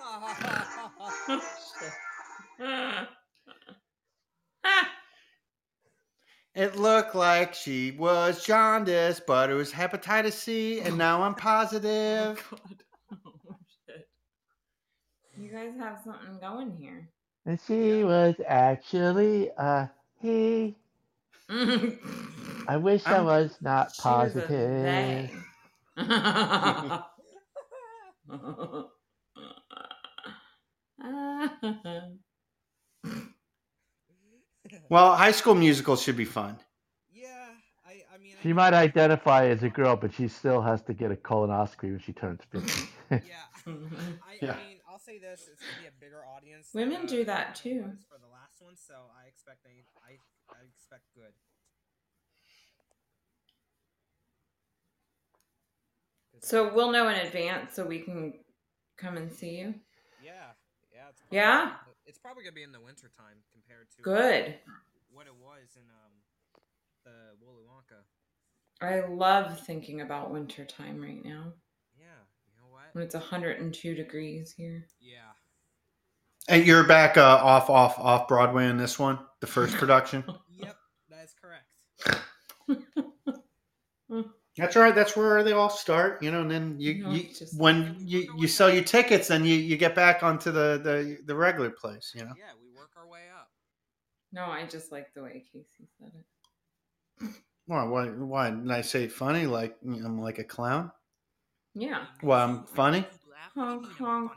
Oh, 2.60 3.08
It 6.56 6.76
looked 6.76 7.16
like 7.16 7.56
she 7.56 7.92
was 7.92 8.46
jaundice, 8.46 9.20
but 9.26 9.50
it 9.50 9.56
was 9.56 9.72
hepatitis 9.72 10.34
C, 10.34 10.82
and 10.82 10.98
now 10.98 11.24
I'm 11.24 11.32
oh, 11.32 11.36
positive. 11.36 12.46
Oh, 12.52 12.58
God. 12.58 12.84
Oh, 13.50 13.56
shit. 13.88 14.08
You 15.36 15.52
guys 15.52 15.72
have 15.80 16.00
something 16.04 16.38
going 16.40 16.76
here. 16.80 17.10
And 17.46 17.60
she 17.68 18.04
was 18.04 18.36
actually 18.48 19.50
a 19.58 19.90
he. 20.20 20.76
I 21.50 22.78
wish 22.78 23.06
I 23.06 23.16
I'm- 23.16 23.26
was 23.26 23.58
not 23.62 23.88
was 23.88 23.98
positive. 23.98 25.30
they. 34.82 34.88
Well, 34.90 35.16
High 35.16 35.32
School 35.32 35.56
Musical 35.56 35.96
should 35.96 36.18
be 36.18 36.26
fun. 36.26 36.58
yeah, 37.12 37.28
I, 37.86 38.04
I 38.14 38.18
mean, 38.18 38.34
I 38.40 38.42
She 38.44 38.50
know- 38.50 38.56
might 38.56 38.74
identify 38.74 39.48
as 39.48 39.64
a 39.64 39.70
girl, 39.70 39.96
but 39.96 40.14
she 40.14 40.28
still 40.28 40.62
has 40.62 40.82
to 40.84 40.94
get 40.94 41.12
a 41.12 41.16
colonoscopy 41.16 41.84
when 41.92 42.00
she 42.00 42.14
turns 42.14 42.42
50. 42.52 42.90
Yeah. 43.12 43.20
I, 43.20 43.22
Yeah. 44.42 44.54
I 44.54 44.58
mean, 44.68 44.78
I'll 44.90 45.00
say 45.00 45.18
this: 45.20 45.48
it's 45.52 45.62
gonna 45.62 45.82
be 45.82 45.88
a 45.88 45.92
bigger 46.00 46.22
audience. 46.26 46.70
than, 46.72 46.90
Women 46.90 47.06
uh, 47.06 47.10
do 47.10 47.26
that, 47.26 47.56
too. 47.56 47.92
For 48.12 48.20
the 48.20 48.28
last 48.32 48.62
one, 48.62 48.76
so 48.76 48.94
I 49.24 49.28
expect 49.28 49.64
they, 49.64 49.84
I, 50.08 50.18
I 50.52 50.62
expect 50.76 51.04
good. 51.16 51.34
'Cause 56.34 56.42
I- 56.44 56.48
so 56.48 56.74
we'll 56.74 56.92
know 56.92 57.08
in 57.08 57.16
advance 57.16 57.74
so 57.76 57.86
we 57.86 58.00
can 58.00 58.34
come 58.98 59.18
and 59.18 59.32
see 59.32 59.58
you. 59.60 59.76
Yeah, 60.24 60.32
yeah. 60.94 61.10
It's 61.10 61.22
probably 61.22 61.38
Yeah? 61.38 61.72
Gonna 62.04 62.06
be- 62.06 62.10
It's 62.10 62.20
probably 62.20 62.44
gonna 62.44 62.54
be 62.54 62.64
in 62.64 62.72
the 62.72 62.80
winter 62.82 63.10
time 63.18 63.38
compared 63.52 63.90
to 63.98 64.02
Good. 64.02 64.56
what 65.12 65.28
it 65.28 65.36
was 65.36 65.76
in 65.76 65.84
um 65.84 66.12
the 67.06 67.46
Willy 67.46 67.64
Wonka. 67.64 68.04
I 68.82 69.06
love 69.08 69.60
thinking 69.66 70.02
about 70.02 70.32
winter 70.32 70.66
time 70.66 71.02
right 71.02 71.24
now 71.24 71.54
Yeah, 71.98 72.06
you 72.48 72.54
know 72.58 72.70
what? 72.70 72.94
when 72.94 73.04
it's 73.04 73.14
102 73.16 73.96
degrees 73.96 74.52
here. 74.52 74.88
Yeah. 75.00 75.32
And 76.50 76.66
you're 76.66 76.84
back 76.84 77.18
uh, 77.18 77.22
off, 77.42 77.70
off, 77.70 77.98
off 77.98 78.28
Broadway 78.28 78.68
in 78.70 78.76
this 78.78 79.00
one, 79.00 79.20
the 79.40 79.48
first 79.48 79.76
production. 79.78 80.26
Yep, 80.50 80.78
that 81.10 81.24
is 81.24 81.34
correct. 81.42 81.68
That's 84.58 84.76
all 84.76 84.84
right. 84.84 84.94
That's 84.94 85.16
where 85.18 85.44
they 85.44 85.54
all 85.54 85.70
start, 85.70 86.22
you 86.22 86.30
know. 86.32 86.42
And 86.42 86.52
then 86.52 86.76
you, 86.80 87.04
No, 87.04 87.12
you 87.12 87.24
just- 87.24 87.58
when 87.60 87.96
you, 88.00 88.32
you 88.38 88.48
sell 88.48 88.72
your 88.72 88.84
tickets, 88.84 89.28
then 89.30 89.44
you, 89.46 89.56
you 89.56 89.78
get 89.78 89.96
back 89.96 90.22
onto 90.22 90.52
the, 90.52 90.80
the 90.84 91.18
the 91.26 91.36
regular 91.36 91.72
place, 91.72 92.12
you 92.16 92.24
know. 92.24 92.34
Yeah, 92.38 92.52
we 92.62 92.70
work 92.78 92.92
our 92.96 93.08
way 93.08 93.22
up. 93.36 93.50
No, 94.32 94.46
I 94.46 94.66
just 94.66 94.92
like 94.92 95.12
the 95.16 95.24
way 95.24 95.44
Casey 95.52 95.88
said 96.00 96.12
it. 96.14 97.30
Why? 97.66 97.84
Why? 97.84 98.06
Why 98.10 98.50
did 98.52 98.70
I 98.70 98.82
say 98.82 99.08
funny? 99.08 99.48
Like 99.48 99.76
I'm 99.84 100.20
like 100.22 100.38
a 100.38 100.44
clown? 100.44 100.92
Yeah, 101.74 102.06
Well, 102.22 102.40
I'm 102.48 102.66
funny. 102.66 103.08
Honk, 103.56 103.88
honk. 103.98 104.32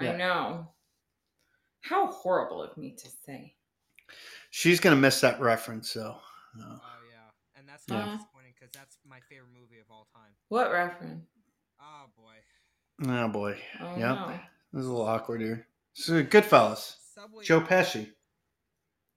Yeah. 0.00 0.12
I 0.12 0.16
know. 0.16 0.68
How 1.82 2.06
horrible 2.06 2.62
of 2.62 2.74
me 2.78 2.92
to 2.96 3.08
say. 3.26 3.54
She's 4.50 4.80
gonna 4.80 4.96
miss 4.96 5.20
that 5.20 5.38
reference, 5.40 5.90
so. 5.90 6.16
uh, 6.58 6.62
Oh 6.64 6.80
yeah, 7.10 7.58
and 7.58 7.68
that's 7.68 7.84
Yeah. 7.86 7.96
not 7.98 8.04
disappointing 8.18 8.39
because 8.60 8.72
that's 8.74 8.98
my 9.08 9.18
favorite 9.28 9.48
movie 9.58 9.80
of 9.80 9.86
all 9.90 10.06
time. 10.14 10.30
What 10.48 10.70
reference? 10.70 11.24
Oh 11.80 12.06
boy. 12.16 13.10
oh 13.12 13.28
boy. 13.28 13.58
Oh 13.80 13.96
Yep. 13.96 14.00
no. 14.16 14.40
This 14.72 14.80
is 14.82 14.86
a 14.86 14.90
little 14.92 15.06
awkward 15.06 15.40
here. 15.40 15.66
So 15.94 16.22
Goodfellas. 16.22 16.96
Subway. 17.14 17.44
Joe 17.44 17.60
Pesci 17.60 18.08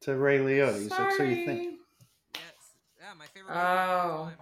to 0.02 0.16
Ray 0.16 0.40
Liotta. 0.40 0.80
He's 0.82 0.90
like, 0.92 1.12
so 1.14 1.24
you 1.24 1.46
think? 1.46 1.48
Sorry. 1.48 1.78
Yes. 2.36 2.42
Yeah, 3.00 3.14
my 3.18 3.26
favorite. 3.28 3.50
movie 3.50 3.60
Oh. 3.60 4.26
time. 4.30 4.38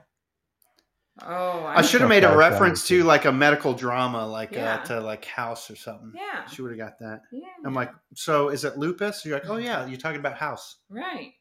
Oh, 1.24 1.66
I 1.68 1.82
should 1.84 2.02
have 2.02 2.10
made 2.10 2.24
a 2.24 2.36
reference 2.36 2.88
to 2.88 3.04
like 3.04 3.26
a 3.26 3.32
medical 3.32 3.74
drama, 3.74 4.26
like 4.26 4.54
Yeah. 4.54 4.76
uh, 4.76 4.86
to 4.86 5.00
like 5.02 5.26
House 5.26 5.70
or 5.70 5.76
something. 5.76 6.14
Yeah. 6.16 6.46
She 6.48 6.62
would 6.62 6.72
have 6.72 6.80
got 6.80 6.98
that. 7.00 7.22
Yeah. 7.32 7.48
I'm 7.66 7.74
like, 7.76 7.92
so 8.16 8.50
is 8.50 8.64
it 8.64 8.78
lupus? 8.78 9.24
You're 9.26 9.36
like, 9.40 9.50
oh 9.50 9.58
yeah, 9.58 9.86
you're 9.86 10.00
talking 10.00 10.20
about 10.20 10.38
House. 10.38 10.78
right. 10.90 11.34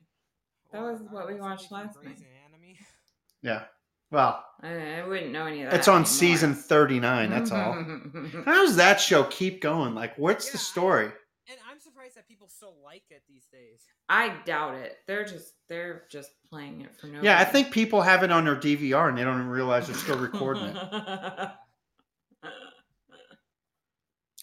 That 0.72 0.82
was 0.82 1.00
what 1.10 1.26
we 1.26 1.34
uh, 1.34 1.38
watched 1.38 1.72
last 1.72 1.96
from 1.96 2.06
night. 2.08 2.18
Grey's 3.42 3.50
Anatomy. 3.52 3.62
Yeah. 3.62 3.64
Well, 4.12 4.44
I, 4.62 5.00
I 5.02 5.06
wouldn't 5.06 5.30
know 5.32 5.46
any 5.46 5.62
of 5.62 5.70
that. 5.70 5.78
it's 5.78 5.88
on 5.88 5.94
anymore. 6.02 6.06
season 6.06 6.54
39. 6.54 7.30
That's 7.30 7.52
all. 7.52 7.72
How 8.44 8.64
does 8.64 8.76
that 8.76 9.00
show 9.00 9.24
keep 9.24 9.60
going? 9.62 9.94
Like, 9.94 10.16
what's 10.18 10.46
Yeah, 10.46 10.52
the 10.52 10.58
I- 10.58 10.62
story? 10.62 11.12
And 11.48 11.58
I'm 11.68 11.80
surprised 11.80 12.16
that 12.16 12.28
people 12.28 12.48
still 12.48 12.74
like 12.84 13.02
it 13.10 13.22
these 13.28 13.46
days. 13.52 13.80
I 14.08 14.34
doubt 14.44 14.74
it. 14.76 14.98
They're 15.08 15.24
just 15.24 15.54
they're 15.68 16.04
just 16.08 16.30
playing 16.48 16.82
it 16.82 16.94
for 16.94 17.08
no. 17.08 17.20
Yeah, 17.22 17.38
I 17.40 17.44
think 17.44 17.72
people 17.72 18.00
have 18.02 18.22
it 18.22 18.30
on 18.30 18.44
their 18.44 18.54
DVR 18.54 19.08
and 19.08 19.18
they 19.18 19.24
don't 19.24 19.34
even 19.34 19.48
realize 19.48 19.86
they're 19.88 19.96
still 19.96 20.18
recording 20.18 20.62
it. 20.64 20.76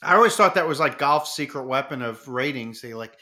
I 0.03 0.15
always 0.15 0.35
thought 0.35 0.55
that 0.55 0.67
was 0.67 0.79
like 0.79 0.97
golf's 0.99 1.33
secret 1.33 1.63
weapon 1.65 2.01
of 2.01 2.27
ratings. 2.27 2.81
They 2.81 2.93
like, 2.93 3.17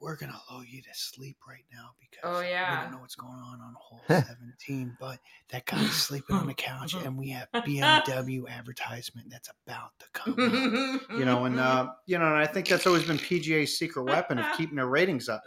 we're 0.00 0.16
gonna 0.16 0.38
lull 0.50 0.62
you 0.64 0.82
to 0.82 0.88
sleep 0.92 1.38
right 1.48 1.64
now 1.72 1.90
because 1.98 2.20
Oh, 2.36 2.40
we 2.40 2.48
yeah. 2.48 2.82
don't 2.82 2.92
know 2.92 2.98
what's 2.98 3.14
going 3.14 3.32
on 3.32 3.60
on 3.60 3.74
hole 3.78 4.04
17, 4.08 4.96
but 5.00 5.18
that 5.48 5.64
guy's 5.64 5.92
sleeping 5.94 6.36
on 6.36 6.46
the 6.46 6.54
couch, 6.54 6.94
and 7.04 7.16
we 7.16 7.30
have 7.30 7.48
BMW 7.54 8.48
advertisement 8.50 9.28
that's 9.30 9.48
about 9.66 9.90
to 10.00 10.06
come. 10.12 10.34
out. 10.38 11.00
You 11.16 11.24
know, 11.24 11.46
and 11.46 11.58
uh, 11.58 11.92
you 12.06 12.18
know, 12.18 12.26
and 12.26 12.36
I 12.36 12.46
think 12.46 12.68
that's 12.68 12.86
always 12.86 13.04
been 13.04 13.16
PGA's 13.18 13.78
secret 13.78 14.02
weapon 14.04 14.38
of 14.38 14.46
keeping 14.56 14.76
their 14.76 14.86
ratings 14.88 15.28
up. 15.28 15.42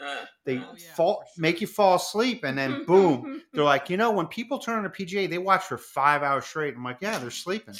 They 0.45 0.57
Oh, 0.57 0.73
yeah, 0.77 0.93
fall, 0.95 1.23
sure. 1.35 1.41
make 1.41 1.61
you 1.61 1.67
fall 1.67 1.95
asleep, 1.97 2.43
and 2.43 2.57
then 2.57 2.85
boom, 2.85 3.43
they're 3.53 3.63
like, 3.63 3.89
you 3.89 3.97
know, 3.97 4.09
when 4.11 4.25
people 4.27 4.57
turn 4.57 4.79
on 4.79 4.85
a 4.85 4.89
PGA, 4.89 5.29
they 5.29 5.37
watch 5.37 5.63
for 5.65 5.77
five 5.77 6.23
hours 6.23 6.45
straight. 6.45 6.75
I'm 6.75 6.83
like, 6.83 6.97
yeah, 7.01 7.19
they're 7.19 7.29
sleeping. 7.29 7.75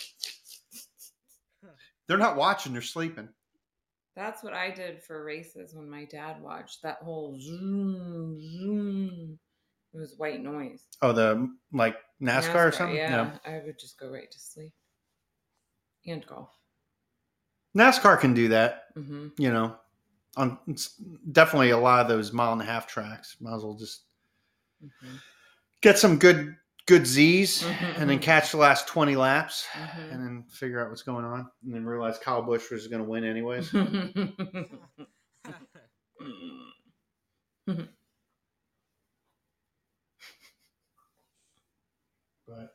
They're 2.08 2.18
not 2.18 2.36
watching; 2.36 2.74
they're 2.74 2.82
sleeping. 2.82 3.30
That's 4.16 4.44
what 4.44 4.54
I 4.54 4.72
did 4.72 5.02
for 5.02 5.24
races 5.24 5.74
when 5.74 5.90
my 5.90 6.06
dad 6.06 6.42
watched 6.42 6.82
that 6.84 6.98
whole 6.98 7.40
zoom 7.40 8.40
zoom. 8.42 9.40
It 9.94 9.98
was 9.98 10.16
white 10.18 10.42
noise. 10.42 10.84
Oh, 11.02 11.14
the 11.14 11.50
like 11.72 11.96
NASCAR, 12.22 12.68
or 12.68 12.72
something. 12.72 12.98
Yeah, 12.98 13.38
I 13.46 13.62
would 13.66 13.80
just 13.80 14.00
go 14.00 14.10
right 14.10 14.30
to 14.30 14.40
sleep. 14.40 14.74
And 16.06 16.26
golf. 16.26 16.50
NASCAR 17.78 18.20
can 18.20 18.34
do 18.34 18.50
that. 18.50 18.86
hmm 18.96 19.28
You 19.38 19.52
know, 19.52 19.76
on 20.38 20.60
definitely 21.32 21.70
a 21.72 21.78
lot 21.78 22.02
of 22.02 22.08
those 22.08 22.34
mile 22.34 22.54
and 22.54 22.62
a 22.62 22.66
half 22.66 22.88
tracks. 22.88 23.38
Might 23.40 23.56
as 23.56 23.64
well 23.64 23.76
just 23.76 24.04
hmm 24.82 25.16
get 25.82 25.98
some 25.98 26.20
good 26.20 26.56
good 26.90 27.06
Z's 27.06 27.62
Mhm, 27.64 28.02
and 28.02 28.10
then 28.10 28.18
mhm. 28.18 28.22
catch 28.24 28.52
the 28.52 28.58
last 28.58 28.88
twenty 28.88 29.16
laps 29.16 29.68
Mhm. 29.74 30.12
and 30.12 30.26
then 30.26 30.44
figure 30.50 30.84
out 30.84 30.90
what's 30.90 31.04
going 31.04 31.24
on 31.24 31.50
and 31.64 31.74
then 31.74 31.86
realize 31.86 32.18
Kyle 32.18 32.42
Busch 32.42 32.72
was 32.72 32.88
going 32.88 33.04
to 33.04 33.08
win 33.08 33.24
anyways. 33.24 33.72
But 42.48 42.74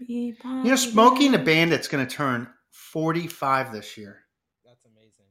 you 0.00 0.34
know, 0.42 0.76
Smokey 0.76 1.26
and 1.26 1.34
the 1.34 1.38
positive. 1.38 1.44
Bandit's 1.44 1.88
going 1.88 2.06
to 2.06 2.12
turn 2.12 2.48
forty 2.70 3.26
five 3.26 3.72
this 3.72 3.96
year. 3.96 4.24
That's 4.64 4.84
amazing. 4.84 5.26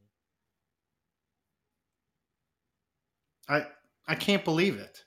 I 3.48 3.66
I 4.06 4.14
can't 4.14 4.44
believe 4.44 4.76
it. 4.78 5.04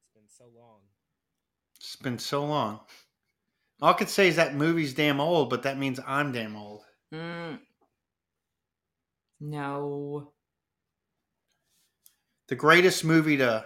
It's 0.00 0.10
been 0.14 0.28
so 0.28 0.44
long. 0.56 0.80
It's 1.76 1.91
been 2.02 2.18
so 2.18 2.44
long. 2.44 2.80
All 3.80 3.90
I 3.90 3.94
could 3.94 4.08
say 4.08 4.28
is 4.28 4.36
that 4.36 4.54
movie's 4.54 4.94
damn 4.94 5.20
old, 5.20 5.50
but 5.50 5.64
that 5.64 5.78
means 5.78 5.98
I'm 6.06 6.32
damn 6.32 6.56
old. 6.56 6.82
Mm. 7.12 7.58
No. 9.40 10.32
The 12.48 12.54
greatest 12.54 13.04
movie 13.04 13.38
to 13.38 13.64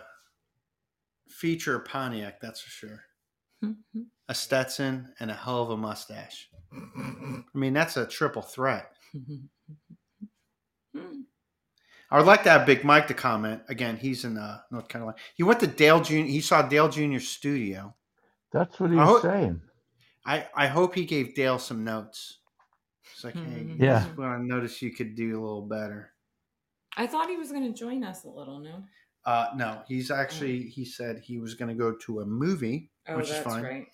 feature 1.29 1.77
a 1.77 1.81
Pontiac, 1.81 2.41
that's 2.41 2.61
for 2.61 2.71
sure. 2.71 3.05
A 4.29 4.35
Stetson 4.35 5.13
and 5.21 5.31
a 5.31 5.35
hell 5.35 5.63
of 5.63 5.71
a 5.71 5.77
mustache. 5.77 6.49
I 6.73 7.43
mean, 7.55 7.73
that's 7.73 7.97
a 7.97 8.05
triple 8.05 8.43
threat. 8.43 8.91
I 12.11 12.19
would 12.19 12.27
like 12.27 12.43
to 12.43 12.51
have 12.51 12.67
Big 12.67 12.83
Mike 12.83 13.07
to 13.07 13.15
comment. 13.15 13.63
Again, 13.69 13.97
he's 13.97 14.25
in 14.25 14.37
uh, 14.37 14.59
North 14.73 14.89
Carolina. 14.89 15.17
He 15.35 15.45
went 15.45 15.61
to 15.61 15.69
Dale 15.69 16.01
Jr. 16.01 16.15
He 16.17 16.41
saw 16.41 16.63
Dale 16.63 16.89
Jr.'s 16.89 17.29
studio. 17.29 17.95
That's 18.53 18.79
what 18.81 18.91
he 18.91 18.97
I 18.99 19.05
was 19.05 19.09
hope- 19.09 19.23
saying. 19.23 19.61
I, 20.25 20.47
I 20.57 20.67
hope 20.67 20.95
he 20.95 21.05
gave 21.05 21.35
Dale 21.37 21.59
some 21.59 21.85
notes. 21.85 22.39
It's 23.13 23.23
like, 23.23 23.35
hey, 23.35 23.67
Yeah. 23.79 24.01
this 24.01 24.09
is 24.11 24.17
what 24.17 24.27
I 24.29 24.39
noticed 24.39 24.83
you 24.83 24.91
could 24.93 25.15
do 25.15 25.31
a 25.33 25.41
little 25.41 25.63
better. 25.63 26.13
I 26.97 27.07
thought 27.07 27.29
he 27.31 27.37
was 27.37 27.53
going 27.53 27.73
to 27.73 27.79
join 27.79 28.03
us 28.03 28.25
a 28.25 28.29
little, 28.29 28.59
no? 28.59 28.83
Uh, 29.25 29.49
no, 29.57 29.83
he's 29.87 30.11
actually, 30.11 30.63
he 30.63 30.85
said 30.85 31.19
he 31.21 31.39
was 31.39 31.55
going 31.55 31.69
to 31.69 31.75
go 31.75 31.93
to 31.93 32.21
a 32.21 32.27
movie, 32.27 32.91
Oh, 33.09 33.17
which 33.17 33.27
is 33.27 33.33
that's 33.33 33.45
fine. 33.45 33.63
right. 33.63 33.87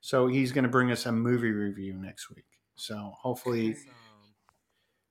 So 0.00 0.28
he's 0.28 0.52
going 0.52 0.62
to 0.64 0.70
bring 0.70 0.90
us 0.92 1.06
a 1.06 1.12
movie 1.12 1.50
review 1.50 1.94
next 1.94 2.30
week. 2.30 2.46
So 2.76 3.12
hopefully, 3.20 3.72
Awesome. 3.72 3.94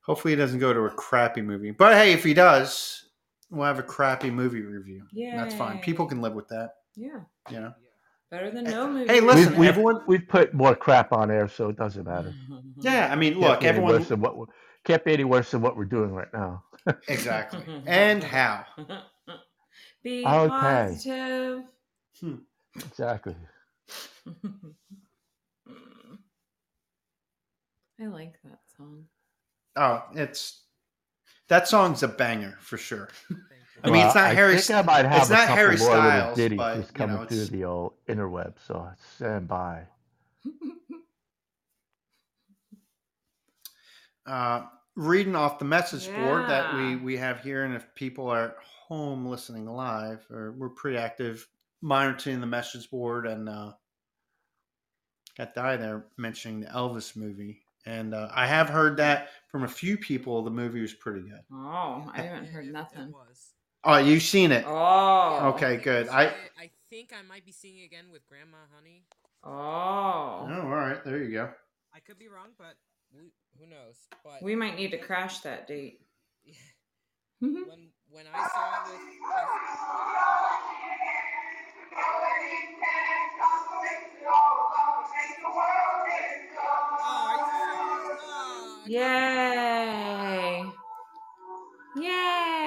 hopefully 0.02 0.32
he 0.34 0.36
doesn't 0.38 0.60
go 0.60 0.74
to 0.74 0.82
a 0.82 0.90
crappy 0.92 1.42
movie. 1.42 1.72
But 1.72 1.94
hey, 1.94 2.14
if 2.14 2.24
he 2.24 2.34
does, 2.34 3.10
we'll 3.50 3.66
have 3.68 3.80
a 3.80 3.84
crappy 3.84 4.32
movie 4.32 4.62
review. 4.62 5.04
Yeah. 5.12 5.36
That's 5.44 5.56
fine. 5.56 5.80
People 5.80 6.06
can 6.06 6.22
live 6.22 6.34
with 6.34 6.48
that. 6.50 6.72
Yeah. 6.96 7.20
You 7.50 7.60
know. 7.60 7.74
Better 8.32 8.52
than 8.52 8.66
no 8.66 8.88
movie. 8.88 9.08
Hey, 9.12 9.22
listen, 9.22 9.52
we've, 9.52 9.58
we've, 9.60 9.70
everyone- 9.70 10.02
we've 10.08 10.28
put 10.28 10.54
more 10.54 10.76
crap 10.76 11.12
on 11.12 11.32
air, 11.32 11.48
so 11.48 11.70
it 11.70 11.76
doesn't 11.78 12.06
matter. 12.06 12.34
Yeah, 12.82 13.10
I 13.12 13.16
mean, 13.16 13.34
Can't 13.34 13.42
look, 13.44 13.64
everyone. 13.66 13.92
worse 13.94 14.08
than 14.08 14.22
what 14.22 14.36
can't 14.86 15.04
be 15.04 15.12
any 15.12 15.26
worse 15.26 15.52
than 15.52 15.62
what 15.62 15.76
we're 15.76 15.84
doing 15.86 16.12
right 16.14 16.32
now. 16.34 16.64
Exactly. 17.10 17.62
And 17.86 18.24
how? 18.24 18.66
Be 20.02 20.24
I 20.24 20.42
would 20.42 20.52
pay. 20.52 20.56
positive. 20.94 21.64
Hmm. 22.22 22.36
Exactly. 22.78 23.36
I 28.00 28.06
like 28.06 28.36
that 28.46 28.60
song. 28.78 29.06
Oh, 29.76 30.04
it's 30.16 30.62
that 31.50 31.68
song's 31.68 32.02
a 32.04 32.08
banger 32.08 32.58
for 32.62 32.78
sure. 32.78 33.10
Thank 33.82 33.86
I 33.86 33.88
you. 33.88 33.94
mean, 33.94 34.06
it's 34.06 34.16
Well, 34.16 34.24
not 34.26 34.36
Harry 34.36 34.58
think 34.58 34.72
I 34.72 34.82
might 34.82 35.06
have 35.06 35.22
it's 35.22 35.30
a 35.30 35.34
not 35.34 35.48
Harry 35.50 35.78
more 35.78 35.88
little 35.90 36.02
Styles, 36.04 36.36
ditties 36.38 36.58
but, 36.58 36.76
just 36.76 36.90
you 36.90 36.94
coming 36.96 37.16
know, 37.16 37.26
through 37.26 37.46
the 37.46 37.64
old 37.66 37.94
interweb, 38.08 38.54
so 38.68 38.90
stand 39.16 39.48
by. 39.48 39.84
uh, 44.26 44.64
reading 44.96 45.36
off 45.36 45.60
the 45.60 45.66
message 45.66 46.08
board 46.14 46.50
that 46.50 46.74
we 46.76 46.96
we 46.98 47.18
have 47.18 47.42
here, 47.42 47.64
and 47.64 47.74
if 47.76 47.94
people 47.96 48.28
are 48.30 48.46
at 48.50 48.56
home 48.88 49.26
listening 49.26 49.66
live, 49.66 50.26
or 50.30 50.52
we're 50.58 50.70
pretty 50.70 50.98
active 50.98 51.48
monitoring 51.82 52.40
the 52.42 52.48
message 52.48 52.90
board, 52.90 53.26
and 53.28 53.48
uh, 53.48 53.72
got 55.38 55.54
Di 55.56 55.78
there 55.78 56.06
mentioning 56.18 56.60
the 56.60 56.68
Elvis 56.68 57.16
movie, 57.16 57.62
and 57.86 58.14
uh, 58.14 58.28
I 58.34 58.46
have 58.46 58.70
heard 58.70 58.98
that 58.98 59.30
from 59.48 59.64
a 59.64 59.68
few 59.68 59.98
people. 59.98 60.42
The 60.44 60.52
movie 60.52 60.82
was 60.82 60.94
pretty 60.94 61.22
good. 61.22 61.42
oh, 61.54 62.12
I 62.14 62.22
haven't 62.22 62.44
It- 62.50 62.50
heard 62.52 62.66
it- 62.66 62.70
it 62.70 62.74
nothing. 62.74 63.12
was. 63.12 63.49
Oh, 63.84 63.98
you've 63.98 64.24
seen 64.24 64.52
it? 64.52 64.66
Oh. 64.68 65.54
Okay, 65.56 65.78
good. 65.78 66.10
I- 66.10 66.36
I 66.58 66.70
think 66.90 67.14
I 67.14 67.22
might 67.22 67.46
be 67.46 67.52
seeing 67.52 67.78
it 67.80 67.86
again 67.86 68.06
with 68.12 68.28
Grandma 68.28 68.58
Honey. 68.76 69.04
Oh, 69.44 69.50
Oh. 69.52 70.62
all 70.64 70.68
right. 70.68 71.04
There 71.06 71.24
you 71.24 71.32
go. 71.32 71.54
I 71.94 72.00
could 72.00 72.20
be 72.20 72.28
wrong, 72.28 72.50
but 72.58 72.76
we, 73.14 73.32
who 73.58 73.66
knows? 73.68 73.96
But 74.24 74.42
We 74.42 74.56
might 74.56 74.76
need 74.76 74.92
to 74.92 74.98
crash 74.98 75.40
that 75.42 75.68
date. 75.68 76.02
when 77.40 77.92
when 78.10 78.26
I 78.34 78.48
saw 78.48 78.86
it 78.86 78.92
with 78.92 79.00
Oh, 84.32 84.70
are? 87.04 87.40
Oh, 88.22 88.84
Yay! 88.88 90.66
Yay! 91.96 92.59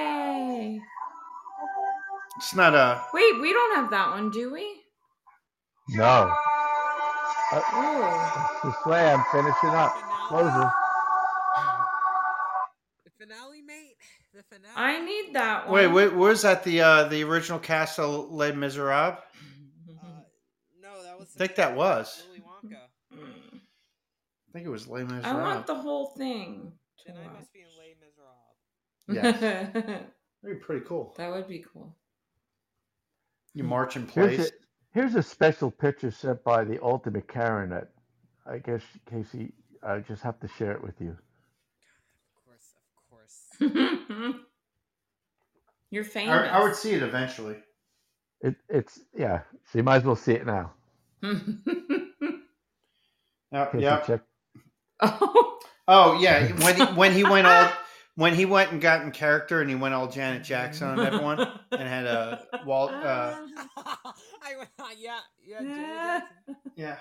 It's 2.43 2.57
not 2.57 2.75
a. 2.75 3.01
Wait, 3.15 3.41
we 3.41 3.53
don't 3.53 3.77
have 3.77 3.91
that 3.93 4.11
one, 4.11 4.29
do 4.31 4.53
we? 4.53 4.67
No. 5.91 6.35
Oh. 7.53 8.59
The 8.65 8.75
slam 8.83 9.23
finishing 9.31 9.69
up. 9.71 9.95
Closer. 10.27 10.73
The 13.05 13.11
finale, 13.17 13.63
mate. 13.63 13.95
The 14.35 14.43
finale. 14.43 14.73
I 14.75 14.99
need 15.05 15.35
that 15.35 15.69
one. 15.69 15.75
Wait, 15.75 15.87
wait, 15.87 16.15
was 16.15 16.43
that 16.43 16.65
the 16.65 16.81
uh, 16.81 17.05
the 17.05 17.23
original 17.23 17.61
cast 17.61 18.01
of 18.01 18.33
Les 18.33 18.51
Miserables? 18.51 19.19
Uh, 19.89 20.05
no, 20.81 21.01
that 21.05 21.17
was. 21.17 21.29
I 21.37 21.39
think 21.39 21.55
that 21.55 21.77
was. 21.77 22.25
Willy 22.29 22.41
Wonka. 22.41 22.81
Mm. 23.17 23.61
I 23.61 24.53
think 24.53 24.67
it 24.67 24.71
was 24.71 24.89
Les 24.89 25.05
Miserables. 25.05 25.27
I 25.27 25.35
want 25.41 25.67
the 25.69 25.77
whole 25.77 26.07
thing. 26.19 26.73
To 27.07 27.13
Then 27.13 27.23
I 27.23 27.27
watch. 27.29 27.37
must 27.39 27.53
be 27.53 27.61
in 27.61 27.69
Les 27.79 27.95
Miserables. 28.01 29.41
Yes. 29.41 30.03
That'd 30.43 30.59
be 30.59 30.65
pretty 30.65 30.85
cool. 30.89 31.15
that 31.19 31.31
would 31.31 31.47
be 31.47 31.65
cool. 31.73 31.95
You 33.55 33.65
march 33.65 33.97
in 33.97 34.07
Here's 34.09 34.37
place. 34.37 34.49
a, 34.49 34.99
here's 34.99 35.15
a 35.15 35.23
special 35.23 35.71
picture 35.71 36.11
sent 36.11 36.43
by 36.45 36.65
the 36.65 36.83
Ultimate 36.83 37.29
Karen 37.29 37.71
that 37.71 37.89
I 38.47 38.59
guess, 38.59 38.83
Casey, 39.11 39.53
I 39.83 39.99
just 40.01 40.23
have 40.23 40.39
to 40.41 40.49
share 40.49 40.73
it 40.73 40.83
with 40.83 41.01
you. 41.01 41.17
Of 42.37 42.45
course, 42.47 42.75
of 43.61 43.69
course. 44.31 44.35
You're 45.91 46.05
famous. 46.05 46.35
I, 46.35 46.47
I 46.49 46.63
would 46.63 46.75
see 46.75 46.93
it 46.93 47.03
eventually. 47.03 47.57
It, 48.41 48.57
it's, 48.69 49.01
yeah, 49.17 49.41
so 49.71 49.79
you 49.79 49.85
might 49.85 49.97
as 49.97 50.05
well 50.05 50.17
see 50.17 50.33
it 50.33 50.47
now. 50.47 50.73
Casey, 51.23 51.59
yeah. 53.79 54.01
check. 54.01 54.21
oh. 55.01 55.59
Oh 55.89 56.19
yeah. 56.21 56.47
When 56.65 56.77
he, 56.77 56.83
when 56.95 57.13
he 57.13 57.25
went 57.25 57.47
all 57.47 57.71
when 58.23 58.35
he 58.35 58.45
went 58.45 58.71
and 58.71 58.81
got 58.81 59.03
in 59.03 59.11
character 59.11 59.61
and 59.61 59.69
he 59.69 59.75
went 59.75 59.95
all 59.95 60.07
Janet 60.07 60.45
Jackson 60.45 60.87
on 60.87 61.01
everyone 61.01 61.41
and 61.73 61.81
had 61.89 62.07
a 62.07 62.45
Walt. 62.65 62.93
Uh, 62.93 63.35
I 63.77 64.57
went, 64.57 64.71
yeah, 64.97 65.19
yeah. 65.45 65.59
Janet 65.59 65.77
Yeah. 65.77 66.21
Jackson. 66.21 66.57
yeah. 66.77 66.97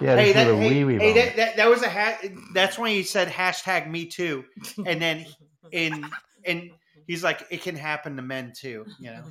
Yeah, 0.00 0.16
Hey, 0.16 0.24
this 0.26 0.34
that, 0.34 0.46
is 0.48 0.52
a 0.52 0.56
hey, 0.58 0.68
wee 0.68 0.84
wee 0.84 0.98
hey, 0.98 1.12
that, 1.14 1.36
that, 1.36 1.56
that 1.56 1.68
was 1.70 1.82
a 1.82 1.88
hat. 1.88 2.22
That's 2.52 2.78
when 2.78 2.90
he 2.90 3.02
said 3.02 3.28
hashtag 3.28 3.88
Me 3.88 4.04
Too, 4.04 4.44
and 4.84 5.00
then 5.00 5.24
and 5.72 6.04
and 6.44 6.70
he's 7.06 7.24
like, 7.24 7.46
it 7.50 7.62
can 7.62 7.76
happen 7.76 8.16
to 8.16 8.22
men 8.22 8.52
too, 8.54 8.84
you 9.00 9.12
know. 9.12 9.22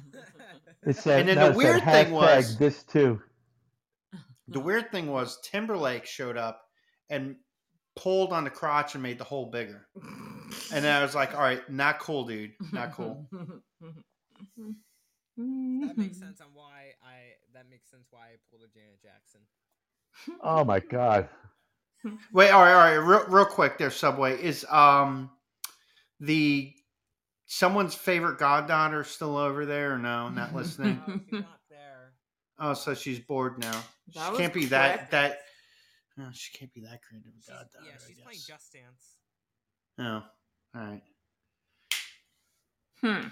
It 0.88 0.96
said, 0.96 1.20
And 1.22 1.30
then 1.30 1.36
no, 1.36 1.46
the 1.46 1.52
it 1.52 1.54
said 1.54 1.58
weird 1.58 1.84
thing 1.84 2.12
was- 2.14 2.58
this 2.58 2.84
too. 2.84 3.22
The 4.48 4.60
weird 4.60 4.90
thing 4.92 5.08
was 5.12 5.40
Timberlake 5.44 6.06
showed 6.06 6.38
up 6.38 6.62
and 7.10 7.36
pulled 7.96 8.34
on 8.34 8.44
the 8.44 8.50
crotch 8.50 8.94
and 8.94 9.04
made 9.04 9.18
the 9.18 9.24
hole 9.24 9.46
bigger. 9.46 9.88
And 10.74 10.84
then 10.84 10.96
I 10.96 11.02
was 11.02 11.16
like, 11.16 11.34
all 11.34 11.42
right, 11.42 11.68
not 11.70 12.00
cool, 12.00 12.26
dude. 12.26 12.54
Not 12.72 12.94
cool. 12.94 13.28
That 15.38 15.98
makes 15.98 16.18
sense 16.18 16.40
on 16.40 16.48
why 16.54 16.94
I. 17.04 17.34
That 17.54 17.66
makes 17.70 17.90
sense 17.92 18.08
why 18.10 18.22
I 18.22 18.36
pulled 18.50 18.62
a 18.64 18.68
Janet 18.74 19.02
Jackson. 19.02 19.42
Oh 20.42 20.64
my 20.64 20.80
god. 20.80 21.28
Wait, 22.32 22.52
all 22.52 22.62
right, 22.62 22.74
all 22.74 22.80
right, 22.80 22.94
real, 22.96 23.26
real 23.28 23.46
quick 23.46 23.78
there, 23.78 23.92
Subway. 23.92 24.42
Is 24.42 24.66
um 24.70 25.30
the 26.22 26.74
someone's 27.48 27.96
favorite 27.96 28.38
goddaughter 28.40 29.04
still 29.04 29.36
over 29.36 29.66
there 29.66 29.94
or 29.94 29.98
no? 29.98 30.30
Not 30.30 30.56
listening. 30.56 31.02
No, 31.06 31.20
she's 31.20 31.32
not 31.34 31.60
there. 31.70 32.14
Oh, 32.60 32.74
so 32.74 32.94
she's 32.94 33.20
bored 33.20 33.58
now. 33.60 33.84
That 34.14 34.32
she 34.32 34.38
can't 34.38 34.54
be 34.54 34.66
that 34.68 35.12
that. 35.12 35.40
No, 36.18 36.30
she 36.34 36.58
can't 36.58 36.74
be 36.74 36.82
that 36.82 37.02
creative. 37.04 37.32
She's, 37.36 37.48
goddaughter. 37.48 37.84
yeah, 37.86 38.00
I 38.00 38.08
she's 38.08 38.20
playing. 38.20 38.40
Just 38.48 38.72
Dance. 38.74 39.20
Oh, 40.00 40.24
all 40.76 40.82
right. 40.82 41.04
Hmm. 43.02 43.28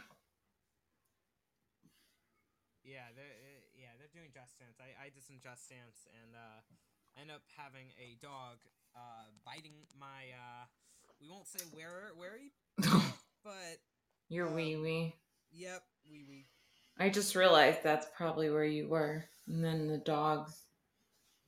Yeah, 2.84 3.08
they're 3.16 3.24
uh, 3.40 3.64
yeah 3.76 3.96
they're 3.98 4.12
doing 4.14 4.30
Just 4.34 4.60
Dance. 4.60 4.78
I 4.80 5.06
I 5.06 5.10
did 5.10 5.24
some 5.24 5.40
Just 5.42 5.70
Dance 5.70 6.08
and 6.22 6.36
uh, 6.36 6.60
end 7.20 7.32
up 7.32 7.42
having 7.56 7.88
a 8.00 8.18
dog 8.22 8.58
uh 8.96 9.32
biting 9.46 9.88
my 10.00 10.36
uh. 10.36 10.66
We 11.22 11.30
won't 11.30 11.48
say 11.48 11.64
where 11.72 12.12
where 12.18 12.38
he, 12.38 12.52
but 13.44 13.80
Your 14.28 14.50
wee 14.50 14.76
wee. 14.76 15.16
yep, 15.52 15.84
we 16.10 16.26
we. 16.28 16.48
I 17.00 17.10
just 17.10 17.36
realized 17.36 17.80
that's 17.82 18.08
probably 18.16 18.50
where 18.50 18.66
you 18.66 18.90
were. 18.90 19.24
And 19.48 19.64
then 19.64 19.88
the 19.88 20.00
dogs. 20.00 20.64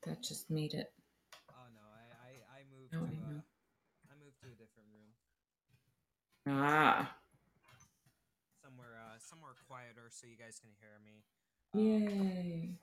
That 0.05 0.21
just 0.23 0.49
made 0.49 0.73
it. 0.75 0.93
No, 2.95 3.01
I 3.01 3.03
I, 3.03 3.05
I 3.11 3.11
moved 3.11 3.27
to 3.27 3.35
know. 3.35 3.43
I 4.07 4.15
moved 4.15 4.39
to 4.39 4.47
a 4.47 4.55
different 4.55 4.87
room, 4.95 5.11
Ah. 6.47 7.11
somewhere 8.63 8.95
uh 8.95 9.19
somewhere 9.19 9.55
quieter, 9.67 10.07
so 10.09 10.25
you 10.27 10.37
guys 10.37 10.59
can 10.63 10.71
hear 10.79 10.95
me. 11.03 11.25
Yay. 11.73 12.79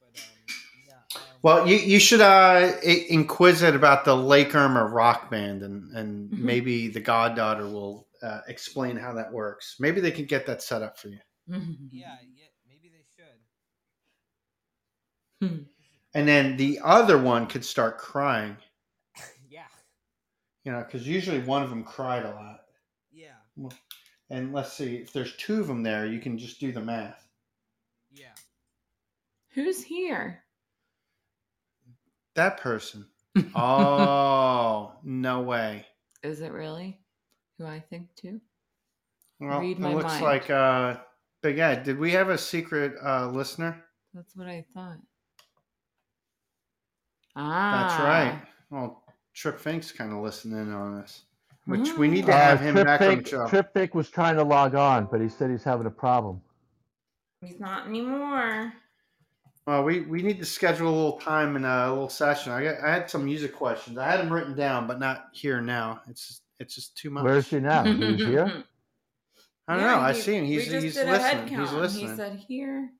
But 0.00 0.12
um 0.20 0.40
yeah. 0.86 1.00
Um, 1.16 1.31
Well, 1.42 1.66
you 1.68 1.76
you 1.76 1.98
should 1.98 2.20
uh 2.20 2.72
i- 2.86 3.06
about 3.74 4.04
the 4.04 4.16
Lake 4.16 4.54
Irma 4.54 4.84
rock 4.84 5.30
band, 5.30 5.62
and 5.62 5.92
and 5.96 6.30
Mhm. 6.30 6.38
maybe 6.38 6.88
the 6.88 7.00
goddaughter 7.00 7.64
will 7.68 8.08
uh, 8.22 8.40
explain 8.46 8.96
how 8.96 9.12
that 9.14 9.32
works. 9.32 9.76
Maybe 9.80 10.00
they 10.00 10.12
can 10.12 10.26
get 10.26 10.46
that 10.46 10.62
set 10.62 10.82
up 10.82 10.96
for 10.96 11.08
you. 11.08 11.18
yeah, 11.90 12.16
yeah, 12.36 12.46
maybe 12.68 12.88
they 12.88 13.04
should. 13.16 13.40
Hmm. 15.40 15.64
And 16.14 16.28
then 16.28 16.56
the 16.56 16.78
other 16.84 17.18
one 17.18 17.46
could 17.48 17.64
start 17.64 17.98
crying, 17.98 18.56
yeah, 19.50 19.66
you 20.64 20.70
know, 20.70 20.84
because 20.84 21.06
usually 21.08 21.40
one 21.40 21.62
of 21.64 21.70
them 21.70 21.82
cried 21.82 22.24
a 22.24 22.30
lot. 22.30 22.60
yeah, 23.10 23.34
And 24.30 24.52
let's 24.52 24.72
see, 24.72 24.96
if 24.98 25.12
there's 25.12 25.36
two 25.36 25.60
of 25.60 25.66
them 25.66 25.82
there, 25.82 26.06
you 26.06 26.20
can 26.20 26.38
just 26.38 26.60
do 26.60 26.70
the 26.70 26.80
math. 26.80 27.26
yeah. 28.12 28.34
Who's 29.54 29.82
here? 29.82 30.41
That 32.34 32.58
person. 32.58 33.06
Oh, 33.54 34.92
no 35.02 35.40
way. 35.40 35.86
Is 36.22 36.42
it 36.42 36.52
really? 36.52 36.98
Who 37.58 37.64
I 37.64 37.80
think 37.80 38.08
too? 38.14 38.40
Well, 39.40 39.58
Read 39.60 39.78
it 39.78 39.82
looks 39.82 40.04
mind. 40.04 40.22
like 40.24 40.50
uh, 40.50 40.96
Big 41.42 41.58
Ed. 41.58 41.82
Did 41.82 41.98
we 41.98 42.12
have 42.12 42.28
a 42.28 42.36
secret 42.36 42.94
uh, 43.02 43.28
listener? 43.28 43.82
That's 44.12 44.36
what 44.36 44.48
I 44.48 44.66
thought. 44.74 44.98
Ah. 47.34 47.86
That's 47.88 48.02
right. 48.02 48.42
Well, 48.70 49.02
Trip 49.34 49.58
Fink's 49.58 49.90
kind 49.92 50.12
of 50.12 50.18
listening 50.22 50.70
on 50.72 50.98
us, 50.98 51.22
which 51.64 51.96
we 51.96 52.08
need 52.08 52.26
to 52.26 52.32
Uh, 52.32 52.36
have 52.36 52.60
him 52.60 52.74
Trip 52.74 52.86
back 52.86 53.00
on 53.00 53.22
the 53.22 53.28
show. 53.28 53.46
Trip 53.48 53.72
Fink 53.72 53.94
was 53.94 54.10
trying 54.10 54.36
to 54.36 54.44
log 54.44 54.74
on, 54.74 55.08
but 55.10 55.20
he 55.22 55.28
said 55.30 55.50
he's 55.50 55.64
having 55.64 55.86
a 55.86 55.90
problem. 55.90 56.40
He's 57.40 57.58
not 57.58 57.86
anymore. 57.86 58.72
Well, 59.66 59.84
we, 59.84 60.00
we 60.00 60.22
need 60.22 60.38
to 60.40 60.44
schedule 60.44 60.88
a 60.88 60.94
little 60.94 61.18
time 61.20 61.54
and 61.54 61.64
a 61.64 61.88
little 61.90 62.08
session. 62.08 62.52
I 62.52 62.64
got, 62.64 62.80
I 62.80 62.92
had 62.92 63.08
some 63.08 63.24
music 63.24 63.54
questions. 63.54 63.96
I 63.96 64.10
had 64.10 64.18
them 64.20 64.32
written 64.32 64.56
down, 64.56 64.88
but 64.88 64.98
not 64.98 65.26
here 65.32 65.60
now. 65.60 66.02
It's 66.08 66.40
it's 66.58 66.74
just 66.74 66.96
too 66.96 67.10
much. 67.10 67.24
Where's 67.24 67.48
he 67.48 67.60
now? 67.60 67.84
He's 67.84 68.18
here. 68.18 68.64
I 69.68 69.74
don't 69.76 69.84
Yeah, 69.84 69.94
know. 69.94 70.00
I 70.00 70.12
see 70.12 70.34
him. 70.36 70.44
He's 70.44 70.66
we 70.66 70.72
just 70.72 70.84
he's 70.84 70.94
did 70.94 71.08
a 71.08 71.12
listening. 71.12 71.36
head 71.38 71.48
He's 71.48 71.56
count, 71.58 71.70
and 71.70 71.78
listening. 71.80 72.10
He 72.10 72.16
said 72.16 72.36
here. 72.48 72.90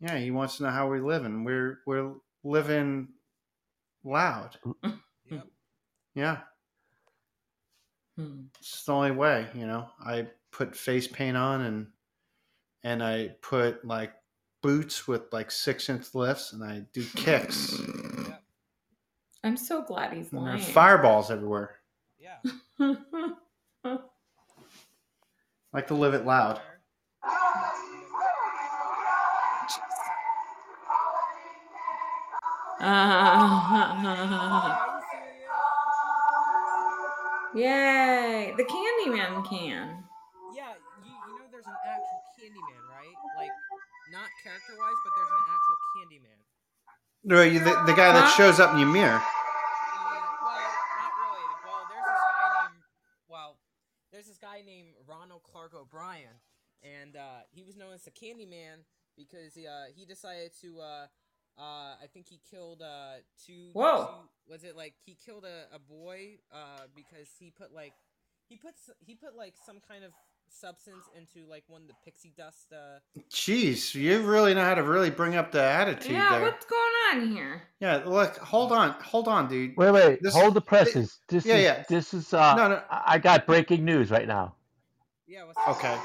Yeah, 0.00 0.18
he 0.18 0.30
wants 0.32 0.56
to 0.56 0.64
know 0.64 0.70
how 0.70 0.88
we're 0.88 1.06
living. 1.06 1.44
We're 1.44 1.78
we're 1.86 2.14
living 2.42 3.08
loud. 4.02 4.58
Yep. 5.30 5.46
Yeah, 6.16 6.40
Hmm. 8.16 8.44
it's 8.58 8.84
the 8.84 8.92
only 8.92 9.10
way. 9.12 9.48
You 9.54 9.66
know, 9.66 9.88
I 10.00 10.28
put 10.52 10.76
face 10.76 11.06
paint 11.08 11.36
on 11.36 11.60
and 11.62 11.86
and 12.82 13.02
I 13.02 13.28
put 13.40 13.84
like 13.84 14.12
boots 14.64 15.06
with 15.06 15.30
like 15.30 15.50
six 15.50 15.88
inch 15.90 16.14
lifts, 16.14 16.54
and 16.54 16.64
I 16.64 16.82
do 16.94 17.04
kicks. 17.14 17.78
Yep. 18.26 18.42
I'm 19.44 19.56
so 19.58 19.82
glad 19.82 20.14
he's 20.14 20.32
And 20.32 20.40
lying. 20.42 20.56
there's 20.56 20.70
fireballs 20.70 21.30
everywhere. 21.30 21.76
Yeah. 22.18 22.38
like 25.74 25.86
to 25.88 25.94
live 25.94 26.14
it 26.14 26.24
loud. 26.24 26.60
Are 32.80 33.70
you 34.80 35.02
serious? 35.12 35.54
Yay! 37.54 38.54
The 38.56 38.64
Candyman 38.64 39.48
can. 39.48 40.04
Not 44.14 44.30
character-wise, 44.46 44.98
but 45.02 45.12
there's 45.18 45.34
an 45.34 45.44
actual 45.50 45.78
Candyman. 45.98 46.38
No, 47.26 47.42
you, 47.42 47.58
the, 47.58 47.74
the 47.90 47.96
guy 47.98 48.14
that 48.14 48.30
shows 48.36 48.60
up 48.60 48.72
in 48.74 48.78
your 48.78 48.88
mirror. 48.88 49.18
Well, 49.18 50.22
not 51.02 51.12
really. 51.18 51.44
Well, 51.66 51.82
there's 51.90 52.06
this 52.06 52.30
guy 52.38 52.62
named 52.62 52.84
well, 53.26 53.58
there's 54.12 54.26
this 54.30 54.38
guy 54.38 54.62
named 54.64 54.94
Ronald 55.08 55.42
Clark 55.42 55.74
O'Brien, 55.74 56.38
and 56.82 57.16
uh, 57.16 57.42
he 57.50 57.64
was 57.64 57.76
known 57.76 57.92
as 57.92 58.02
the 58.04 58.12
Candyman 58.12 58.86
because 59.16 59.54
he, 59.54 59.66
uh, 59.66 59.90
he 59.94 60.04
decided 60.06 60.52
to. 60.62 60.78
Uh, 60.80 61.06
uh, 61.56 61.94
I 62.02 62.06
think 62.12 62.26
he 62.28 62.40
killed 62.50 62.82
uh, 62.82 63.22
two. 63.46 63.70
Whoa. 63.72 64.06
two- 64.06 64.52
was 64.52 64.62
it 64.64 64.76
like 64.76 64.94
he 65.04 65.16
killed 65.24 65.44
a, 65.44 65.74
a 65.74 65.78
boy 65.78 66.38
uh, 66.52 66.86
because 66.94 67.28
he 67.38 67.50
put 67.50 67.72
like 67.72 67.94
he 68.48 68.56
puts 68.56 68.90
he 69.00 69.14
put 69.14 69.34
like 69.36 69.54
some 69.64 69.78
kind 69.80 70.04
of 70.04 70.12
substance 70.48 71.04
into 71.16 71.48
like 71.48 71.64
one 71.66 71.82
of 71.82 71.88
the 71.88 71.94
pixie 72.04 72.32
dust. 72.36 72.72
Uh, 72.72 72.98
Jeez, 73.30 73.94
you 73.94 74.20
really 74.22 74.54
know 74.54 74.62
how 74.64 74.74
to 74.74 74.82
really 74.82 75.10
bring 75.10 75.34
up 75.36 75.52
the 75.52 75.62
attitude 75.62 76.12
Yeah, 76.12 76.30
there. 76.32 76.42
what's 76.42 76.64
going 76.66 76.82
on 77.22 77.32
here? 77.32 77.62
Yeah, 77.80 78.02
look, 78.06 78.36
hold 78.38 78.72
on, 78.72 78.90
hold 79.02 79.28
on, 79.28 79.48
dude. 79.48 79.76
Wait, 79.76 79.90
wait, 79.90 80.22
This- 80.22 80.34
hold 80.34 80.54
the 80.54 80.60
presses. 80.60 81.20
This 81.28 81.44
yeah, 81.44 81.54
is 81.56 81.62
yeah. 81.64 81.84
this 81.88 82.14
is 82.14 82.32
uh 82.32 82.54
No, 82.54 82.68
no. 82.68 82.82
I 82.90 83.02
I 83.14 83.18
got 83.18 83.46
breaking 83.46 83.84
news 83.84 84.10
right 84.10 84.26
now. 84.28 84.54
yeah. 85.26 85.44
What's 85.44 85.58
Okay. 85.78 85.98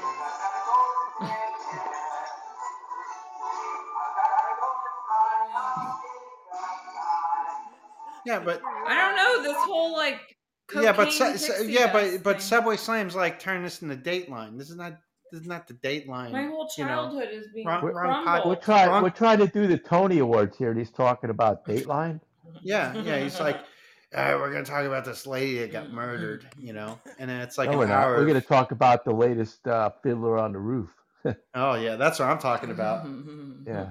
Yeah, 8.26 8.38
but 8.40 8.60
I 8.86 8.94
don't 9.00 9.16
know 9.16 9.42
this 9.42 9.56
whole 9.64 9.92
like. 9.92 10.36
Yeah, 10.74 10.92
but 10.92 11.08
cocaine 11.10 11.38
su- 11.38 11.52
su- 11.54 11.68
yeah, 11.68 11.92
but 11.92 12.02
dust 12.10 12.22
but. 12.24 12.42
Subway 12.42 12.76
Slam's 12.76 13.14
like 13.14 13.38
turn 13.40 13.62
this 13.62 13.82
into 13.82 13.96
Dateline. 13.96 14.58
This 14.58 14.70
is 14.70 14.76
not 14.76 14.98
this 15.32 15.40
is 15.42 15.46
not 15.46 15.68
the 15.68 15.74
Dateline. 15.74 16.32
My 16.32 16.44
whole 16.46 16.68
you 16.76 16.84
know. 16.84 16.90
childhood 16.90 17.28
is 17.30 17.46
being 17.54 17.66
wrong- 17.66 17.84
wrong 17.84 18.24
pod- 18.24 18.46
We're 18.46 18.54
trying 18.56 18.88
Wrong- 18.88 19.02
we're 19.02 19.10
trying 19.10 19.38
to 19.38 19.46
do 19.46 19.66
the 19.66 19.78
Tony 19.78 20.18
Awards 20.18 20.56
here, 20.56 20.70
and 20.70 20.78
he's 20.78 20.90
talking 20.90 21.30
about 21.30 21.64
Dateline. 21.64 22.20
Yeah, 22.62 22.94
yeah. 23.02 23.18
He's 23.18 23.38
like, 23.38 23.56
all 24.16 24.22
right, 24.24 24.34
we're 24.34 24.52
gonna 24.52 24.64
talk 24.64 24.84
about 24.84 25.04
this 25.04 25.26
lady 25.26 25.58
that 25.58 25.70
got 25.70 25.92
murdered, 25.92 26.46
you 26.58 26.72
know, 26.72 26.98
and 27.18 27.30
then 27.30 27.40
it's 27.40 27.56
like 27.58 27.68
no, 27.68 27.74
an 27.74 27.78
we're 27.78 27.86
not. 27.86 28.02
hour. 28.04 28.16
We're 28.16 28.26
going 28.26 28.40
to 28.40 28.46
talk 28.46 28.72
about 28.72 29.04
the 29.04 29.12
latest 29.12 29.66
uh, 29.68 29.90
Fiddler 30.02 30.36
on 30.38 30.52
the 30.52 30.58
Roof. 30.58 30.90
Oh 31.54 31.74
yeah, 31.74 31.94
that's 31.96 32.18
what 32.18 32.28
I'm 32.28 32.38
talking 32.38 32.70
about. 32.70 33.06
Yeah. 33.66 33.90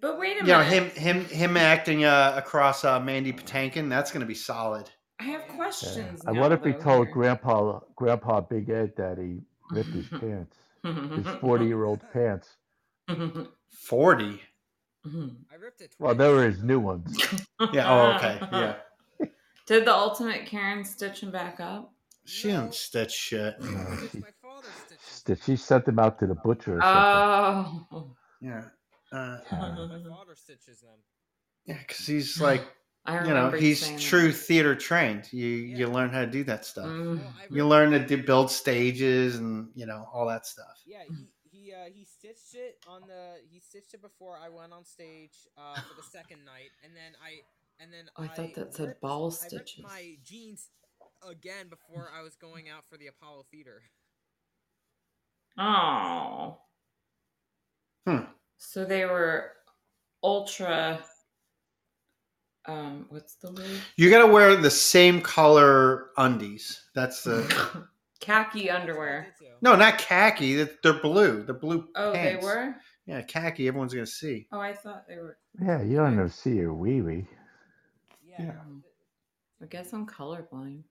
But 0.00 0.18
wait 0.18 0.36
a 0.36 0.40
You 0.40 0.52
know, 0.52 0.62
him 0.62 0.90
him 0.90 1.24
him 1.26 1.56
acting 1.56 2.04
uh, 2.04 2.34
across 2.36 2.84
uh, 2.84 3.00
Mandy 3.00 3.32
Patinkin. 3.32 3.88
That's 3.88 4.12
gonna 4.12 4.26
be 4.26 4.34
solid. 4.34 4.88
I 5.20 5.24
have 5.24 5.48
questions. 5.48 6.22
I 6.26 6.32
now, 6.32 6.40
wonder 6.42 6.56
if 6.56 6.64
he 6.64 6.72
though, 6.72 6.78
told 6.78 7.06
here. 7.08 7.14
Grandpa 7.14 7.80
Grandpa 7.96 8.40
Big 8.42 8.70
Ed 8.70 8.92
that 8.96 9.18
he 9.18 9.40
ripped 9.72 9.90
his 9.90 10.06
pants. 10.20 10.56
his 10.84 11.26
40 11.40 11.64
year 11.66 11.84
old 11.84 12.00
pants. 12.12 12.56
Forty. 13.70 14.40
I 15.06 15.54
ripped 15.60 15.80
it. 15.80 15.94
Well, 15.98 16.14
twice. 16.14 16.18
they 16.18 16.32
were 16.32 16.44
his 16.44 16.62
new 16.62 16.78
ones. 16.78 17.16
Yeah. 17.72 17.90
Oh, 17.90 18.12
okay. 18.16 18.38
Yeah. 18.52 18.74
Did 19.66 19.84
the 19.84 19.94
ultimate 19.94 20.46
Karen 20.46 20.84
stitch 20.84 21.22
him 21.22 21.30
back 21.30 21.60
up? 21.60 21.92
She 22.24 22.48
didn't 22.48 22.74
stitch 22.74 23.12
shit. 23.12 23.60
No, 23.60 23.68
she, 24.12 24.18
my 24.18 24.28
father's 24.42 24.70
stitches. 24.86 25.22
that 25.24 25.42
she 25.44 25.56
sent 25.56 25.86
them 25.86 25.98
out 25.98 26.18
to 26.20 26.26
the 26.26 26.34
butcher 26.34 26.78
or 26.78 26.82
something. 26.82 27.86
Oh. 27.92 28.14
Yeah. 28.40 28.62
Uh, 29.12 29.38
My 29.50 30.02
father 30.08 30.34
stitches 30.34 30.80
them. 30.80 30.98
yeah, 31.66 31.78
because 31.78 32.06
he's 32.06 32.40
like, 32.40 32.62
I 33.06 33.24
you 33.26 33.32
know, 33.32 33.50
he's 33.50 33.80
saying 33.80 33.96
that. 33.96 34.02
true 34.02 34.32
theater 34.32 34.74
trained. 34.74 35.32
You 35.32 35.46
you 35.46 35.86
Yeah. 35.86 35.92
learn 35.92 36.10
how 36.10 36.20
to 36.20 36.26
do 36.30 36.44
that 36.44 36.64
stuff. 36.66 36.86
Mm. 36.86 37.18
Well, 37.18 37.34
I 37.38 37.44
You 37.44 37.48
ripped- 37.56 37.66
learn 37.68 37.90
to 37.92 38.06
do, 38.06 38.22
build 38.22 38.50
stages 38.50 39.36
and 39.36 39.70
you 39.74 39.86
know 39.86 40.06
all 40.12 40.26
that 40.28 40.44
stuff. 40.46 40.82
Yeah, 40.84 41.04
he 41.08 41.32
he 41.50 41.72
uh, 41.72 41.86
he 41.86 42.04
stitched 42.04 42.54
it 42.54 42.78
on 42.86 43.02
the 43.06 43.36
he 43.50 43.60
stitched 43.60 43.94
it 43.94 44.02
before 44.02 44.36
I 44.38 44.50
went 44.50 44.72
on 44.74 44.84
stage 44.84 45.36
uh, 45.56 45.80
for 45.80 45.94
the 45.94 46.02
second 46.02 46.44
night, 46.44 46.70
and 46.84 46.94
then 46.94 47.12
I 47.24 47.40
and 47.82 47.90
then 47.92 48.10
Oh, 48.16 48.24
I 48.24 48.28
thought 48.28 48.54
that 48.56 48.74
said 48.74 48.88
ripped- 48.88 49.00
ball 49.00 49.24
I 49.24 49.28
ripped 49.28 49.46
stitches. 49.68 49.82
my 49.84 50.18
jeans 50.22 50.68
again 51.26 51.68
before 51.70 52.10
I 52.14 52.20
was 52.22 52.36
going 52.36 52.68
out 52.68 52.84
for 52.90 52.98
the 52.98 53.06
Apollo 53.06 53.46
Theater. 53.50 53.82
Oh. 55.56 56.58
Hmm. 58.06 58.24
So 58.58 58.84
they 58.84 59.04
were 59.06 59.52
ultra. 60.22 61.00
Um, 62.66 63.06
what's 63.08 63.36
the 63.36 63.50
word? 63.52 63.66
You 63.96 64.10
got 64.10 64.26
to 64.26 64.32
wear 64.32 64.54
the 64.56 64.70
same 64.70 65.22
color 65.22 66.10
undies. 66.18 66.82
That's 66.94 67.22
the 67.22 67.42
Khaki 68.20 68.66
That's 68.66 68.68
what 68.68 68.76
I 68.76 68.80
underwear. 68.80 69.34
no, 69.62 69.74
not 69.76 69.96
khaki. 69.98 70.54
They're- 70.56 70.76
They're 70.82 71.00
blue. 71.00 71.44
They're 71.44 71.54
blue. 71.54 71.88
Oh, 71.94 72.12
pants. 72.12 72.44
they 72.44 72.46
were. 72.46 72.74
Yeah, 73.06 73.22
khaki. 73.22 73.68
Everyone's 73.68 73.94
gonna 73.94 74.04
see. 74.06 74.48
Oh, 74.52 74.60
I 74.60 74.74
thought 74.74 75.06
they 75.08 75.16
were. 75.16 75.38
Yeah, 75.62 75.82
you 75.82 75.96
don't 75.96 76.16
know 76.16 76.28
see 76.28 76.56
your 76.56 76.74
wee 76.74 77.00
wee. 77.00 77.26
Yeah. 78.26 78.42
Yeah. 78.46 78.52
I 79.62 79.66
guess 79.66 79.92
I'm 79.94 80.06
colorblind. 80.06 80.82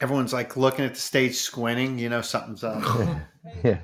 Everyone's 0.00 0.32
like 0.34 0.56
looking 0.56 0.84
at 0.84 0.94
the 0.94 1.00
stage, 1.00 1.36
squinting. 1.36 1.98
You 1.98 2.08
know 2.10 2.20
something's 2.20 2.64
up. 2.64 2.82
Yeah. 3.64 3.78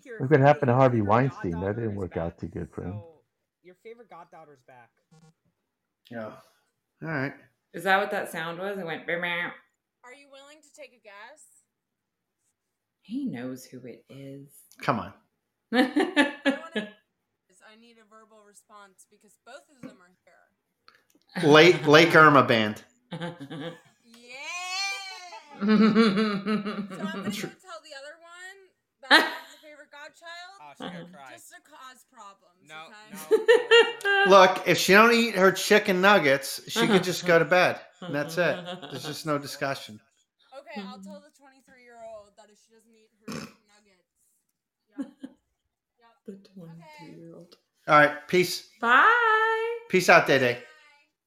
I 0.00 0.02
think 0.02 0.06
your 0.06 0.20
Look 0.20 0.30
what 0.30 0.40
happened 0.40 0.68
to 0.68 0.74
Harvey 0.74 1.00
Weinstein. 1.02 1.60
That 1.60 1.76
didn't 1.76 1.92
is 1.92 1.96
work 1.96 2.16
out 2.16 2.38
too 2.38 2.48
good 2.48 2.68
for 2.72 2.82
him. 2.84 2.92
So, 2.92 3.20
your 3.62 3.74
favorite 3.82 4.08
goddaughter's 4.08 4.62
back. 4.66 4.90
yeah. 6.10 6.24
All 7.02 7.08
right. 7.08 7.32
Is 7.74 7.84
that 7.84 7.98
what 7.98 8.10
that 8.10 8.30
sound 8.32 8.58
was? 8.58 8.78
It 8.78 8.86
went. 8.86 9.06
"Meow, 9.06 9.20
meow." 9.20 9.50
Are 10.04 10.14
you 10.14 10.28
willing 10.32 10.58
to 10.62 10.72
take 10.80 10.92
a 10.92 11.02
guess? 11.02 11.42
He 13.02 13.26
knows 13.26 13.64
who 13.64 13.78
it 13.86 14.04
is. 14.08 14.48
Come 14.82 15.00
on. 15.00 15.12
I 15.72 16.34
wanna- 16.74 16.88
I 17.72 17.76
need 17.76 17.98
a 17.98 18.08
verbal 18.10 18.42
response 18.44 19.06
because 19.10 19.38
both 19.46 19.62
of 19.76 19.80
them 19.82 19.98
are 20.02 20.10
here. 20.24 21.48
Lake 21.48 21.86
Lake 21.86 22.14
Irma 22.16 22.42
band. 22.42 22.82
Yeah. 24.02 24.46
So 25.60 25.66
I'm 25.66 25.76
gonna 25.78 27.30
go 27.30 27.30
tell 27.30 27.80
the 27.84 27.94
other 27.94 28.16
one 28.18 28.58
that 29.02 29.12
I'm 29.12 29.44
the 29.52 29.60
favorite 29.62 29.90
godchild, 29.92 30.56
Oh, 30.78 30.84
she's 30.84 30.92
gonna 30.92 31.08
cry. 31.12 31.32
just 31.32 31.48
to 31.50 31.56
cause 31.62 32.04
problems. 32.12 32.68
No, 32.68 32.86
okay? 32.86 33.44
no. 34.04 34.24
no. 34.26 34.30
Look, 34.30 34.68
if 34.68 34.78
she 34.78 34.92
don't 34.92 35.12
eat 35.12 35.34
her 35.34 35.52
chicken 35.52 36.00
nuggets, 36.00 36.60
she 36.68 36.86
could 36.86 37.02
just 37.02 37.26
go 37.26 37.38
to 37.38 37.44
bed. 37.44 37.80
And 38.00 38.14
that's 38.14 38.38
it. 38.38 38.56
There's 38.90 39.04
just 39.04 39.26
no 39.26 39.38
discussion. 39.38 40.00
Okay, 40.58 40.80
I'll 40.86 40.98
tell 40.98 41.20
the 41.20 41.30
23 41.38 41.82
year 41.82 41.96
old 42.14 42.28
that 42.36 42.46
if 42.50 42.58
she 42.64 42.72
doesn't 42.74 42.94
eat 42.94 43.10
her 43.26 43.34
nuggets. 43.68 44.08
Yep. 44.98 45.06
Yep. 45.98 46.42
the 46.42 46.48
22 46.60 47.20
year 47.20 47.34
old. 47.34 47.56
All 47.88 47.98
right. 47.98 48.28
Peace. 48.28 48.68
Bye. 48.80 49.78
Peace 49.88 50.08
out, 50.08 50.26
Day 50.26 50.38
Day. 50.38 50.58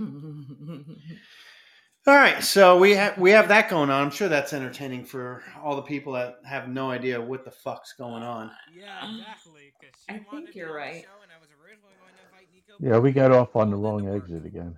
Bye. 2.05 2.13
All 2.13 2.19
right, 2.19 2.43
so 2.43 2.79
we 2.79 2.95
have 2.95 3.17
we 3.17 3.31
have 3.31 3.49
that 3.49 3.71
going 3.71 3.91
on. 3.91 4.03
I'm 4.03 4.11
sure 4.11 4.29
that's 4.29 4.53
entertaining 4.53 5.05
for 5.05 5.43
all 5.63 5.77
the 5.77 5.83
people 5.83 6.13
that 6.15 6.39
have 6.45 6.69
no 6.69 6.91
idea 6.91 7.21
what 7.21 7.45
the 7.45 7.51
fuck's 7.51 7.95
going 7.95 8.23
on. 8.23 8.51
Yeah, 8.75 9.11
exactly. 9.11 9.73
she 9.81 10.15
I 10.15 10.19
think 10.19 10.55
you're 10.55 10.75
right. 10.75 11.03
show, 11.03 11.23
and 11.23 11.33
I 11.33 11.41
was 11.41 11.49
originally 11.63 11.95
going 12.01 12.13
to 12.15 12.25
invite 12.31 12.49
Nico, 12.53 12.75
Yeah, 12.79 12.99
we 12.99 13.13
got 13.13 13.33
off 13.33 13.57
on 13.57 13.71
the 13.71 13.77
wrong 13.77 14.09
exit 14.09 14.45
again. 14.45 14.77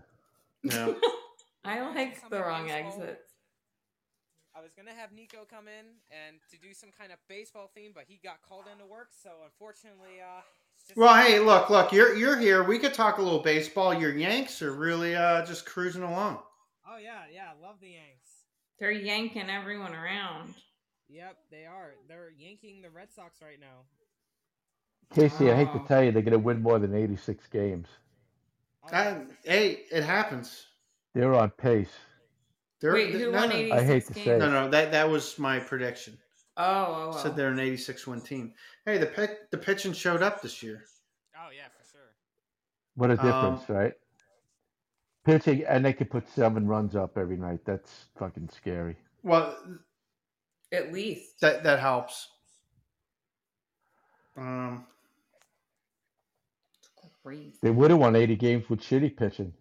Yeah. 0.62 0.92
I 1.64 1.80
like 1.80 2.28
the 2.30 2.40
wrong 2.40 2.70
exits. 2.70 3.32
I 4.54 4.62
was 4.62 4.70
gonna 4.76 4.94
have 4.96 5.12
Nico 5.12 5.38
come 5.50 5.66
in 5.66 5.86
and 6.10 6.36
to 6.50 6.58
do 6.58 6.72
some 6.72 6.90
kind 6.96 7.12
of 7.12 7.18
baseball 7.28 7.70
theme, 7.74 7.90
but 7.92 8.04
he 8.06 8.20
got 8.22 8.36
called 8.48 8.64
into 8.72 8.86
work, 8.86 9.08
so 9.20 9.30
unfortunately, 9.44 10.20
uh. 10.22 10.42
Well, 10.94 11.14
hey, 11.14 11.40
look, 11.40 11.70
look, 11.70 11.92
you're 11.92 12.14
you're 12.14 12.38
here. 12.38 12.62
We 12.62 12.78
could 12.78 12.94
talk 12.94 13.18
a 13.18 13.22
little 13.22 13.42
baseball. 13.42 13.92
Your 13.92 14.16
Yanks 14.16 14.62
are 14.62 14.72
really 14.72 15.16
uh, 15.16 15.44
just 15.44 15.66
cruising 15.66 16.04
along. 16.04 16.38
Oh 16.88 16.98
yeah, 16.98 17.22
yeah, 17.32 17.50
love 17.62 17.76
the 17.80 17.88
Yanks. 17.88 18.28
They're 18.78 18.90
yanking 18.92 19.50
everyone 19.50 19.94
around. 19.94 20.54
Yep, 21.08 21.36
they 21.50 21.64
are. 21.66 21.94
They're 22.08 22.30
yanking 22.36 22.82
the 22.82 22.90
Red 22.90 23.12
Sox 23.12 23.40
right 23.42 23.58
now. 23.60 23.84
Casey, 25.14 25.50
I 25.50 25.54
hate 25.54 25.72
to 25.72 25.82
tell 25.86 26.02
you, 26.02 26.10
they're 26.12 26.22
going 26.22 26.32
to 26.32 26.38
win 26.38 26.60
more 26.62 26.78
than 26.80 26.94
86 26.94 27.46
games. 27.48 27.86
Oh, 28.92 29.22
hey, 29.44 29.80
it 29.90 30.02
happens. 30.04 30.66
They're 31.14 31.34
on 31.34 31.50
pace. 31.50 31.88
They're, 32.80 32.92
Wait, 32.92 33.12
they- 33.12 33.18
who 33.20 33.30
no, 33.32 33.38
won 33.38 33.48
no, 33.50 33.54
86 33.56 33.80
I 33.80 33.84
hate 33.84 34.06
to 34.06 34.12
games? 34.12 34.26
say 34.26 34.38
no, 34.38 34.50
no, 34.50 34.68
that 34.70 34.92
that 34.92 35.08
was 35.08 35.38
my 35.38 35.58
prediction. 35.58 36.18
Oh, 36.56 36.64
oh, 36.64 37.10
oh. 37.14 37.18
Said 37.22 37.36
they're 37.36 37.48
an 37.50 37.58
86 37.60 38.06
win 38.06 38.20
team. 38.20 38.52
Hey, 38.84 38.98
the 38.98 39.06
pit, 39.06 39.38
the 39.50 39.58
pitching 39.58 39.92
showed 39.92 40.22
up 40.22 40.42
this 40.42 40.62
year. 40.62 40.84
oh 41.36 41.48
yeah, 41.56 41.68
for 41.68 41.84
sure. 41.90 42.14
What 42.94 43.10
a 43.10 43.20
Um, 43.20 43.54
difference, 43.56 43.68
right? 43.70 43.92
Pitching, 45.26 45.64
and 45.68 45.84
they 45.84 45.92
could 45.92 46.08
put 46.08 46.28
seven 46.30 46.68
runs 46.68 46.94
up 46.94 47.18
every 47.18 47.36
night. 47.36 47.58
That's 47.64 48.06
fucking 48.16 48.48
scary. 48.48 48.96
Well, 49.24 49.56
At 50.70 50.92
least. 50.92 51.40
that 51.40 51.64
that 51.64 51.80
helps. 51.80 52.28
Um, 54.36 54.86
Crazy. 57.24 57.54
They 57.60 57.70
would 57.72 57.90
have 57.90 57.98
won 57.98 58.14
80 58.14 58.36
games 58.36 58.70
with 58.70 58.80
shitty 58.80 59.16
pitching. 59.16 59.52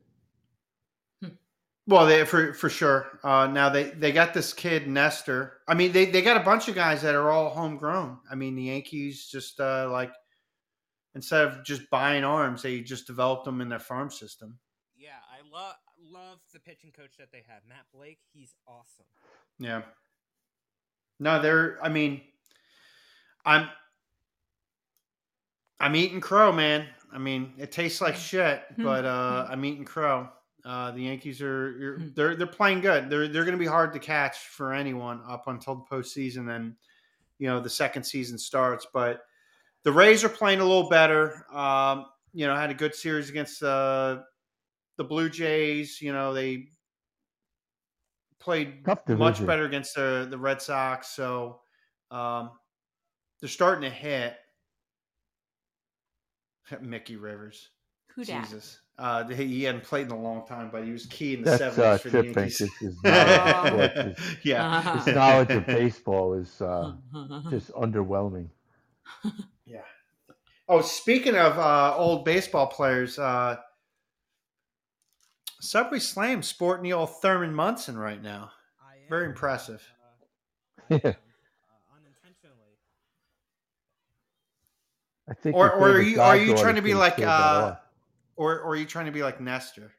Well, 1.88 2.05
they 2.05 2.24
for 2.26 2.53
for 2.53 2.70
sure. 2.70 3.20
Uh, 3.24 3.47
now 3.47 3.70
they 3.70 3.86
they 3.86 4.11
got 4.11 4.34
this 4.36 4.53
kid 4.53 4.88
Nestor. 4.88 5.61
I 5.68 5.74
mean, 5.74 5.91
they 5.91 6.05
they 6.05 6.22
got 6.22 6.38
a 6.38 6.43
bunch 6.43 6.68
of 6.68 6.76
guys 6.76 7.01
that 7.03 7.16
are 7.16 7.32
all 7.32 7.49
homegrown. 7.49 8.20
I 8.30 8.36
mean, 8.36 8.55
the 8.55 8.63
Yankees 8.63 9.28
just 9.28 9.59
uh, 9.59 9.89
like 9.91 10.11
instead 11.16 11.45
of 11.45 11.63
just 11.63 11.89
buying 11.91 12.24
arms, 12.24 12.61
they 12.63 12.82
just 12.82 13.05
developed 13.07 13.45
them 13.45 13.61
in 13.61 13.70
their 13.70 13.80
farm 13.80 14.09
system. 14.11 14.57
Yeah, 15.06 15.12
I 15.30 15.56
love 15.56 15.76
love 16.12 16.39
the 16.51 16.60
pitching 16.60 16.91
coach 16.91 17.16
that 17.20 17.32
they 17.32 17.43
have, 17.47 17.62
Matt 17.70 17.86
Blake. 17.93 18.18
He's 18.34 18.56
awesome. 18.68 19.06
Yeah. 19.60 19.84
No, 21.20 21.39
they're. 21.39 21.78
I 21.84 21.89
mean, 21.89 22.22
I'm. 23.45 23.70
I'm 25.80 25.95
eating 25.95 26.22
crow, 26.22 26.51
man. 26.51 26.88
I 27.14 27.20
mean, 27.20 27.53
it 27.60 27.72
tastes 27.72 28.01
like 28.01 28.16
shit, 28.16 28.64
but 28.80 29.06
uh, 29.06 29.45
I'm 29.47 29.64
eating 29.64 29.86
crow. 29.86 30.28
Uh, 30.66 30.89
the 30.89 31.01
Yankees 31.01 31.39
are 31.39 31.99
they're 32.16 32.36
they're 32.36 32.47
playing 32.47 32.82
good. 32.82 33.08
They're 33.08 33.28
they're 33.28 33.45
going 33.45 33.58
to 33.58 33.64
be 33.64 33.68
hard 33.68 33.93
to 33.93 33.99
catch 33.99 34.39
for 34.39 34.74
anyone 34.74 35.22
up 35.30 35.47
until 35.47 35.76
the 35.76 35.95
postseason, 35.95 36.38
and 36.38 36.49
then 36.49 36.76
you 37.38 37.47
know 37.47 37.60
the 37.60 37.70
second 37.70 38.06
season 38.06 38.39
starts. 38.39 38.88
But 38.91 39.22
the 39.84 39.91
Rays 39.91 40.24
are 40.24 40.30
playing 40.30 40.62
a 40.62 40.66
little 40.66 40.89
better. 40.89 41.45
Um, 41.56 42.08
you 42.34 42.47
know, 42.47 42.56
had 42.56 42.72
a 42.72 42.74
good 42.74 42.95
series 42.95 43.30
against 43.30 43.62
uh, 43.62 44.22
the 44.98 45.04
Blue 45.04 45.30
Jays. 45.30 46.02
You 46.02 46.14
know, 46.14 46.34
they 46.34 46.68
played 48.39 48.86
much 49.08 49.46
better 49.46 49.66
against 49.66 49.96
the 49.96 50.28
the 50.30 50.38
Red 50.38 50.62
Sox. 50.62 51.10
So 51.10 51.62
um, 52.12 52.52
they're 53.41 53.50
starting 53.50 53.89
to 53.89 53.96
hit. 53.96 54.36
Mickey 56.82 57.16
Rivers, 57.16 57.70
Who 58.16 58.24
dat? 58.24 58.43
Jesus, 58.43 58.80
uh, 58.98 59.28
he 59.28 59.46
he 59.46 59.64
hadn't 59.64 59.84
played 59.84 60.08
in 60.08 60.12
a 60.12 60.20
long 60.20 60.46
time, 60.48 60.70
but 60.72 60.84
he 60.84 60.91
was 60.91 61.06
key 61.06 61.36
in 61.36 61.43
the 61.43 61.52
That's 61.52 61.76
seventies 61.76 61.80
uh, 61.80 61.98
for 61.98 62.10
the 62.10 62.24
Yankees. 62.24 62.34
Banks. 62.34 62.58
His 62.80 63.04
knowledge, 63.04 63.91
of 63.98 64.18
sports 64.18 64.39
yeah, 64.43 65.04
his 65.04 65.16
knowledge 65.16 65.50
of 65.52 65.66
baseball 65.66 66.34
is 66.34 66.62
uh, 66.62 66.93
just 67.50 67.72
underwhelming. 67.74 68.48
yeah. 69.66 69.82
Oh, 70.68 70.82
speaking 70.82 71.36
of 71.36 71.60
uh, 71.60 71.96
old 71.96 72.26
baseball 72.26 72.68
players, 72.68 73.20
uh, 73.20 73.58
Subway 75.60 75.99
Slam 75.99 76.41
sporting 76.43 76.84
the 76.84 76.93
old 76.93 77.22
Thurman 77.22 77.53
Munson 77.53 77.97
right 77.97 78.22
now. 78.22 78.51
I 78.86 78.95
am, 78.95 79.10
Very 79.10 79.26
impressive. 79.28 79.82
Uh, 80.89 80.99
Yeah. 81.03 81.10
uh, 81.10 81.14
unintentionally. 81.95 82.78
I 85.28 85.34
think. 85.34 85.56
Or- 85.56 85.72
or 85.72 85.89
are 85.91 86.01
you- 86.01 86.22
are 86.22 86.38
you 86.38 86.56
trying 86.58 86.76
to 86.76 86.82
be 86.82 86.93
like, 86.93 87.20
uh. 87.20 87.78
Or, 88.38 88.60
or 88.60 88.72
are 88.74 88.76
you 88.76 88.86
trying 88.86 89.06
to 89.06 89.12
be 89.14 89.24
like 89.24 89.39
Nestor? 89.39 89.93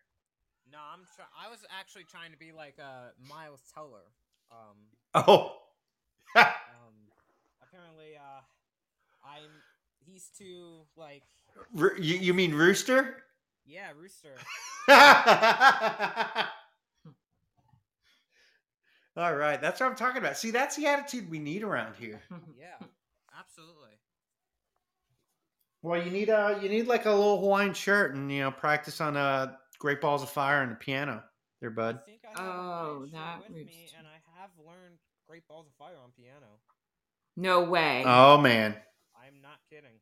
No, 0.70 0.78
I'm. 0.78 1.00
Try- 1.16 1.24
I 1.42 1.48
was 1.48 1.64
actually 1.70 2.04
trying 2.04 2.32
to 2.32 2.36
be 2.38 2.52
like 2.52 2.78
uh, 2.78 3.08
Miles 3.28 3.62
Teller. 3.72 4.04
Um, 4.52 4.76
Oh, 5.14 5.56
um, 6.34 6.44
apparently, 7.62 8.14
uh, 8.16 8.42
I'm. 9.24 9.50
He's 10.04 10.28
too 10.36 10.80
like. 10.96 11.22
Ro- 11.72 11.96
you, 11.98 12.16
you 12.18 12.34
mean 12.34 12.54
Rooster? 12.54 13.24
Yeah, 13.66 13.90
Rooster. 13.98 14.34
All 19.16 19.34
right, 19.34 19.60
that's 19.60 19.80
what 19.80 19.88
I'm 19.88 19.96
talking 19.96 20.18
about. 20.18 20.36
See, 20.36 20.50
that's 20.50 20.76
the 20.76 20.86
attitude 20.86 21.30
we 21.30 21.38
need 21.38 21.62
around 21.62 21.94
here. 21.96 22.20
Yeah, 22.58 22.86
absolutely. 23.38 23.90
Well, 25.82 26.02
you 26.02 26.10
need 26.10 26.28
a 26.28 26.58
you 26.62 26.68
need 26.68 26.86
like 26.86 27.06
a 27.06 27.10
little 27.10 27.40
Hawaiian 27.40 27.74
shirt 27.74 28.14
and 28.14 28.30
you 28.30 28.40
know 28.40 28.50
practice 28.50 29.00
on 29.00 29.16
a 29.16 29.56
Great 29.78 30.00
Balls 30.00 30.22
of 30.22 30.28
Fire 30.30 30.62
and 30.62 30.72
the 30.72 30.76
piano, 30.76 31.22
there, 31.60 31.70
bud. 31.70 32.00
think 32.06 32.20
I 32.24 32.42
Oh, 32.42 33.06
that 33.12 33.38
with 33.40 33.56
me, 33.56 33.88
and 33.96 34.06
I 34.06 34.40
have 34.40 34.50
learned 34.58 34.98
Great 35.28 35.46
Balls 35.48 35.66
of 35.66 35.72
Fire 35.74 35.96
on 36.02 36.10
piano. 36.16 36.46
no 37.36 37.64
way. 37.70 38.02
Oh 38.06 38.38
man. 38.38 38.74
I'm 39.16 39.40
not 39.42 39.58
kidding. 39.70 39.98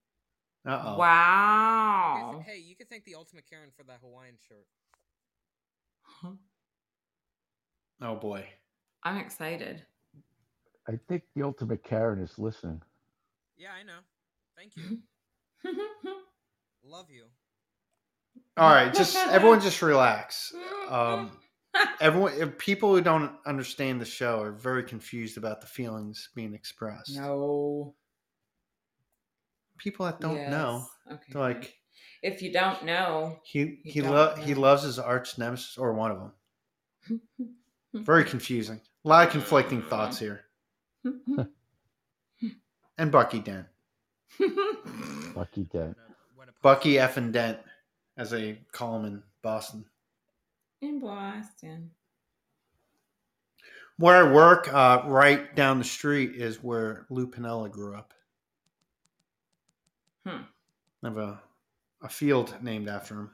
Uh 0.67 0.83
oh. 0.87 0.99
Wow. 0.99 2.43
Hey, 2.47 2.59
you 2.59 2.75
could 2.75 2.89
thank 2.89 3.05
the 3.05 3.15
Ultimate 3.15 3.45
Karen 3.49 3.71
for 3.77 3.85
that 3.85 3.99
Hawaiian 4.03 4.37
shirt. 4.49 4.67
Oh 8.01 8.17
boy. 8.17 8.45
I'm 9.03 9.19
excited. 9.19 9.83
I 10.89 10.99
think 11.09 11.23
the 11.35 11.43
ultimate 11.43 11.83
Karen 11.85 12.21
is 12.23 12.39
listening. 12.39 12.83
Yeah, 13.57 13.69
I 13.79 13.83
know. 13.83 13.99
Thank 14.57 14.73
you. 14.77 14.99
Love 16.85 17.07
you. 17.11 17.25
All 18.57 18.71
right, 18.71 18.93
just 18.93 19.17
everyone 19.17 19.61
just 19.63 19.81
relax. 19.81 20.53
Um 20.89 21.39
everyone 22.01 22.33
if 22.37 22.59
people 22.59 22.95
who 22.95 23.01
don't 23.01 23.33
understand 23.47 24.01
the 24.01 24.05
show 24.07 24.41
are 24.41 24.53
very 24.53 24.83
confused 24.85 25.37
about 25.39 25.61
the 25.61 25.67
feelings 25.67 26.29
being 26.35 26.55
expressed. 26.55 27.17
no. 27.17 27.95
People 29.79 30.07
that 30.07 30.21
don't 30.21 30.51
know. 30.51 30.87
Okay. 31.11 31.23
They're 31.31 31.43
like 31.43 31.75
if 32.23 32.41
you 32.43 32.53
don't 32.53 32.85
know, 32.85 33.39
he 33.45 33.81
he 33.85 34.01
don't 34.01 34.13
lo- 34.13 34.35
he 34.37 34.55
loves 34.55 34.83
his 34.83 34.99
arch 34.99 35.37
nemesis 35.39 35.77
or 35.77 35.93
one 35.93 36.11
of 36.11 36.19
them. 36.19 37.21
Very 37.95 38.25
confusing. 38.35 38.81
A 39.05 39.09
lot 39.09 39.27
of 39.27 39.33
conflicting 39.33 39.83
thoughts 39.83 40.19
here. 40.19 40.45
And 42.97 43.11
Bucky 43.11 43.41
Dent. 43.41 43.67
Bucky 45.35 45.65
Dent. 45.65 45.97
What 45.97 46.07
a, 46.09 46.15
what 46.37 46.49
a 46.49 46.53
Bucky 46.63 46.99
F 47.01 47.17
and 47.17 47.33
Dent, 47.33 47.59
as 48.17 48.31
they 48.31 48.61
call 48.71 48.97
him 49.01 49.05
in 49.07 49.23
Boston. 49.43 49.85
in 50.81 51.01
Boston. 51.01 51.91
Where 53.99 54.25
I 54.25 54.33
work, 54.33 54.73
uh, 54.73 55.03
right 55.07 55.55
down 55.57 55.79
the 55.79 55.85
street, 55.85 56.37
is 56.37 56.63
where 56.63 57.07
Lou 57.11 57.27
Piniella 57.27 57.69
grew 57.69 57.97
up. 57.97 58.15
Hmm. 60.27 60.43
I 61.03 61.09
have 61.09 61.19
a, 61.19 61.41
a 62.03 62.09
field 62.09 62.55
named 62.63 62.89
after 62.89 63.15
him. 63.15 63.31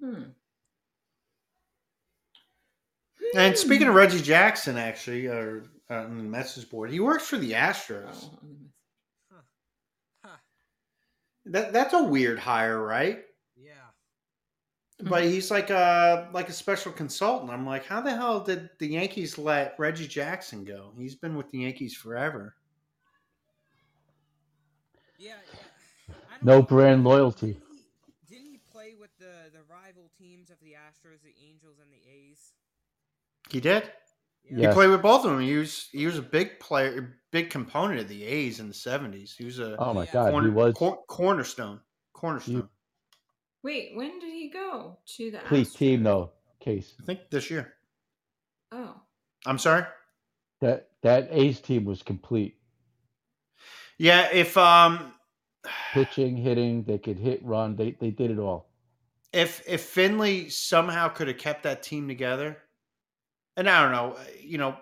Hmm. 0.00 0.22
And 3.34 3.56
speaking 3.56 3.88
of 3.88 3.94
Reggie 3.94 4.22
Jackson, 4.22 4.78
actually, 4.78 5.26
or 5.26 5.64
uh, 5.90 5.94
on 5.94 6.18
the 6.18 6.24
message 6.24 6.70
board, 6.70 6.90
he 6.90 7.00
works 7.00 7.26
for 7.26 7.36
the 7.36 7.52
Astros. 7.52 8.24
Oh, 8.24 8.38
on 8.42 8.70
Huh. 10.24 10.36
That 11.46 11.72
that's 11.72 11.92
a 11.92 12.02
weird 12.02 12.38
hire, 12.38 12.82
right? 12.82 13.24
Yeah. 13.56 13.72
But 15.02 15.24
he's 15.24 15.50
like 15.50 15.70
a 15.70 16.28
like 16.32 16.48
a 16.48 16.52
special 16.52 16.92
consultant. 16.92 17.50
I'm 17.50 17.66
like, 17.66 17.84
how 17.84 18.00
the 18.00 18.14
hell 18.14 18.40
did 18.40 18.70
the 18.78 18.88
Yankees 18.88 19.36
let 19.36 19.74
Reggie 19.78 20.08
Jackson 20.08 20.64
go? 20.64 20.92
He's 20.96 21.14
been 21.14 21.36
with 21.36 21.50
the 21.50 21.58
Yankees 21.58 21.94
forever. 21.94 22.54
Yeah, 25.18 25.34
yeah. 25.52 25.60
I 26.08 26.12
don't 26.12 26.25
No 26.42 26.62
brand 26.62 27.04
loyalty. 27.04 27.54
Didn't 27.54 27.62
he, 28.28 28.34
didn't 28.34 28.50
he 28.50 28.60
play 28.72 28.94
with 28.98 29.10
the, 29.18 29.50
the 29.52 29.62
rival 29.70 30.10
teams 30.18 30.50
of 30.50 30.56
the 30.62 30.72
Astros, 30.72 31.22
the 31.22 31.34
Angels, 31.48 31.76
and 31.80 31.90
the 31.90 32.08
A's? 32.10 32.52
He 33.50 33.60
did. 33.60 33.84
Yeah. 33.84 34.56
He 34.56 34.62
Yes. 34.62 34.74
played 34.74 34.90
with 34.90 35.02
both 35.02 35.24
of 35.24 35.32
them. 35.32 35.40
He 35.40 35.54
was 35.56 35.88
he 35.90 36.06
was 36.06 36.18
a 36.18 36.22
big 36.22 36.60
player, 36.60 37.16
big 37.32 37.50
component 37.50 37.98
of 38.00 38.08
the 38.08 38.24
A's 38.24 38.60
in 38.60 38.68
the 38.68 38.74
'70s. 38.74 39.34
He 39.36 39.44
was 39.44 39.58
a 39.58 39.76
Oh 39.78 39.92
my 39.92 40.04
Yeah. 40.04 40.12
God, 40.12 40.30
corner- 40.30 40.48
he 40.48 40.54
was 40.54 40.74
cor- 40.74 41.02
cornerstone. 41.08 41.80
Cornerstone. 42.12 42.68
Wait, 43.64 43.96
when 43.96 44.20
did 44.20 44.32
he 44.32 44.48
go 44.48 44.98
to 45.16 45.30
the 45.32 45.38
complete 45.38 45.72
team 45.72 46.02
though. 46.04 46.30
Case 46.60 46.94
I 47.00 47.04
think 47.04 47.20
this 47.30 47.50
year. 47.50 47.74
Oh, 48.72 48.94
I'm 49.46 49.58
sorry. 49.58 49.84
that 50.60 50.90
that 51.02 51.28
A's 51.32 51.60
team 51.60 51.84
was 51.84 52.02
complete. 52.04 52.56
Yeah, 53.98 54.28
if 54.32 54.56
um, 54.56 55.12
Pitching, 55.92 56.36
hitting, 56.36 56.84
they 56.84 56.98
could 56.98 57.18
hit, 57.18 57.44
run. 57.44 57.76
They 57.76 57.92
they 57.92 58.10
did 58.10 58.30
it 58.30 58.38
all. 58.38 58.70
if 59.32 59.62
if 59.66 59.82
Finley 59.82 60.48
somehow 60.48 61.08
could 61.08 61.28
have 61.28 61.38
kept 61.38 61.62
that 61.64 61.82
team 61.82 62.08
together, 62.08 62.58
and 63.56 63.68
I 63.68 63.82
don't 63.82 63.92
know, 63.92 64.18
you 64.40 64.58
know, 64.58 64.76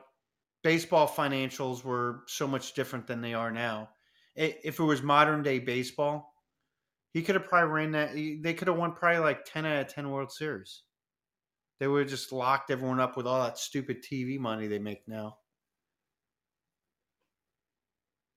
baseball 0.63 1.09
financials 1.09 1.85
were 1.85 2.23
so 2.29 2.47
much 2.47 2.75
different 2.75 3.07
than 3.07 3.21
they 3.21 3.35
are 3.35 3.51
now. 3.51 3.91
If 4.37 4.81
it 4.81 4.83
was 4.85 5.03
modern 5.03 5.43
day 5.43 5.61
baseball, 5.61 6.35
he 7.13 7.23
could 7.23 7.37
have 7.37 7.47
probably 7.49 7.71
ran 7.73 7.93
that. 7.93 8.15
They 8.15 8.55
could 8.55 8.69
have 8.69 8.77
won 8.77 8.93
probably 8.93 9.21
like 9.21 9.45
ten 9.45 9.67
out 9.67 9.81
of 9.83 9.89
ten 9.89 10.11
World 10.11 10.33
Series. 10.33 10.83
They 11.81 11.89
would 11.89 12.03
have 12.03 12.11
just 12.11 12.33
locked 12.33 12.71
everyone 12.71 13.01
up 13.01 13.17
with 13.17 13.27
all 13.27 13.43
that 13.45 13.59
stupid 13.59 14.03
TV 14.03 14.39
money 14.39 14.67
they 14.69 14.79
make 14.79 15.07
now. 15.09 15.39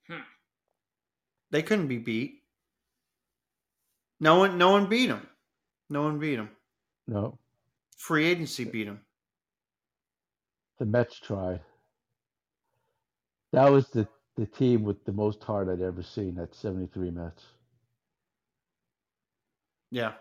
Hmm. 0.08 0.22
They 1.52 1.62
couldn't 1.64 1.88
be 1.88 1.98
beat. 1.98 2.42
No 4.20 4.40
one, 4.40 4.58
no 4.58 4.72
one 4.72 4.88
beat 4.88 5.08
them. 5.08 5.28
No 5.90 6.04
one 6.04 6.20
beat 6.20 6.36
them. 6.36 6.50
No, 7.08 7.38
Free 7.98 8.26
agency 8.26 8.66
beat 8.66 8.86
them. 8.86 9.00
the 10.80 10.86
Mets 10.86 11.20
tried. 11.20 11.62
That 13.54 13.72
was 13.72 13.88
the 13.90 14.08
the 14.36 14.46
team 14.46 14.84
with 14.84 15.04
the 15.06 15.14
most 15.14 15.44
heart 15.44 15.70
I'd 15.70 15.82
ever 15.82 16.04
seen. 16.04 16.36
That 16.36 16.54
'73 16.54 17.12
Mets. 17.12 17.44
Yeah. 19.90 20.14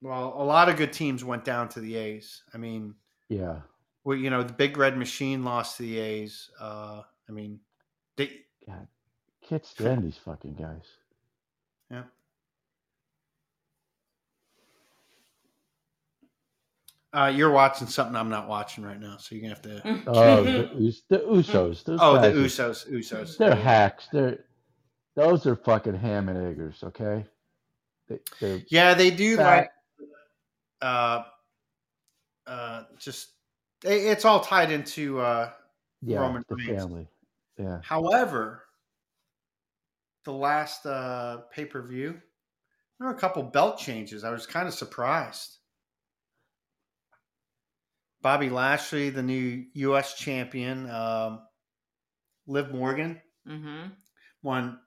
Well, 0.00 0.34
a 0.36 0.44
lot 0.44 0.68
of 0.68 0.76
good 0.76 0.92
teams 0.92 1.24
went 1.24 1.44
down 1.44 1.68
to 1.70 1.80
the 1.80 1.96
A's. 1.96 2.42
I 2.54 2.58
mean, 2.58 2.94
Yeah, 3.28 3.60
well, 4.04 4.16
you 4.16 4.30
know, 4.30 4.44
the 4.44 4.52
Big 4.52 4.76
Red 4.76 4.96
Machine 4.96 5.42
lost 5.44 5.76
to 5.78 5.82
the 5.82 5.98
A's. 5.98 6.50
Uh, 6.60 7.02
I 7.28 7.32
mean, 7.32 7.58
they, 8.16 8.30
God, 8.68 8.86
can't 9.48 9.64
stand 9.66 10.04
these 10.04 10.18
fucking 10.18 10.54
guys. 10.54 10.84
yeah. 11.90 12.02
Uh, 17.12 17.32
you're 17.34 17.50
watching 17.50 17.86
something 17.86 18.14
I'm 18.14 18.28
not 18.28 18.48
watching 18.48 18.84
right 18.84 19.00
now, 19.00 19.16
so 19.16 19.34
you're 19.34 19.42
gonna 19.42 19.54
have 19.54 19.62
to. 19.62 20.02
Oh, 20.06 20.42
the, 20.44 20.94
the 21.08 21.18
Usos. 21.20 21.82
Those 21.84 21.98
Oh, 22.02 22.14
the 22.20 22.30
guys 22.30 22.58
are- 22.60 22.70
Usos, 22.70 22.90
Usos. 22.92 23.36
They're 23.38 23.54
hacks. 23.54 24.08
They're 24.12 24.44
those 25.16 25.46
are 25.46 25.56
fucking 25.56 25.94
ham 25.94 26.28
and 26.28 26.38
eggers. 26.46 26.84
Okay, 26.84 27.24
they, 28.40 28.64
Yeah, 28.68 28.94
they 28.94 29.10
do 29.10 29.36
Fat. 29.36 29.56
like. 29.56 29.70
Uh, 30.80 31.22
uh, 32.46 32.82
just 32.98 33.30
it, 33.84 33.94
it's 34.04 34.24
all 34.26 34.40
tied 34.40 34.70
into. 34.70 35.18
Uh, 35.20 35.50
yeah, 36.02 36.18
Roman 36.20 36.44
the 36.48 36.54
Reigns. 36.56 36.82
family. 36.82 37.08
Yeah, 37.58 37.80
However, 37.82 38.62
the 40.24 40.32
last 40.32 40.86
uh, 40.86 41.38
pay 41.52 41.64
per 41.64 41.82
view, 41.82 42.20
there 42.98 43.08
were 43.08 43.14
a 43.14 43.18
couple 43.18 43.42
belt 43.42 43.78
changes. 43.78 44.24
I 44.24 44.30
was 44.30 44.46
kind 44.46 44.68
of 44.68 44.74
surprised. 44.74 45.56
Bobby 48.20 48.50
Lashley, 48.50 49.10
the 49.10 49.22
new 49.22 49.64
U.S. 49.74 50.14
champion, 50.14 50.90
um, 50.90 51.40
Liv 52.46 52.72
Morgan 52.72 53.20
mm-hmm. 53.46 53.88
won 54.42 54.78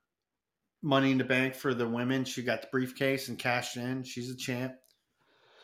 Money 0.81 1.11
in 1.11 1.17
the 1.17 1.23
Bank 1.23 1.55
for 1.55 1.73
the 1.73 1.87
women. 1.87 2.25
She 2.25 2.43
got 2.43 2.61
the 2.61 2.67
briefcase 2.71 3.29
and 3.29 3.39
cashed 3.39 3.77
in. 3.77 4.03
She's 4.03 4.29
a 4.29 4.35
champ. 4.35 4.73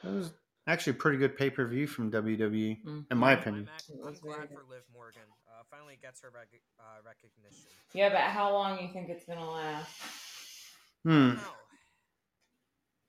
It 0.03 0.09
was 0.09 0.31
actually 0.67 0.91
a 0.91 0.95
pretty 0.95 1.17
good 1.17 1.35
pay 1.35 1.49
per 1.49 1.67
view 1.67 1.87
from 1.87 2.11
WWE, 2.11 2.77
in 3.11 3.17
my 3.17 3.33
opinion. 3.33 3.67
I'm, 3.67 3.73
act- 3.73 3.89
It 3.89 3.99
I'm 4.01 4.09
was 4.11 4.19
very 4.19 4.35
glad 4.35 4.49
for 4.49 4.63
Liv 4.69 4.83
Morgan. 4.93 5.23
Uh, 5.57 5.63
finally 5.71 5.97
gets 6.01 6.21
her 6.21 6.29
rec- 6.29 6.61
uh, 6.79 6.83
recognition. 7.05 7.65
Yeah, 7.93 8.09
but 8.09 8.19
how 8.19 8.51
long 8.53 8.79
you 8.79 8.89
think 8.93 9.09
it's 9.09 9.25
gonna 9.25 9.49
last? 9.49 9.89
Hmm. 11.03 11.31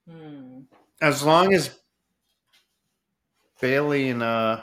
Hmm. 0.09 0.61
As 1.01 1.21
long 1.23 1.53
as 1.53 1.77
Bayley 3.61 4.09
and 4.09 4.23
uh, 4.23 4.61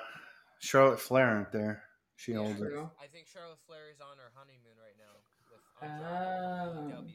Charlotte 0.58 0.98
Flair 1.00 1.28
aren't 1.28 1.52
there, 1.52 1.84
she 2.16 2.32
Yeah, 2.32 2.38
holds 2.38 2.60
it. 2.60 2.72
I 3.00 3.06
think 3.06 3.26
Charlotte 3.28 3.58
Flair 3.66 3.90
is 3.94 4.00
on 4.00 4.16
her 4.18 4.32
honeymoon 4.34 4.76
right 4.80 4.96
now 4.98 5.14
with 5.50 5.60
Andrade 5.82 7.06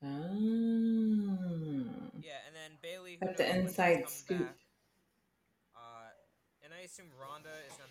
Oh. 0.00 0.06
Oh. 0.06 0.08
Yeah, 2.22 2.38
and 2.46 2.54
then 2.54 2.78
Bayley. 2.82 3.16
Got 3.16 3.36
the 3.36 3.42
knows 3.42 3.52
when 3.52 3.62
she's 3.62 3.70
inside 3.70 4.08
scoop. 4.08 4.38
back. 4.38 4.56
Uh, 5.74 6.10
and 6.64 6.72
I 6.72 6.82
assume 6.84 7.06
Ronda 7.20 7.50
is 7.66 7.72
gonna 7.76 7.87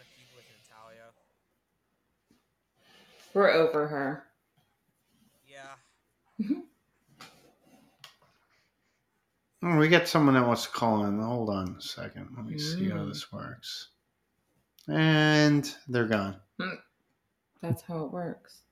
We're 3.38 3.52
over 3.52 3.88
her. 3.88 4.24
Yeah. 5.48 6.56
Oh, 9.62 9.78
we 9.78 9.90
got 9.90 10.08
someone 10.08 10.34
that 10.34 10.48
wants 10.48 10.64
to 10.64 10.72
call 10.72 11.06
in. 11.06 11.20
Hold 11.20 11.52
on 11.52 11.76
a 11.78 11.82
second. 11.82 12.30
Let 12.36 12.48
me 12.48 12.58
see 12.58 12.90
how 12.90 12.98
Mm. 12.98 13.10
this 13.10 13.32
works. 13.32 13.90
And 14.88 15.72
they're 15.88 16.08
gone. 16.08 16.42
That's 17.62 17.84
how 17.84 18.06
it 18.06 18.12
works. 18.12 18.64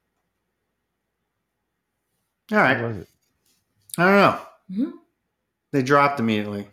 All 2.52 2.58
What 2.58 2.82
was 2.82 2.98
it? 2.98 3.10
I 4.00 4.04
don't 4.04 4.16
know. 4.16 4.86
Mhm. 4.88 4.94
They 5.74 5.84
dropped 5.84 6.20
immediately. 6.20 6.72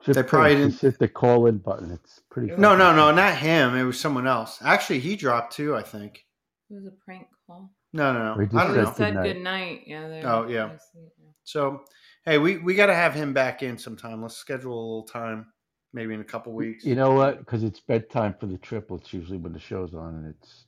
Just 0.00 0.16
They 0.16 0.24
probably 0.24 0.56
press- 0.56 0.70
just 0.72 0.82
hit 0.82 0.98
the 0.98 1.06
call 1.06 1.46
in 1.46 1.58
button. 1.58 1.92
It's 1.92 2.18
pretty. 2.28 2.48
No, 2.56 2.74
no, 2.76 2.92
no, 2.92 3.12
not 3.12 3.36
him. 3.36 3.76
It 3.76 3.84
was 3.84 4.00
someone 4.00 4.26
else. 4.26 4.60
Actually, 4.62 4.98
he 4.98 5.14
dropped 5.14 5.52
too. 5.52 5.76
I 5.76 5.84
think. 5.84 6.26
It 6.70 6.74
was 6.74 6.86
a 6.86 6.92
prank 7.04 7.26
call. 7.46 7.72
No, 7.92 8.12
no, 8.12 8.34
We 8.38 8.44
no. 8.44 8.50
just 8.50 8.56
I 8.56 8.64
don't 8.64 8.74
said 8.74 8.82
know. 8.82 8.88
was 8.88 8.96
said 8.96 9.22
good 9.24 9.42
night. 9.42 9.82
Yeah. 9.86 10.08
there- 10.08 10.26
Oh, 10.26 10.46
yeah. 10.48 10.66
I 10.66 10.76
see 10.76 11.00
it 11.00 11.12
now. 11.18 11.34
So, 11.42 11.84
hey, 12.24 12.38
we 12.38 12.58
we 12.58 12.74
got 12.74 12.86
to 12.86 12.94
have 12.94 13.12
him 13.12 13.32
back 13.32 13.62
in 13.64 13.76
sometime. 13.76 14.22
Let's 14.22 14.36
schedule 14.36 14.72
a 14.72 14.80
little 14.80 15.02
time, 15.02 15.52
maybe 15.92 16.14
in 16.14 16.20
a 16.20 16.24
couple 16.24 16.52
weeks. 16.52 16.84
You 16.84 16.94
know 16.94 17.12
what? 17.12 17.38
Because 17.40 17.64
it's 17.64 17.80
bedtime 17.80 18.34
for 18.38 18.46
the 18.46 18.58
triplets 18.58 19.12
usually 19.12 19.38
when 19.38 19.52
the 19.52 19.58
show's 19.58 19.94
on, 19.94 20.14
and 20.14 20.26
it's 20.34 20.66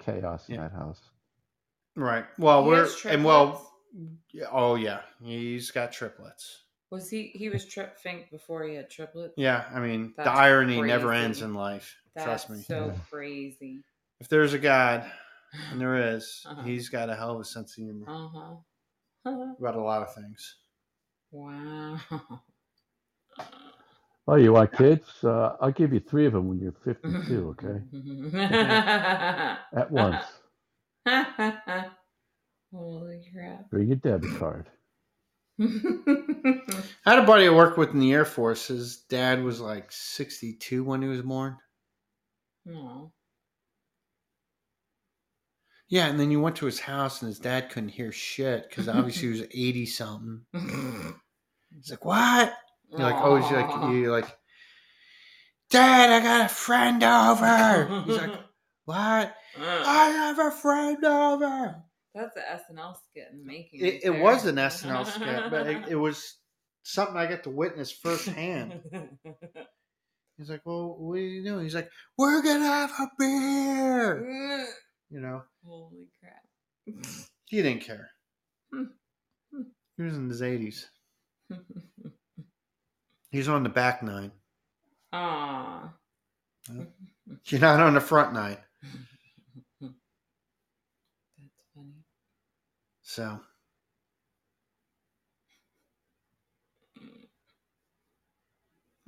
chaos 0.00 0.48
in 0.48 0.56
Yeah. 0.56 0.62
that 0.62 0.72
house. 0.72 1.00
Right. 1.94 2.24
Well, 2.38 2.62
He 2.64 2.68
we're 2.70 2.76
has 2.82 3.04
and 3.06 3.24
well. 3.24 3.46
triplets? 3.52 3.70
yeah, 4.32 4.46
Oh 4.50 4.74
yeah, 4.74 5.02
he's 5.22 5.70
got 5.70 5.92
triplets. 5.92 6.64
Was 6.90 7.08
he? 7.08 7.28
He 7.34 7.48
was 7.48 7.64
trip 7.64 7.96
fink 7.96 8.28
before 8.32 8.64
he 8.64 8.74
had 8.74 8.90
triplets. 8.90 9.34
Yeah, 9.36 9.64
I 9.72 9.78
mean 9.78 10.08
the 10.16 10.24
That's 10.24 10.36
irony 10.36 10.80
never 10.82 11.08
crazy. 11.08 11.24
ends 11.24 11.42
in 11.42 11.54
life. 11.54 11.96
That's 12.16 12.24
Trust 12.24 12.50
me. 12.50 12.60
so 12.62 12.86
Yeah. 12.86 12.98
crazy. 13.08 13.84
If 14.20 14.28
there's 14.28 14.52
a 14.54 14.58
God, 14.58 15.08
and 15.70 15.80
there 15.80 15.96
is, 16.14 16.44
Uh-huh. 16.46 16.62
he's 16.62 16.88
got 16.88 17.10
a 17.10 17.14
hell 17.16 17.32
of 17.34 17.40
a 17.40 17.44
sense 17.44 17.76
of 17.76 17.84
humor 17.84 18.06
Uh 18.08 18.28
huh. 18.28 18.56
about 19.58 19.76
a 19.76 19.80
lot 19.82 20.02
of 20.02 20.14
things. 20.14 20.56
wow. 21.30 21.98
Oh, 24.26 24.36
you 24.36 24.54
want 24.54 24.72
kids? 24.72 25.04
Uh, 25.22 25.54
I'll 25.60 25.70
give 25.70 25.92
you 25.92 26.00
three 26.00 26.24
of 26.24 26.32
them 26.32 26.48
when 26.48 26.58
you're 26.58 26.72
52. 26.72 27.56
Okay, 27.60 27.82
at 29.76 29.90
once. 29.90 30.24
Holy 32.72 33.22
crap. 33.32 33.68
Bring 33.70 33.88
your 33.88 33.96
debit 33.96 34.34
card. 34.38 34.66
I 35.60 36.62
had 37.04 37.18
a 37.18 37.26
buddy 37.26 37.46
I 37.46 37.50
worked 37.50 37.76
with 37.76 37.90
in 37.90 37.98
the 38.00 38.12
Air 38.14 38.24
Force. 38.24 38.68
His 38.68 39.02
dad 39.10 39.42
was 39.42 39.60
like 39.60 39.92
62 39.92 40.82
when 40.82 41.02
he 41.02 41.08
was 41.08 41.20
born. 41.22 41.58
no. 42.64 43.12
Yeah, 45.94 46.08
and 46.08 46.18
then 46.18 46.32
you 46.32 46.40
went 46.40 46.56
to 46.56 46.66
his 46.66 46.80
house 46.80 47.22
and 47.22 47.28
his 47.28 47.38
dad 47.38 47.70
couldn't 47.70 47.90
hear 47.90 48.10
shit 48.10 48.68
because 48.68 48.88
obviously 48.88 49.28
he 49.28 49.28
was 49.28 49.42
80 49.54 49.86
something. 49.86 50.40
He's 51.72 51.88
like, 51.88 52.04
"What?" 52.04 52.52
You're 52.90 52.98
like, 52.98 53.14
"Oh, 53.18 53.36
he's 53.36 53.48
like, 53.52 53.92
you're 53.92 54.10
like, 54.10 54.26
Dad, 55.70 56.10
I 56.10 56.20
got 56.20 56.46
a 56.46 56.48
friend 56.52 57.00
over." 57.04 58.02
He's 58.06 58.16
like, 58.16 58.40
"What? 58.86 59.36
Uh. 59.56 59.84
I 59.86 60.06
have 60.10 60.40
a 60.40 60.50
friend 60.50 61.04
over." 61.04 61.76
That's 62.12 62.36
an 62.36 62.42
SNL 62.76 62.96
skit 63.10 63.28
in 63.30 63.38
the 63.38 63.44
making. 63.44 63.80
It, 63.80 64.00
it 64.02 64.18
was 64.18 64.46
an 64.46 64.56
SNL 64.56 65.06
skit, 65.06 65.48
but 65.48 65.68
it, 65.68 65.88
it 65.90 65.96
was 65.96 66.38
something 66.82 67.16
I 67.16 67.26
got 67.26 67.44
to 67.44 67.50
witness 67.50 67.92
firsthand. 67.92 68.80
He's 70.38 70.50
like, 70.50 70.62
"Well, 70.64 70.96
what 70.98 71.14
are 71.14 71.20
you 71.20 71.44
doing?" 71.44 71.62
He's 71.62 71.76
like, 71.76 71.90
"We're 72.18 72.42
gonna 72.42 72.64
have 72.64 72.90
a 72.90 73.06
beer." 73.16 74.66
You 75.14 75.20
know, 75.20 75.42
Holy 75.64 76.08
crap. 76.18 76.42
he 77.44 77.62
didn't 77.62 77.82
care. 77.82 78.10
He 79.96 80.02
was 80.02 80.16
in 80.16 80.28
his 80.28 80.42
eighties. 80.42 80.88
He's 83.30 83.46
on 83.48 83.62
the 83.62 83.68
back 83.68 84.02
nine. 84.02 84.32
Aw. 85.12 85.88
You're 87.44 87.60
not 87.60 87.78
on 87.78 87.94
the 87.94 88.00
front 88.00 88.32
nine. 88.32 88.56
That's 89.80 89.94
funny. 91.76 91.92
So 93.02 93.38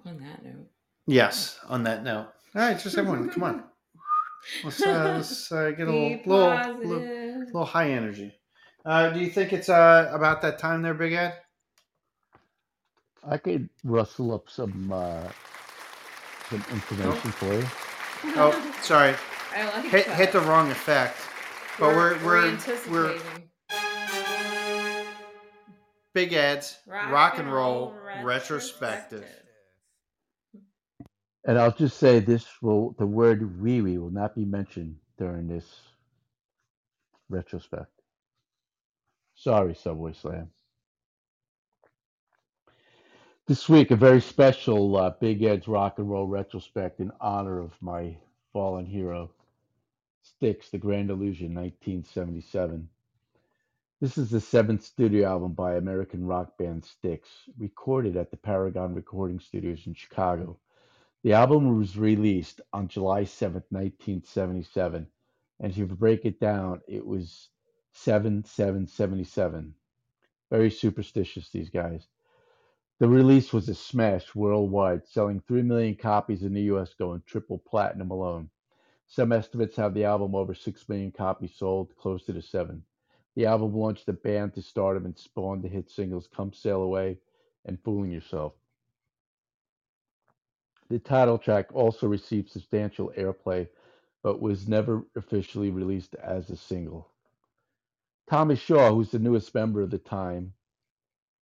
On 0.06 0.20
that 0.20 0.44
note. 0.44 0.70
yes, 1.08 1.58
on 1.68 1.82
that 1.82 2.04
note. 2.04 2.28
All 2.54 2.62
right, 2.62 2.78
just 2.78 2.96
everyone, 2.96 3.28
come 3.28 3.42
on. 3.42 3.64
Let's, 4.64 4.82
uh, 4.82 5.14
let's 5.16 5.52
uh, 5.52 5.70
get 5.70 5.88
a 5.88 5.92
little, 5.92 6.20
little, 6.26 6.74
little, 6.78 7.44
little 7.46 7.64
high 7.64 7.90
energy. 7.90 8.34
Uh, 8.84 9.10
do 9.10 9.20
you 9.20 9.30
think 9.30 9.52
it's 9.52 9.68
uh, 9.68 10.10
about 10.12 10.42
that 10.42 10.58
time 10.58 10.82
there, 10.82 10.94
Big 10.94 11.12
Ed? 11.12 11.34
I 13.28 13.38
could 13.38 13.68
rustle 13.82 14.32
up 14.32 14.48
some 14.48 14.92
uh, 14.92 15.28
some 16.48 16.64
information 16.70 17.32
for 17.32 17.52
you. 17.52 17.66
Oh, 18.36 18.72
sorry, 18.82 19.14
I 19.56 19.64
like 19.66 19.86
hit 19.86 20.06
that. 20.06 20.16
hit 20.16 20.32
the 20.32 20.40
wrong 20.40 20.70
effect. 20.70 21.18
But 21.78 21.96
we're 21.96 22.16
we're 22.24 22.24
we're, 22.24 22.48
anticipating. 22.48 23.50
Big 26.14 26.32
Ed's 26.32 26.78
Rock 26.86 27.10
rock, 27.10 27.32
and 27.38 27.42
and 27.42 27.52
roll, 27.52 27.92
roll 27.92 28.24
retrospective. 28.24 29.20
retrospective. 29.20 29.45
And 31.46 31.58
I'll 31.58 31.72
just 31.72 31.98
say 31.98 32.18
this 32.20 32.46
will 32.60 32.96
the 32.98 33.06
word 33.06 33.60
wee 33.62 33.80
will 33.80 34.10
not 34.10 34.34
be 34.34 34.44
mentioned 34.44 34.96
during 35.16 35.48
this 35.48 35.64
retrospect. 37.30 37.92
Sorry, 39.36 39.74
Subway 39.74 40.12
Slam. 40.12 40.50
This 43.46 43.68
week, 43.68 43.92
a 43.92 43.96
very 43.96 44.20
special 44.20 44.96
uh, 44.96 45.10
Big 45.20 45.44
Ed's 45.44 45.68
Rock 45.68 45.98
and 45.98 46.10
Roll 46.10 46.26
retrospect 46.26 47.00
in 47.00 47.12
honor 47.20 47.60
of 47.60 47.72
my 47.80 48.16
fallen 48.52 48.86
hero, 48.86 49.30
Styx, 50.22 50.70
The 50.70 50.78
Grand 50.78 51.10
Illusion, 51.10 51.54
1977. 51.54 52.88
This 54.00 54.18
is 54.18 54.30
the 54.30 54.40
seventh 54.40 54.84
studio 54.84 55.28
album 55.28 55.52
by 55.52 55.76
American 55.76 56.26
rock 56.26 56.58
band 56.58 56.84
Styx, 56.84 57.28
recorded 57.58 58.16
at 58.16 58.32
the 58.32 58.36
Paragon 58.36 58.94
Recording 58.94 59.40
Studios 59.40 59.86
in 59.86 59.94
Chicago. 59.94 60.58
The 61.22 61.32
album 61.32 61.78
was 61.78 61.98
released 61.98 62.60
on 62.72 62.88
July 62.88 63.22
7th, 63.24 63.64
1977. 63.70 65.06
And 65.60 65.72
if 65.72 65.78
you 65.78 65.86
break 65.86 66.24
it 66.24 66.40
down, 66.40 66.82
it 66.86 67.04
was 67.04 67.50
7777. 67.92 69.74
Very 70.50 70.70
superstitious, 70.70 71.50
these 71.50 71.70
guys. 71.70 72.06
The 72.98 73.08
release 73.08 73.52
was 73.52 73.68
a 73.68 73.74
smash 73.74 74.34
worldwide, 74.34 75.06
selling 75.06 75.40
3 75.40 75.62
million 75.62 75.96
copies 75.96 76.42
in 76.42 76.54
the 76.54 76.62
US, 76.62 76.94
going 76.94 77.22
triple 77.26 77.58
platinum 77.58 78.10
alone. 78.10 78.50
Some 79.06 79.32
estimates 79.32 79.76
have 79.76 79.94
the 79.94 80.04
album 80.04 80.34
over 80.34 80.54
6 80.54 80.88
million 80.88 81.12
copies 81.12 81.54
sold, 81.54 81.94
closer 81.96 82.32
to 82.32 82.42
7. 82.42 82.84
The 83.34 83.46
album 83.46 83.74
launched 83.74 84.06
the 84.06 84.14
band 84.14 84.54
to 84.54 84.62
stardom 84.62 85.04
and 85.04 85.18
spawned 85.18 85.62
the 85.62 85.68
hit 85.68 85.90
singles 85.90 86.28
Come 86.28 86.52
Sail 86.52 86.82
Away 86.82 87.18
and 87.64 87.78
Fooling 87.82 88.12
Yourself. 88.12 88.54
The 90.88 90.98
title 91.00 91.38
track 91.38 91.74
also 91.74 92.06
received 92.06 92.50
substantial 92.50 93.12
airplay, 93.16 93.68
but 94.22 94.40
was 94.40 94.68
never 94.68 95.04
officially 95.16 95.70
released 95.70 96.14
as 96.16 96.48
a 96.50 96.56
single. 96.56 97.10
Tommy 98.28 98.56
Shaw, 98.56 98.94
who's 98.94 99.10
the 99.10 99.18
newest 99.18 99.54
member 99.54 99.82
of 99.82 99.90
the 99.90 99.98
time, 99.98 100.52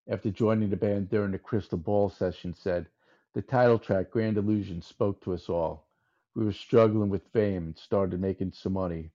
after 0.08 0.30
joining 0.30 0.70
the 0.70 0.76
band 0.76 1.08
during 1.10 1.32
the 1.32 1.38
Crystal 1.38 1.78
Ball 1.78 2.08
session, 2.08 2.54
said, 2.54 2.86
The 3.34 3.42
title 3.42 3.78
track, 3.78 4.10
Grand 4.10 4.36
Illusion, 4.36 4.82
spoke 4.82 5.20
to 5.22 5.32
us 5.32 5.48
all. 5.48 5.86
We 6.34 6.44
were 6.44 6.52
struggling 6.52 7.08
with 7.08 7.32
fame 7.32 7.64
and 7.64 7.78
started 7.78 8.20
making 8.20 8.52
some 8.52 8.72
money 8.72 9.10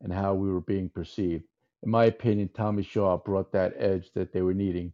and 0.00 0.12
how 0.12 0.34
we 0.34 0.52
were 0.52 0.60
being 0.60 0.88
perceived. 0.88 1.44
In 1.82 1.90
my 1.90 2.04
opinion, 2.06 2.48
Tommy 2.48 2.82
Shaw 2.82 3.18
brought 3.18 3.52
that 3.52 3.74
edge 3.76 4.12
that 4.14 4.32
they 4.32 4.42
were 4.42 4.54
needing 4.54 4.92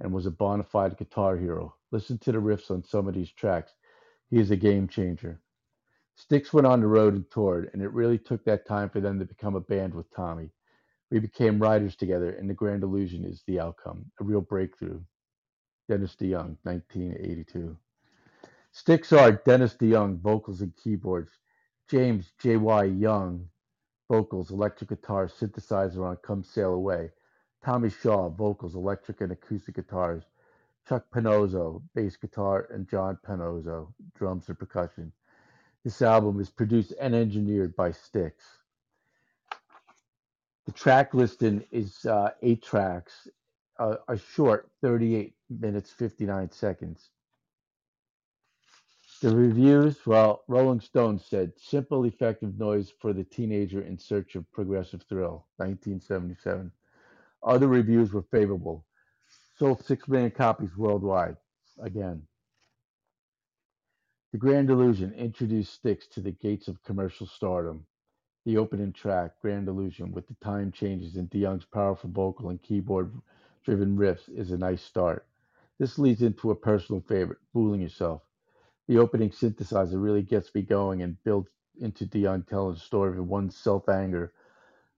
and 0.00 0.12
was 0.12 0.26
a 0.26 0.30
bona 0.30 0.64
fide 0.64 0.96
guitar 0.96 1.36
hero. 1.36 1.74
Listen 1.90 2.18
to 2.18 2.32
the 2.32 2.38
riffs 2.38 2.70
on 2.70 2.82
some 2.82 3.08
of 3.08 3.14
these 3.14 3.30
tracks. 3.30 3.72
He 4.34 4.40
is 4.40 4.50
a 4.50 4.56
game 4.56 4.88
changer. 4.88 5.40
Styx 6.16 6.52
went 6.52 6.66
on 6.66 6.80
the 6.80 6.88
road 6.88 7.14
and 7.14 7.30
toured, 7.30 7.70
and 7.72 7.80
it 7.80 7.92
really 7.92 8.18
took 8.18 8.44
that 8.44 8.66
time 8.66 8.90
for 8.90 9.00
them 9.00 9.20
to 9.20 9.24
become 9.24 9.54
a 9.54 9.60
band 9.60 9.94
with 9.94 10.10
Tommy. 10.10 10.50
We 11.12 11.20
became 11.20 11.60
writers 11.62 11.94
together, 11.94 12.30
and 12.30 12.50
The 12.50 12.54
Grand 12.54 12.82
Illusion 12.82 13.24
is 13.24 13.44
the 13.46 13.60
outcome, 13.60 14.10
a 14.20 14.24
real 14.24 14.40
breakthrough. 14.40 15.00
Dennis 15.88 16.16
DeYoung, 16.16 16.56
1982. 16.64 17.76
Styx 18.72 19.12
are 19.12 19.30
Dennis 19.30 19.76
DeYoung, 19.76 20.18
vocals 20.20 20.62
and 20.62 20.74
keyboards. 20.74 21.30
James 21.88 22.32
J.Y. 22.40 22.86
Young, 22.86 23.48
vocals, 24.10 24.50
electric 24.50 24.90
guitar, 24.90 25.28
synthesizer 25.28 26.04
on 26.04 26.16
Come 26.24 26.42
Sail 26.42 26.74
Away. 26.74 27.12
Tommy 27.64 27.88
Shaw, 27.88 28.30
vocals, 28.30 28.74
electric 28.74 29.20
and 29.20 29.30
acoustic 29.30 29.76
guitars. 29.76 30.24
Chuck 30.88 31.04
Panozzo, 31.10 31.82
bass 31.94 32.16
guitar, 32.16 32.68
and 32.70 32.88
John 32.88 33.18
Panozzo, 33.26 33.92
drums 34.14 34.48
and 34.48 34.58
percussion. 34.58 35.12
This 35.82 36.02
album 36.02 36.40
is 36.40 36.50
produced 36.50 36.92
and 37.00 37.14
engineered 37.14 37.74
by 37.76 37.92
Styx. 37.92 38.44
The 40.66 40.72
track 40.72 41.12
listing 41.14 41.64
is 41.70 42.04
uh, 42.06 42.30
eight 42.42 42.62
tracks, 42.62 43.28
uh, 43.78 43.96
a 44.08 44.16
short 44.16 44.70
38 44.80 45.34
minutes 45.50 45.90
59 45.90 46.50
seconds. 46.50 47.10
The 49.20 49.34
reviews, 49.34 50.04
well, 50.06 50.42
Rolling 50.48 50.80
Stone 50.80 51.18
said 51.18 51.52
simple, 51.56 52.04
effective 52.04 52.58
noise 52.58 52.92
for 53.00 53.12
the 53.12 53.24
teenager 53.24 53.80
in 53.80 53.98
search 53.98 54.34
of 54.36 54.50
progressive 54.52 55.02
thrill, 55.08 55.46
1977. 55.56 56.70
Other 57.42 57.68
reviews 57.68 58.12
were 58.12 58.22
favorable. 58.30 58.84
Sold 59.64 59.82
6 59.82 60.08
million 60.08 60.30
copies 60.30 60.76
worldwide. 60.76 61.38
Again. 61.80 62.20
The 64.32 64.36
Grand 64.36 64.68
Illusion 64.68 65.14
introduced 65.14 65.72
Styx 65.72 66.06
to 66.08 66.20
the 66.20 66.32
gates 66.32 66.68
of 66.68 66.82
commercial 66.82 67.26
stardom. 67.26 67.86
The 68.44 68.58
opening 68.58 68.92
track, 68.92 69.40
Grand 69.40 69.66
Illusion, 69.66 70.12
with 70.12 70.28
the 70.28 70.34
time 70.44 70.70
changes 70.70 71.16
and 71.16 71.30
DeYoung's 71.30 71.64
powerful 71.64 72.10
vocal 72.10 72.50
and 72.50 72.62
keyboard 72.62 73.10
driven 73.64 73.96
riffs, 73.96 74.28
is 74.28 74.50
a 74.50 74.58
nice 74.58 74.82
start. 74.82 75.26
This 75.78 75.98
leads 75.98 76.20
into 76.20 76.50
a 76.50 76.54
personal 76.54 77.00
favorite, 77.00 77.38
Fooling 77.54 77.80
Yourself. 77.80 78.20
The 78.86 78.98
opening 78.98 79.30
synthesizer 79.30 79.96
really 79.96 80.20
gets 80.20 80.54
me 80.54 80.60
going 80.60 81.00
and 81.00 81.16
builds 81.24 81.48
into 81.80 82.04
DeYoung 82.04 82.46
telling 82.46 82.74
the 82.74 82.80
story 82.80 83.18
of 83.18 83.26
one's 83.26 83.56
self 83.56 83.88
anger 83.88 84.34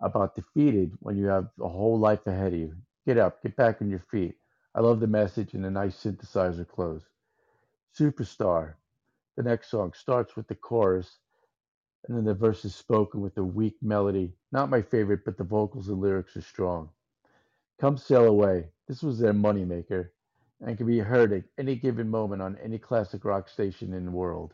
about 0.01 0.35
defeated 0.35 0.91
when 0.99 1.17
you 1.17 1.27
have 1.27 1.51
a 1.61 1.69
whole 1.69 2.01
life 2.01 2.27
ahead 2.27 2.53
of 2.53 2.59
you. 2.59 2.75
Get 3.07 3.17
up, 3.17 3.41
get 3.45 3.55
back 3.55 3.81
on 3.81 3.89
your 3.89 4.05
feet. 4.11 4.35
I 4.77 4.81
love 4.81 5.01
the 5.01 5.07
message 5.07 5.55
and 5.55 5.65
the 5.65 5.71
nice 5.71 5.97
synthesizer 5.97 6.69
close. 6.69 7.03
Superstar. 7.99 8.75
The 9.39 9.43
next 9.43 9.71
song 9.71 9.95
starts 9.95 10.37
with 10.37 10.49
the 10.49 10.55
chorus 10.55 11.19
and 12.07 12.15
then 12.15 12.25
the 12.25 12.35
verse 12.35 12.63
is 12.67 12.75
spoken 12.75 13.23
with 13.23 13.39
a 13.39 13.43
weak 13.43 13.77
melody. 13.81 14.35
Not 14.53 14.69
my 14.69 14.83
favorite, 14.83 15.25
but 15.25 15.39
the 15.39 15.45
vocals 15.45 15.89
and 15.89 15.99
lyrics 15.99 16.37
are 16.37 16.43
strong. 16.43 16.91
Come 17.81 17.97
Sail 17.97 18.27
Away. 18.27 18.69
This 18.87 19.03
was 19.03 19.19
their 19.19 19.33
moneymaker 19.33 20.11
and 20.61 20.77
can 20.77 20.87
be 20.87 20.99
heard 20.99 21.33
at 21.33 21.45
any 21.57 21.77
given 21.77 22.11
moment 22.11 22.43
on 22.43 22.59
any 22.63 22.79
classic 22.79 23.25
rock 23.25 23.49
station 23.49 23.95
in 23.95 24.05
the 24.05 24.11
world. 24.11 24.53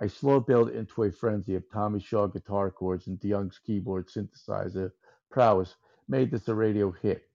I 0.00 0.06
slow 0.06 0.38
build 0.38 0.70
into 0.70 1.02
a 1.02 1.10
frenzy 1.10 1.56
of 1.56 1.68
Tommy 1.68 1.98
Shaw 1.98 2.28
guitar 2.28 2.70
chords 2.70 3.08
and 3.08 3.18
DeYoung's 3.18 3.58
keyboard 3.58 4.06
synthesizer 4.06 4.92
prowess 5.30 5.74
made 6.08 6.30
this 6.30 6.46
a 6.46 6.54
radio 6.54 6.92
hit. 6.92 7.27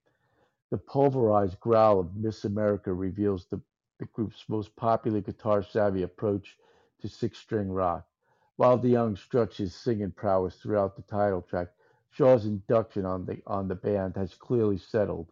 The 0.74 0.80
pulverized 0.80 1.60
growl 1.60 2.00
of 2.00 2.16
Miss 2.16 2.46
America 2.46 2.92
reveals 2.92 3.46
the, 3.46 3.62
the 4.00 4.06
group's 4.06 4.50
most 4.50 4.76
popular 4.76 5.22
guitar 5.22 5.62
savvy 5.62 6.02
approach 6.02 6.58
to 7.00 7.08
six 7.08 7.38
string 7.38 7.72
rock. 7.72 8.08
While 8.56 8.80
DeYoung 8.80 9.16
struts 9.20 9.58
his 9.58 9.76
singing 9.76 10.14
prowess 10.14 10.56
throughout 10.56 10.96
the 10.96 11.04
title 11.04 11.44
track, 11.44 11.68
Shaw's 12.10 12.48
induction 12.48 13.06
on 13.06 13.24
the 13.28 13.40
on 13.46 13.68
the 13.68 13.76
band 13.76 14.16
has 14.16 14.34
clearly 14.34 14.80
settled 14.80 15.32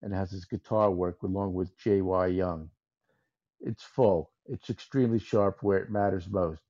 and 0.00 0.12
has 0.12 0.30
his 0.30 0.44
guitar 0.44 0.92
work 0.92 1.24
along 1.24 1.54
with 1.54 1.76
J.Y. 1.76 2.28
Young. 2.28 2.70
It's 3.58 3.82
full. 3.82 4.30
It's 4.46 4.70
extremely 4.70 5.18
sharp 5.18 5.60
where 5.60 5.78
it 5.78 5.90
matters 5.90 6.28
most. 6.28 6.62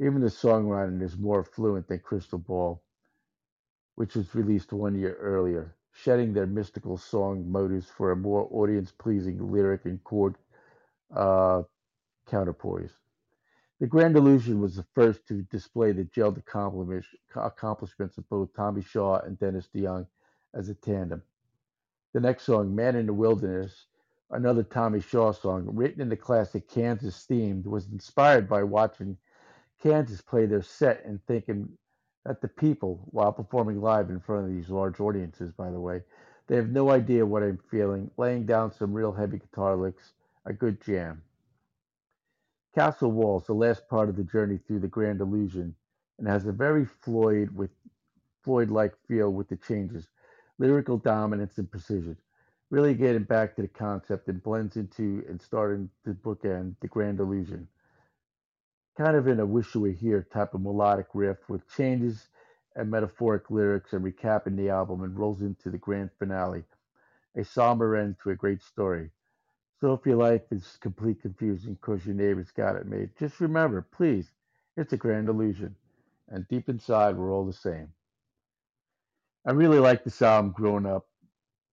Even 0.00 0.22
the 0.22 0.26
songwriting 0.26 1.00
is 1.00 1.16
more 1.16 1.44
fluent 1.44 1.86
than 1.86 2.00
Crystal 2.00 2.40
Ball, 2.40 2.82
which 3.94 4.16
was 4.16 4.34
released 4.34 4.72
one 4.72 4.98
year 4.98 5.14
earlier, 5.20 5.76
shedding 5.94 6.32
their 6.32 6.46
mystical 6.46 6.96
song 6.96 7.50
motives 7.50 7.88
for 7.88 8.10
a 8.12 8.16
more 8.16 8.48
audience 8.50 8.92
pleasing 8.92 9.50
lyric 9.50 9.84
and 9.84 10.02
chord 10.04 10.36
uh, 11.14 11.62
counterpoise. 12.26 12.92
The 13.80 13.86
Grand 13.86 14.16
Illusion 14.16 14.60
was 14.60 14.76
the 14.76 14.86
first 14.94 15.26
to 15.28 15.42
display 15.42 15.92
the 15.92 16.04
gelled 16.04 16.38
accomplishments 16.38 18.18
of 18.18 18.28
both 18.28 18.54
Tommy 18.54 18.82
Shaw 18.82 19.20
and 19.20 19.38
Dennis 19.38 19.68
DeYoung 19.74 20.06
as 20.54 20.68
a 20.68 20.74
tandem. 20.74 21.22
The 22.12 22.20
next 22.20 22.44
song, 22.44 22.74
Man 22.74 22.96
in 22.96 23.06
the 23.06 23.12
Wilderness, 23.12 23.86
another 24.30 24.62
Tommy 24.62 25.00
Shaw 25.00 25.32
song, 25.32 25.68
written 25.72 26.00
in 26.00 26.08
the 26.08 26.16
classic 26.16 26.68
Kansas 26.68 27.24
theme, 27.24 27.62
was 27.64 27.88
inspired 27.90 28.48
by 28.48 28.62
watching 28.62 29.16
Kansas 29.82 30.20
play 30.20 30.46
their 30.46 30.62
set 30.62 31.04
and 31.04 31.20
thinking 31.26 31.68
that 32.24 32.40
the 32.40 32.48
people, 32.48 33.00
while 33.10 33.32
performing 33.32 33.80
live 33.80 34.10
in 34.10 34.20
front 34.20 34.46
of 34.46 34.54
these 34.54 34.70
large 34.70 34.98
audiences, 35.00 35.52
by 35.52 35.70
the 35.70 35.80
way, 35.80 36.02
they 36.46 36.56
have 36.56 36.70
no 36.70 36.90
idea 36.90 37.24
what 37.24 37.42
I'm 37.42 37.58
feeling, 37.70 38.10
laying 38.16 38.46
down 38.46 38.72
some 38.72 38.92
real 38.92 39.12
heavy 39.12 39.38
guitar 39.38 39.76
licks, 39.76 40.12
a 40.46 40.52
good 40.52 40.82
jam. 40.82 41.22
Castle 42.74 43.12
Walls, 43.12 43.46
the 43.46 43.54
last 43.54 43.88
part 43.88 44.08
of 44.08 44.16
the 44.16 44.24
journey 44.24 44.58
through 44.66 44.80
the 44.80 44.88
Grand 44.88 45.20
Illusion, 45.20 45.74
and 46.18 46.26
has 46.26 46.46
a 46.46 46.52
very 46.52 46.84
Floyd 46.84 47.50
with 47.54 47.70
Floyd-like 48.42 48.94
feel 49.08 49.30
with 49.30 49.48
the 49.48 49.56
changes, 49.56 50.08
lyrical 50.58 50.98
dominance 50.98 51.58
and 51.58 51.70
precision. 51.70 52.16
Really 52.70 52.94
getting 52.94 53.22
back 53.22 53.56
to 53.56 53.62
the 53.62 53.68
concept 53.68 54.28
and 54.28 54.42
blends 54.42 54.76
into 54.76 55.24
and 55.28 55.40
starting 55.40 55.88
to 56.04 56.14
bookend 56.14 56.74
the 56.80 56.88
Grand 56.88 57.20
Illusion. 57.20 57.68
Kind 58.96 59.16
of 59.16 59.26
in 59.26 59.40
a 59.40 59.46
wish 59.46 59.74
you 59.74 59.80
were 59.80 59.88
here 59.88 60.26
type 60.32 60.54
of 60.54 60.60
melodic 60.62 61.06
riff 61.14 61.48
with 61.48 61.68
changes 61.74 62.28
and 62.76 62.90
metaphoric 62.90 63.50
lyrics 63.50 63.92
and 63.92 64.04
recapping 64.04 64.56
the 64.56 64.70
album 64.70 65.02
and 65.02 65.18
rolls 65.18 65.40
into 65.42 65.70
the 65.70 65.78
grand 65.78 66.10
finale. 66.18 66.64
A 67.36 67.44
somber 67.44 67.96
end 67.96 68.16
to 68.22 68.30
a 68.30 68.36
great 68.36 68.62
story. 68.62 69.10
So 69.80 69.94
if 69.94 70.06
your 70.06 70.16
life 70.16 70.42
is 70.52 70.78
complete 70.80 71.20
confusion 71.20 71.74
because 71.74 72.06
your 72.06 72.14
neighbor's 72.14 72.52
got 72.52 72.76
it 72.76 72.86
made, 72.86 73.10
just 73.18 73.40
remember, 73.40 73.82
please, 73.82 74.30
it's 74.76 74.92
a 74.92 74.96
grand 74.96 75.28
illusion. 75.28 75.74
And 76.28 76.46
deep 76.48 76.68
inside, 76.68 77.16
we're 77.16 77.32
all 77.32 77.44
the 77.44 77.52
same. 77.52 77.88
I 79.46 79.52
really 79.52 79.80
like 79.80 80.04
this 80.04 80.22
album 80.22 80.52
growing 80.52 80.86
up. 80.86 81.06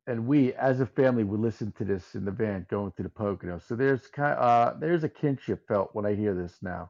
And 0.07 0.25
we, 0.27 0.53
as 0.55 0.79
a 0.79 0.85
family, 0.87 1.23
would 1.23 1.39
listen 1.39 1.71
to 1.73 1.85
this 1.85 2.15
in 2.15 2.25
the 2.25 2.31
van 2.31 2.65
going 2.69 2.91
to 2.97 3.03
the 3.03 3.09
Pocono. 3.09 3.59
So 3.59 3.75
there's 3.75 4.07
kind 4.07 4.37
uh, 4.37 4.73
there's 4.79 5.03
a 5.03 5.09
kinship 5.09 5.67
felt 5.67 5.91
when 5.93 6.05
I 6.05 6.15
hear 6.15 6.33
this 6.33 6.57
now. 6.63 6.89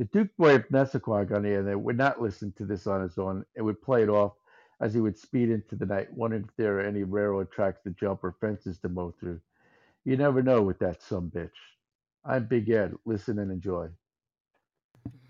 The 0.00 0.06
Duke 0.06 0.34
Boy 0.38 0.54
of 0.54 0.70
Nissequogue 0.70 1.30
on 1.30 1.42
the 1.42 1.58
other 1.58 1.76
would 1.76 1.98
not 1.98 2.22
listen 2.22 2.52
to 2.52 2.64
this 2.64 2.86
on 2.86 3.02
his 3.02 3.18
own 3.18 3.44
and 3.54 3.66
would 3.66 3.82
play 3.82 4.02
it 4.02 4.08
off 4.08 4.32
as 4.80 4.94
he 4.94 5.00
would 5.02 5.18
speed 5.18 5.50
into 5.50 5.76
the 5.76 5.84
night, 5.84 6.10
wondering 6.14 6.44
if 6.44 6.56
there 6.56 6.78
are 6.78 6.80
any 6.80 7.02
railroad 7.02 7.52
tracks 7.52 7.82
to 7.82 7.90
jump 7.90 8.24
or 8.24 8.34
fences 8.40 8.78
to 8.78 8.88
mow 8.88 9.12
through. 9.20 9.38
You 10.06 10.16
never 10.16 10.42
know 10.42 10.62
with 10.62 10.78
that 10.78 11.02
some 11.02 11.30
bitch. 11.30 11.50
I'm 12.24 12.46
Big 12.46 12.70
Ed. 12.70 12.94
Listen 13.04 13.40
and 13.40 13.52
enjoy. 13.52 13.88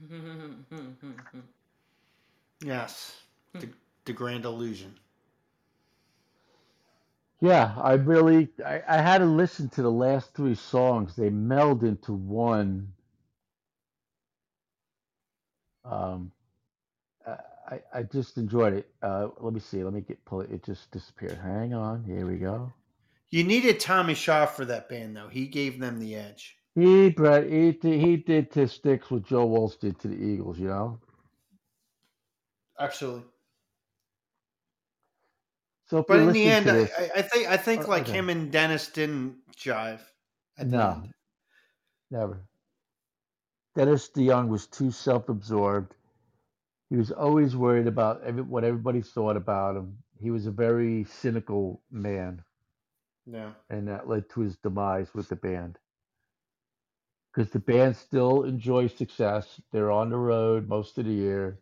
Yes, 2.63 3.23
the, 3.55 3.71
the 4.05 4.13
Grand 4.13 4.45
Illusion. 4.45 4.95
Yeah, 7.41 7.75
I 7.77 7.95
really 7.95 8.51
I, 8.65 8.83
I 8.87 9.01
had 9.01 9.19
to 9.19 9.25
listen 9.25 9.71
to 9.71 9.83
the 9.83 9.91
last 9.91 10.35
three 10.35 10.55
songs. 10.55 11.17
They 11.17 11.31
meld 11.31 11.83
into 11.85 12.13
one. 12.13 12.93
Um, 15.85 16.33
I 17.27 17.81
I 17.95 18.03
just 18.03 18.37
enjoyed 18.37 18.75
it. 18.75 18.91
Uh, 19.03 19.29
let 19.39 19.53
me 19.55 19.61
see. 19.61 19.85
Let 19.85 19.93
me 19.93 20.01
get 20.01 20.25
pull 20.25 20.41
it. 20.41 20.51
It 20.51 20.65
just 20.65 20.91
disappeared. 20.91 21.39
Hang 21.39 21.73
on. 21.75 22.05
Here 22.05 22.27
we 22.27 22.37
go. 22.37 22.73
You 23.31 23.45
needed 23.45 23.79
Tommy 23.79 24.15
Shaw 24.15 24.47
for 24.47 24.65
that 24.65 24.89
band, 24.89 25.17
though. 25.17 25.29
He 25.29 25.47
gave 25.47 25.79
them 25.79 25.99
the 26.01 26.17
edge. 26.17 26.57
He 26.75 27.11
Brett 27.11 27.49
he 27.49 27.73
did- 27.73 28.01
he 28.01 28.17
did 28.17 28.51
to 28.53 28.67
Styx 28.67 29.11
what 29.11 29.23
Joe 29.25 29.47
Walsh 29.47 29.77
did 29.77 29.99
to 30.01 30.09
the 30.09 30.17
Eagles. 30.17 30.59
You 30.59 30.69
know. 30.69 31.01
Absolutely. 32.79 33.25
So 35.87 36.05
But 36.07 36.21
in 36.21 36.33
the 36.33 36.45
end, 36.45 36.69
I, 36.71 36.73
this, 36.73 36.91
I 36.97 37.11
I 37.17 37.23
think 37.23 37.49
I 37.49 37.57
think 37.57 37.85
Oh, 37.85 37.91
like 37.91 38.03
okay. 38.05 38.13
him 38.13 38.31
and 38.31 38.51
Dennis 38.51 38.89
didn't 38.89 39.37
jive. 39.57 40.01
No. 40.59 41.03
Never. 42.11 42.49
Dennis 43.75 44.11
DeYoung 44.11 44.49
was 44.49 44.67
too 44.67 44.91
self-absorbed. 44.91 45.95
He 46.91 46.97
was 46.97 47.13
always 47.13 47.57
worried 47.57 47.87
about 47.87 48.23
every, 48.23 48.43
what 48.43 48.65
everybody 48.65 49.03
thought 49.03 49.37
about 49.37 49.77
him. 49.77 49.99
He 50.19 50.31
was 50.31 50.47
a 50.47 50.51
very 50.53 51.05
cynical 51.05 51.83
man, 51.91 52.45
Yeah. 53.27 53.53
and 53.71 53.89
that 53.89 54.09
led 54.09 54.29
to 54.31 54.41
his 54.43 54.57
demise 54.59 55.15
with 55.15 55.29
the 55.29 55.37
band. 55.37 55.79
Because 57.33 57.51
the 57.53 57.61
band 57.61 57.97
still 57.97 58.45
enjoys 58.45 58.95
success. 58.95 59.61
They're 59.73 59.93
on 59.93 60.11
the 60.11 60.19
road 60.19 60.69
most 60.69 60.99
of 60.99 61.07
the 61.07 61.13
year, 61.13 61.61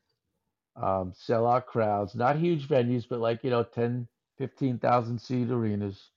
um, 0.77 1.13
sell 1.15 1.47
out 1.47 1.67
crowds, 1.67 2.15
not 2.15 2.39
huge 2.39 2.69
venues, 2.69 3.07
but 3.09 3.21
like, 3.21 3.45
you 3.45 3.51
know, 3.51 3.65
10, 3.65 4.09
15,000 4.39 5.21
seat 5.21 5.51
arenas. 5.51 6.11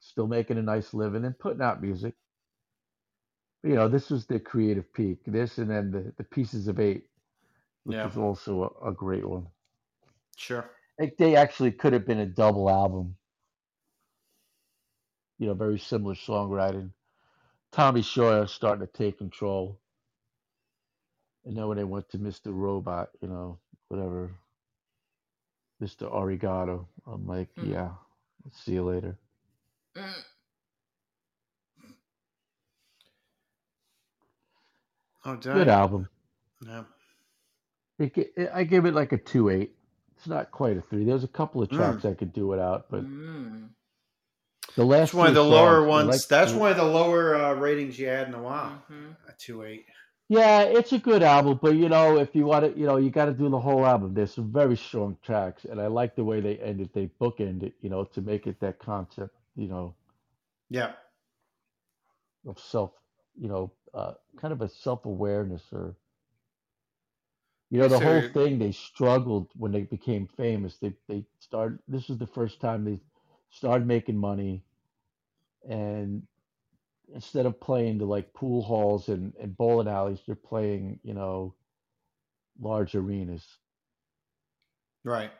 Still 0.00 0.26
making 0.28 0.58
a 0.58 0.62
nice 0.62 0.94
living 0.94 1.24
and 1.24 1.38
putting 1.38 1.62
out 1.62 1.82
music. 1.82 2.14
You 3.64 3.74
know, 3.74 3.88
this 3.88 4.10
was 4.10 4.26
their 4.26 4.40
creative 4.40 4.92
peak. 4.94 5.20
This 5.26 5.58
and 5.58 5.70
then 5.70 5.90
the, 5.90 6.12
the 6.18 6.24
Pieces 6.24 6.68
of 6.68 6.80
Eight, 6.80 7.04
which 7.84 7.96
Yeah. 7.96 8.04
was 8.04 8.16
also 8.16 8.76
a, 8.82 8.90
a 8.90 8.92
great 8.92 9.26
one. 9.28 9.48
Sure. 10.36 10.70
Like 10.98 11.16
they 11.18 11.36
actually 11.36 11.72
could 11.72 11.92
have 11.94 12.06
been 12.06 12.20
a 12.20 12.26
double 12.26 12.70
album. 12.70 13.16
You 15.38 15.48
know, 15.48 15.54
very 15.54 15.78
similar 15.78 16.14
songwriting. 16.14 16.90
Tommy 17.72 18.02
Sawyer 18.02 18.46
starting 18.46 18.86
to 18.86 18.92
take 18.92 19.18
control. 19.18 19.80
And 21.44 21.56
then 21.56 21.68
when 21.68 21.78
they 21.78 21.84
went 21.84 22.10
to 22.10 22.18
Mr. 22.18 22.52
Robot, 22.54 23.10
you 23.22 23.28
know, 23.28 23.58
whatever. 23.88 24.32
Mr. 25.82 26.10
Arigato. 26.12 26.86
I'm 27.06 27.26
like, 27.26 27.50
Mm. 27.58 27.72
yeah, 27.72 27.90
see 28.52 28.74
you 28.74 28.84
later. 28.84 29.18
Mm. 29.96 30.24
Oh, 35.24 35.36
did 35.36 35.52
Good 35.52 35.68
album. 35.68 36.08
Yeah. 36.66 36.84
It, 37.98 38.16
it- 38.36 38.50
I 38.54 38.64
give 38.64 38.86
it 38.86 38.94
like 38.94 39.12
a 39.12 39.18
two 39.18 39.50
eight. 39.50 39.72
It's 40.16 40.26
not 40.26 40.50
quite 40.50 40.76
a 40.76 40.82
three. 40.82 41.04
There's 41.04 41.24
a 41.24 41.28
couple 41.28 41.62
of 41.62 41.68
Mm. 41.70 41.76
tracks 41.76 42.04
I 42.04 42.14
could 42.14 42.32
do 42.32 42.46
without, 42.46 42.90
but 42.90 43.04
Mm. 43.04 43.70
the 44.76 44.84
last 44.84 45.00
That's 45.12 45.14
one 45.14 45.28
of 45.28 45.34
the 45.34 45.44
lower 45.44 45.80
songs, 45.80 45.84
I 45.84 45.88
ones. 45.88 46.08
like 46.08 46.28
That's 46.28 46.52
the- 46.52 46.58
one 46.58 46.70
of 46.72 46.76
the 46.76 46.84
lower 46.84 47.34
uh, 47.34 47.54
ratings 47.54 47.98
you 47.98 48.06
had 48.08 48.28
in 48.28 48.34
a 48.34 48.42
while. 48.42 48.82
Mhm. 48.90 49.16
A 49.28 49.32
two 49.38 49.62
eight. 49.62 49.86
Yeah, 50.28 50.62
it's 50.62 50.92
a 50.92 50.98
good 50.98 51.22
album, 51.24 51.58
but 51.60 51.74
you 51.74 51.88
know, 51.88 52.18
if 52.18 52.36
you 52.36 52.44
want 52.46 52.64
to, 52.72 52.78
you 52.78 52.86
know, 52.86 52.96
you 52.98 53.10
got 53.10 53.24
to 53.26 53.32
do 53.32 53.48
the 53.48 53.58
whole 53.58 53.84
album. 53.84 54.14
There's 54.14 54.32
some 54.32 54.52
very 54.52 54.76
strong 54.76 55.16
tracks, 55.22 55.64
and 55.64 55.80
I 55.80 55.88
like 55.88 56.14
the 56.14 56.22
way 56.24 56.40
they 56.40 56.56
ended. 56.58 56.90
They 56.94 57.08
bookend 57.20 57.62
it, 57.64 57.74
you 57.80 57.90
know, 57.90 58.04
to 58.04 58.20
make 58.20 58.46
it 58.46 58.60
that 58.60 58.78
concept, 58.78 59.34
you 59.56 59.66
know, 59.68 59.96
Yeah. 60.68 60.92
of 62.46 62.58
self, 62.60 62.92
you 63.36 63.48
know, 63.48 63.72
uh, 63.94 64.14
kind 64.36 64.52
of 64.52 64.60
a 64.62 64.68
self 64.68 65.04
awareness 65.06 65.62
or, 65.72 65.96
you 67.70 67.78
know, 67.78 67.88
the 67.88 67.98
whole 67.98 68.22
thing. 68.32 68.58
They 68.58 68.72
struggled 68.72 69.50
when 69.56 69.72
they 69.72 69.82
became 69.82 70.28
famous. 70.36 70.76
They 70.78 70.94
they 71.08 71.24
started. 71.38 71.78
This 71.88 72.10
is 72.10 72.18
the 72.18 72.26
first 72.26 72.60
time 72.60 72.84
they 72.84 73.00
started 73.50 73.86
making 73.86 74.16
money, 74.16 74.64
and 75.68 76.22
instead 77.14 77.46
of 77.46 77.60
playing 77.60 77.98
to 77.98 78.04
like 78.04 78.32
pool 78.34 78.62
halls 78.62 79.08
and, 79.08 79.32
and 79.40 79.56
bowling 79.56 79.88
alleys, 79.88 80.20
they're 80.26 80.34
playing, 80.36 81.00
you 81.02 81.14
know, 81.14 81.54
large 82.60 82.94
arenas. 82.94 83.44
Right. 85.04 85.30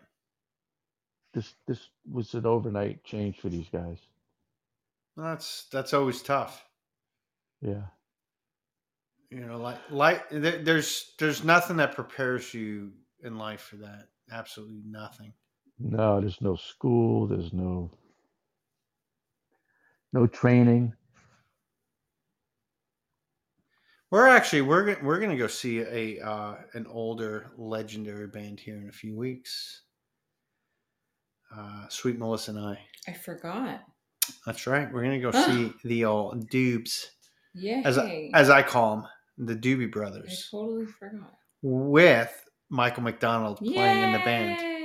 This 1.32 1.55
this 1.66 1.88
was 2.11 2.34
an 2.34 2.46
overnight 2.46 3.05
change 3.05 3.38
for 3.38 3.48
these 3.48 3.68
guys. 3.68 3.98
That's 5.16 5.66
that's 5.70 5.94
always 5.94 6.22
tough. 6.22 6.64
Yeah. 7.61 7.82
You 9.31 9.41
know, 9.41 9.59
like 9.59 9.78
like 9.91 10.28
there's 10.31 11.12
there's 11.18 11.45
nothing 11.45 11.76
that 11.76 11.95
prepares 11.95 12.53
you 12.53 12.91
in 13.22 13.39
life 13.39 13.61
for 13.61 13.76
that. 13.76 14.09
Absolutely 14.33 14.83
nothing. 14.85 15.33
No, 15.78 16.20
there's 16.20 16.41
no 16.41 16.57
school, 16.57 17.26
there's 17.26 17.53
no 17.53 17.91
no 20.12 20.26
training. 20.26 20.93
We're 24.11 24.26
actually 24.26 24.62
we're 24.62 24.85
gonna 24.85 25.07
we're 25.07 25.20
gonna 25.20 25.37
go 25.37 25.47
see 25.47 25.78
a 25.78 26.20
uh, 26.20 26.57
an 26.74 26.87
older 26.89 27.53
legendary 27.57 28.26
band 28.26 28.59
here 28.59 28.76
in 28.76 28.89
a 28.89 28.93
few 28.93 29.16
weeks. 29.16 29.83
Uh, 31.57 31.87
Sweet 31.89 32.18
Melissa 32.18 32.51
and 32.51 32.61
I. 32.61 32.78
I 33.07 33.12
forgot. 33.12 33.83
That's 34.45 34.66
right. 34.66 34.93
We're 34.93 35.05
gonna 35.05 35.20
go 35.20 35.31
see 35.47 35.72
the 35.85 36.05
old 36.05 36.51
Dubes, 36.51 37.07
Yay. 37.55 37.83
as 37.85 37.99
as 38.35 38.51
I 38.51 38.62
call 38.62 38.97
them, 38.97 39.07
the 39.47 39.55
Doobie 39.57 39.84
I 39.84 39.91
Brothers, 39.91 40.49
totally 40.51 40.86
forgot. 40.86 41.34
with 41.62 42.45
Michael 42.68 43.03
McDonald 43.03 43.59
playing 43.59 44.03
in 44.05 44.12
the 44.12 44.18
band. 44.20 44.61
Yay. 44.61 44.76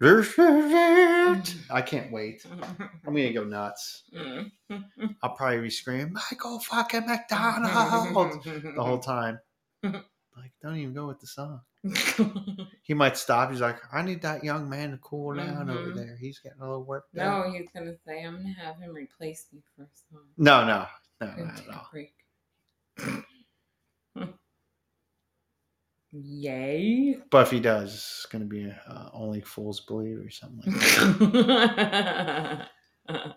This 0.00 0.28
is 0.30 0.36
it. 0.38 1.54
I 1.70 1.80
can't 1.82 2.10
wait. 2.10 2.44
I'm 3.06 3.14
gonna 3.14 3.32
go 3.32 3.44
nuts. 3.44 4.04
I'll 5.22 5.34
probably 5.36 5.60
be 5.60 5.70
screaming, 5.70 6.12
Michael 6.12 6.58
fucking 6.60 7.06
McDonald 7.06 8.14
the 8.44 8.82
whole 8.82 8.98
time. 8.98 9.38
Like, 9.84 10.52
don't 10.62 10.76
even 10.76 10.94
go 10.94 11.06
with 11.06 11.20
the 11.20 11.26
song. 11.26 11.60
He 12.82 12.94
might 12.94 13.16
stop. 13.16 13.50
He's 13.50 13.60
like, 13.60 13.78
I 13.92 14.02
need 14.02 14.22
that 14.22 14.42
young 14.42 14.68
man 14.68 14.92
to 14.92 14.96
cool 14.98 15.34
down 15.34 15.68
over 15.70 15.90
Mhm. 15.90 15.94
there. 15.96 16.16
He's 16.18 16.38
getting 16.38 16.60
a 16.60 16.64
little 16.64 16.84
worked 16.84 17.16
up. 17.18 17.44
no, 17.44 17.52
he's 17.52 17.68
gonna 17.74 17.94
say, 18.06 18.24
"I'm 18.24 18.36
gonna 18.36 18.54
have 18.54 18.78
him 18.78 18.92
replace 18.94 19.46
me 19.52 19.60
for 19.76 19.82
a 19.82 19.88
song." 20.10 20.24
No, 20.38 20.64
no, 20.64 20.86
no, 21.20 21.26
Gonna 21.26 21.44
not 21.44 21.56
take 21.56 21.68
at 21.68 21.74
a 21.74 21.78
all. 21.78 21.88
break. 21.92 22.14
Yay! 26.12 27.16
But 27.30 27.46
if 27.46 27.50
he 27.52 27.60
does, 27.60 27.94
it's 27.94 28.26
going 28.26 28.42
to 28.42 28.48
be 28.48 28.70
uh, 28.88 29.08
only 29.14 29.40
fools 29.40 29.80
believe 29.80 30.18
or 30.18 30.28
something 30.30 30.70
like 30.72 31.76
that. 31.76 32.68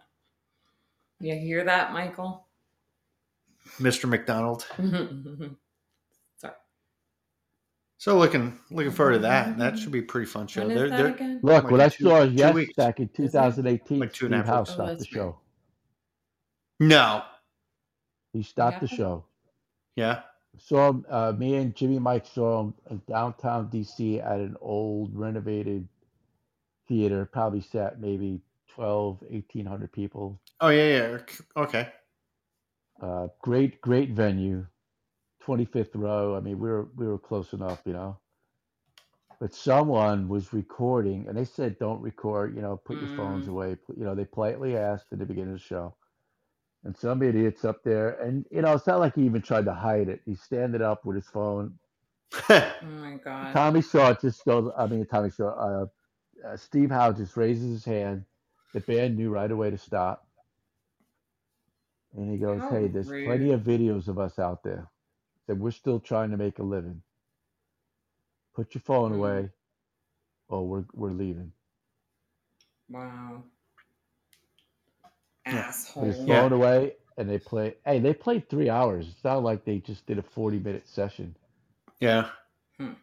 you 1.21 1.36
hear 1.36 1.63
that, 1.63 1.93
Michael? 1.93 2.47
Mr. 3.80 4.09
McDonald. 4.09 4.65
Sorry. 6.38 6.53
So 7.97 8.17
looking 8.17 8.59
looking 8.69 8.91
forward 8.91 9.13
to 9.13 9.19
that. 9.19 9.57
That 9.57 9.80
should 9.80 9.91
be 9.93 9.99
a 9.99 10.03
pretty 10.03 10.28
fun 10.28 10.47
show. 10.47 10.67
They're, 10.67 10.89
they're. 10.89 11.39
Look, 11.41 11.63
Like 11.63 11.71
what 11.71 11.80
in 11.80 11.82
I 11.86 11.89
two- 11.89 12.03
saw 12.03 12.26
two 12.26 12.32
yes 12.32 12.53
weeks. 12.53 12.73
back 12.76 12.99
in 12.99 13.07
2018, 13.09 13.99
Like 13.99 14.11
two 14.13 14.26
and 14.26 14.36
Steve 14.36 14.45
House. 14.45 14.69
Oh, 14.71 14.73
stopped 14.73 14.89
the 14.89 14.95
that's 14.97 15.07
show. 15.07 15.39
no. 16.82 17.23
He 18.34 18.43
stopped 18.43 18.82
the 18.82 18.88
show. 18.88 19.23
Yeah. 19.95 20.21
Saw 20.58 20.93
uh, 21.10 21.34
me 21.38 21.56
and 21.56 21.76
Jimmy 21.76 21.99
Mike 21.99 22.26
saw 22.26 22.62
him 22.62 22.74
in 22.89 23.01
downtown 23.08 23.70
DC 23.70 24.20
at 24.20 24.39
an 24.39 24.58
old 24.62 25.16
renovated 25.16 25.88
theater. 26.88 27.26
Probably 27.26 27.62
sat 27.62 27.99
maybe 27.99 28.41
12, 28.68 29.22
1800 29.30 29.91
people. 29.91 30.39
Oh 30.62 30.70
yeah, 30.70 30.88
yeah. 30.88 31.18
Okay. 31.58 31.91
Uh, 33.01 33.28
great, 33.41 33.82
great 33.82 34.12
venue. 34.12 34.66
25th 35.39 35.95
row. 35.95 36.36
I 36.36 36.39
mean, 36.39 36.60
we 36.60 36.70
were 36.70 36.89
we 36.95 37.08
were 37.08 37.20
close 37.20 37.53
enough, 37.53 37.82
you 37.86 37.93
know. 37.93 38.18
But 39.39 39.53
someone 39.53 40.28
was 40.28 40.53
recording, 40.53 41.28
and 41.28 41.38
they 41.38 41.45
said, 41.45 41.78
"Don't 41.80 42.01
record. 42.01 42.56
You 42.56 42.62
know, 42.62 42.78
put 42.78 42.99
your 42.99 43.10
phones 43.10 43.45
Mm. 43.45 43.51
away." 43.51 43.78
You 43.95 44.03
know, 44.06 44.16
they 44.16 44.26
politely 44.26 44.78
asked 44.78 45.12
at 45.12 45.20
the 45.20 45.26
beginning 45.26 45.53
of 45.53 45.60
the 45.60 45.66
show. 45.66 45.95
And 46.86 46.97
some 46.97 47.23
idiot's 47.23 47.65
up 47.65 47.83
there, 47.83 48.11
and 48.21 48.45
you 48.51 48.63
know, 48.63 48.73
it's 48.73 48.88
not 48.88 49.01
like 49.01 49.15
he 49.15 49.23
even 49.23 49.43
tried 49.43 49.65
to 49.65 49.75
hide 49.75 50.09
it. 50.09 50.21
He's 50.25 50.41
standing 50.41 50.81
up 50.83 51.05
with 51.05 51.17
his 51.17 51.27
phone. 51.29 51.79
Oh 52.81 52.88
my 52.88 53.17
god. 53.23 53.53
Tommy 53.53 53.81
Shaw 53.81 54.13
just 54.15 54.45
goes. 54.45 54.71
I 54.77 54.88
mean, 54.88 55.05
Tommy 55.07 55.31
Shaw. 55.31 55.49
Uh, 55.49 55.88
uh, 56.47 56.57
Steve 56.57 56.91
Howe 56.91 57.13
just 57.13 57.38
raises 57.38 57.71
his 57.71 57.86
hand. 57.86 58.25
The 58.73 58.81
band 58.81 59.17
knew 59.17 59.31
right 59.31 59.51
away 59.51 59.71
to 59.71 59.77
stop, 59.77 60.27
and 62.15 62.31
he 62.31 62.38
goes, 62.38 62.63
How 62.63 62.69
"Hey, 62.69 62.88
there's 62.88 63.13
plenty 63.13 63.51
of 63.51 63.61
videos 63.61 64.07
of 64.09 64.19
us 64.19 64.39
out 64.39 64.63
there 64.63 64.89
that 65.47 65.57
we're 65.57 65.71
still 65.71 65.99
trying 65.99 66.31
to 66.31 66.38
make 66.38 66.59
a 66.59 66.63
living. 66.63 67.01
Put 68.55 68.75
your 68.75 68.81
phone 68.83 69.11
Mm. 69.11 69.13
away, 69.13 69.51
or 70.49 70.67
we're 70.67 70.86
we're 70.93 71.11
leaving." 71.11 71.53
Wow. 72.89 73.45
Put 75.46 75.54
his 75.54 75.64
Asshole. 75.64 76.14
Yeah. 76.28 76.41
phone 76.41 76.54
away, 76.54 76.93
and 77.18 77.30
they 77.30 77.38
play. 77.38 77.76
Hey, 77.86 78.00
they 78.00 78.14
played 78.14 78.50
three 78.50 78.70
hours. 78.70 79.08
It's 79.08 79.24
not 79.24 79.43
like 79.43 79.64
they 79.66 79.78
just 79.80 80.05
did 80.08 80.17
a 80.17 80.24
forty 80.24 80.59
minute 80.59 80.88
session. 80.88 81.36
yeah. 82.00 82.30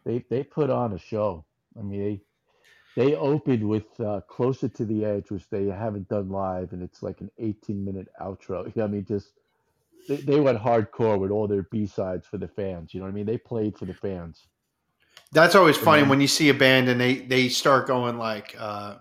They 0.05 0.23
they 0.29 0.43
put 0.43 0.69
on 0.69 0.93
a 0.93 0.99
show. 0.99 1.45
I 1.79 1.81
mean, 1.81 1.99
they 2.95 3.01
they 3.01 3.15
opened 3.15 3.67
with 3.67 3.85
uh, 3.99 4.21
"Closer 4.27 4.67
to 4.69 4.85
the 4.85 5.03
Edge," 5.03 5.31
which 5.31 5.49
they 5.49 5.65
haven't 5.65 6.09
done 6.09 6.29
live, 6.29 6.73
and 6.73 6.83
it's 6.83 7.01
like 7.01 7.21
an 7.21 7.31
eighteen 7.39 7.83
minute 7.83 8.07
outro. 8.21 8.65
You 8.65 8.71
know 8.75 8.83
I 8.83 8.87
mean, 8.87 9.05
just 9.05 9.29
they, 10.07 10.17
they 10.17 10.39
went 10.39 10.59
hardcore 10.59 11.17
with 11.17 11.31
all 11.31 11.47
their 11.47 11.63
B 11.63 11.87
sides 11.87 12.27
for 12.27 12.37
the 12.37 12.47
fans. 12.47 12.93
You 12.93 12.99
know 12.99 13.05
what 13.05 13.11
I 13.13 13.15
mean? 13.15 13.25
They 13.25 13.37
played 13.37 13.77
for 13.77 13.85
the 13.85 13.93
fans. 13.95 14.45
That's 15.31 15.55
always 15.55 15.77
funny 15.77 16.03
Mhm. 16.03 16.09
when 16.09 16.21
you 16.21 16.27
see 16.27 16.49
a 16.49 16.53
band 16.53 16.87
and 16.89 16.99
they 17.01 17.15
they 17.15 17.49
start 17.49 17.87
going 17.87 18.17
like, 18.19 18.55
uh, 18.59 18.97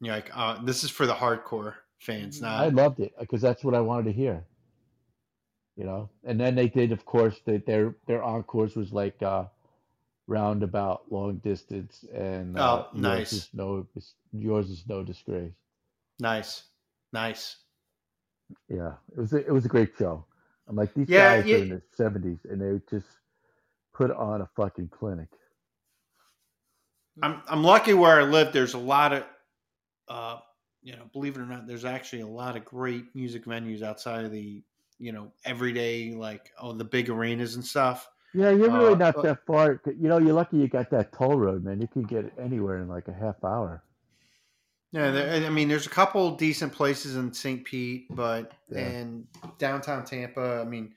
you 0.00 0.08
know, 0.08 0.14
like, 0.14 0.30
uh, 0.34 0.62
this 0.64 0.84
is 0.84 0.90
for 0.90 1.04
the 1.06 1.12
hardcore 1.14 1.74
fans, 2.04 2.42
Mhm. 2.42 2.54
I 2.56 2.68
loved 2.68 3.00
it 3.00 3.14
because 3.18 3.42
that's 3.42 3.64
what 3.64 3.74
I 3.74 3.80
wanted 3.80 4.04
to 4.06 4.12
hear. 4.12 4.44
You 5.76 5.84
know, 5.84 6.10
and 6.24 6.40
then 6.40 6.54
they 6.54 6.68
did, 6.68 6.92
of 6.92 7.04
course, 7.04 7.40
they, 7.44 7.58
their 7.58 7.96
their 8.06 8.22
encores 8.22 8.76
was 8.76 8.92
like 8.92 9.22
uh, 9.22 9.46
roundabout, 10.26 11.10
long 11.10 11.38
distance, 11.38 12.04
and 12.14 12.56
uh, 12.56 12.82
Oh, 12.82 12.90
nice. 12.94 13.08
Yours 13.08 13.32
is 13.32 13.48
no, 13.54 13.86
yours 14.32 14.70
is 14.70 14.84
no 14.88 15.02
disgrace. 15.04 15.54
Nice, 16.20 16.70
nice. 17.12 17.56
Yeah, 18.68 18.94
it 19.12 19.18
was 19.18 19.32
a, 19.32 19.46
it 19.46 19.52
was 19.52 19.64
a 19.64 19.68
great 19.68 19.92
show. 19.98 20.24
I'm 20.68 20.76
like 20.76 20.94
these 20.94 21.12
Yeah, 21.12 21.12
guys 21.12 21.44
yeah. 21.44 21.58
are 21.58 21.62
in 21.62 21.68
their 21.70 21.82
70s 21.96 22.44
and 22.44 22.60
they 22.60 22.80
just 22.90 23.08
put 23.94 24.10
on 24.12 24.42
a 24.42 24.48
fucking 24.56 24.88
clinic. 24.88 25.28
I'm 27.22 27.42
I'm 27.48 27.64
lucky 27.64 27.94
where 27.94 28.20
I 28.20 28.24
live. 28.24 28.52
There's 28.52 28.74
a 28.74 28.78
lot 28.78 29.12
of, 29.12 29.24
uh, 30.08 30.40
you 30.84 30.94
know, 30.94 31.04
believe 31.12 31.36
it 31.36 31.40
or 31.40 31.46
not, 31.46 31.66
there's 31.66 31.86
actually 31.86 32.20
a 32.20 32.26
lot 32.26 32.56
of 32.56 32.64
great 32.64 33.06
music 33.14 33.46
venues 33.46 33.82
outside 33.82 34.24
of 34.24 34.30
the, 34.30 34.62
you 34.98 35.12
know, 35.12 35.32
everyday 35.44 36.12
like 36.12 36.52
oh 36.60 36.72
the 36.72 36.84
big 36.84 37.08
arenas 37.08 37.56
and 37.56 37.64
stuff. 37.64 38.08
Yeah, 38.34 38.50
you're 38.50 38.70
really 38.70 38.92
Uh, 38.92 38.96
not 38.96 39.16
uh, 39.16 39.22
that 39.22 39.46
far. 39.46 39.80
You 39.86 40.08
know, 40.08 40.18
you're 40.18 40.34
lucky 40.34 40.58
you 40.58 40.68
got 40.68 40.90
that 40.90 41.12
toll 41.12 41.36
road, 41.38 41.64
man. 41.64 41.80
You 41.80 41.88
can 41.88 42.02
get 42.02 42.32
anywhere 42.38 42.78
in 42.78 42.88
like 42.88 43.08
a 43.08 43.12
half 43.12 43.42
hour. 43.42 43.82
Yeah, 44.92 45.10
there, 45.10 45.46
I 45.46 45.50
mean, 45.50 45.68
there's 45.68 45.86
a 45.86 45.90
couple 45.90 46.36
decent 46.36 46.72
places 46.72 47.16
in 47.16 47.32
St. 47.32 47.64
Pete, 47.64 48.06
but 48.10 48.52
Yeah. 48.68 48.80
and 48.80 49.26
downtown 49.58 50.04
Tampa. 50.04 50.60
I 50.60 50.64
mean, 50.64 50.94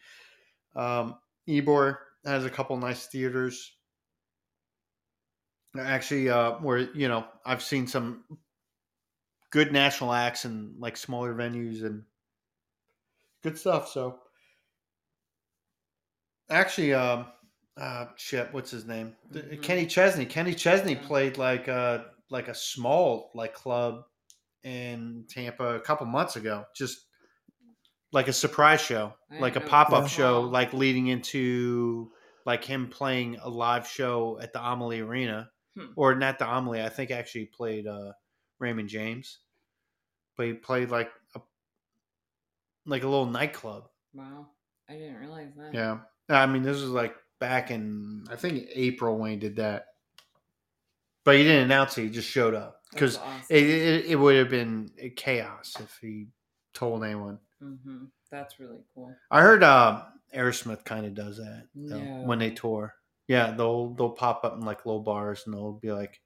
um, 0.76 1.16
Ybor 1.48 1.98
has 2.26 2.46
a 2.46 2.50
couple 2.50 2.78
nice 2.78 3.08
theaters. 3.08 3.72
Actually, 5.80 6.30
uh, 6.30 6.54
where 6.60 6.80
you 6.94 7.08
know 7.08 7.26
I've 7.46 7.62
seen 7.62 7.88
some 7.88 8.24
good 9.50 9.72
national 9.72 10.14
acts 10.14 10.46
and 10.46 10.80
like 10.80 10.98
smaller 10.98 11.34
venues 11.34 11.84
and 11.84 12.04
good 13.44 13.58
stuff. 13.58 13.90
So 13.90 14.20
actually, 16.50 16.94
um, 16.94 17.28
uh, 17.78 18.08
shit, 18.16 18.52
what's 18.54 18.72
his 18.72 18.86
name? 18.86 19.16
Mhm. 19.32 19.62
Kenny 19.62 19.86
Chesney. 19.86 20.26
Kenny 20.26 20.54
Chesney 20.54 20.96
played 20.96 21.38
like 21.38 21.68
a 21.68 22.12
like 22.30 22.48
a 22.48 22.56
small 22.56 23.32
like 23.34 23.54
club 23.54 24.04
in 24.64 25.26
Tampa 25.30 25.76
a 25.76 25.80
couple 25.80 26.06
months 26.08 26.36
ago. 26.36 26.66
Just 26.76 27.06
like 28.12 28.28
a 28.28 28.34
surprise 28.34 28.82
show, 28.82 29.14
like 29.40 29.56
a 29.56 29.62
pop 29.62 29.92
up 29.92 30.08
show, 30.08 30.42
like 30.42 30.74
leading 30.74 31.08
into 31.08 32.12
like 32.46 32.64
him 32.64 32.88
playing 32.90 33.38
a 33.42 33.50
live 33.50 33.88
show 33.88 34.40
at 34.42 34.54
the 34.54 34.60
Amalie 34.66 35.02
Arena, 35.02 35.52
Hmm. 35.76 35.88
or 35.96 36.16
not 36.16 36.40
the 36.40 36.50
Amalie. 36.50 36.82
I 36.82 36.90
think 36.90 37.12
actually 37.12 37.46
played 37.46 37.86
uh, 37.86 38.14
Raymond 38.60 38.90
James, 38.90 39.40
but 40.36 40.48
he 40.48 40.54
played 40.54 40.90
like 40.90 41.12
a 41.36 41.42
like 42.86 43.04
a 43.04 43.08
little 43.08 43.26
nightclub. 43.26 43.90
Wow. 44.14 44.48
I 44.90 44.94
didn't 44.94 45.18
realize 45.18 45.52
that. 45.58 45.74
Yeah, 45.74 46.00
I 46.30 46.46
mean 46.46 46.64
this 46.64 46.82
was 46.82 46.90
like 46.90 47.16
back 47.40 47.72
in 47.72 48.26
I 48.32 48.36
think 48.36 48.68
April 48.74 49.18
when 49.18 49.32
he 49.32 49.38
did 49.38 49.58
that, 49.58 49.88
but 51.24 51.36
he 51.36 51.44
didn't 51.44 51.66
announce 51.66 51.98
it. 51.98 52.04
He 52.04 52.10
just 52.10 52.30
showed 52.30 52.56
up 52.56 52.82
because 52.92 53.18
awesome. 53.18 53.42
it, 53.50 53.64
it 53.64 54.06
it 54.06 54.16
would 54.16 54.36
have 54.36 54.50
been 54.50 54.92
chaos 55.16 55.76
if 55.80 55.98
he 56.02 56.28
told 56.74 57.04
anyone. 57.04 57.40
hmm 57.62 58.06
That's 58.32 58.60
really 58.60 58.80
cool. 58.96 59.14
I 59.30 59.42
heard 59.42 59.64
uh, 59.64 60.04
Aerosmith 60.36 60.86
kind 60.86 61.06
of 61.06 61.14
does 61.14 61.38
that 61.38 61.68
though, 61.76 62.00
when 62.26 62.40
they 62.40 62.52
tour. 62.52 62.94
Yeah, 63.28 63.52
they'll 63.52 63.94
they'll 63.94 64.12
pop 64.12 64.46
up 64.46 64.54
in 64.54 64.62
like 64.62 64.86
low 64.86 65.00
bars 65.00 65.44
and 65.46 65.54
they'll 65.54 65.74
be 65.74 65.92
like 65.92 66.22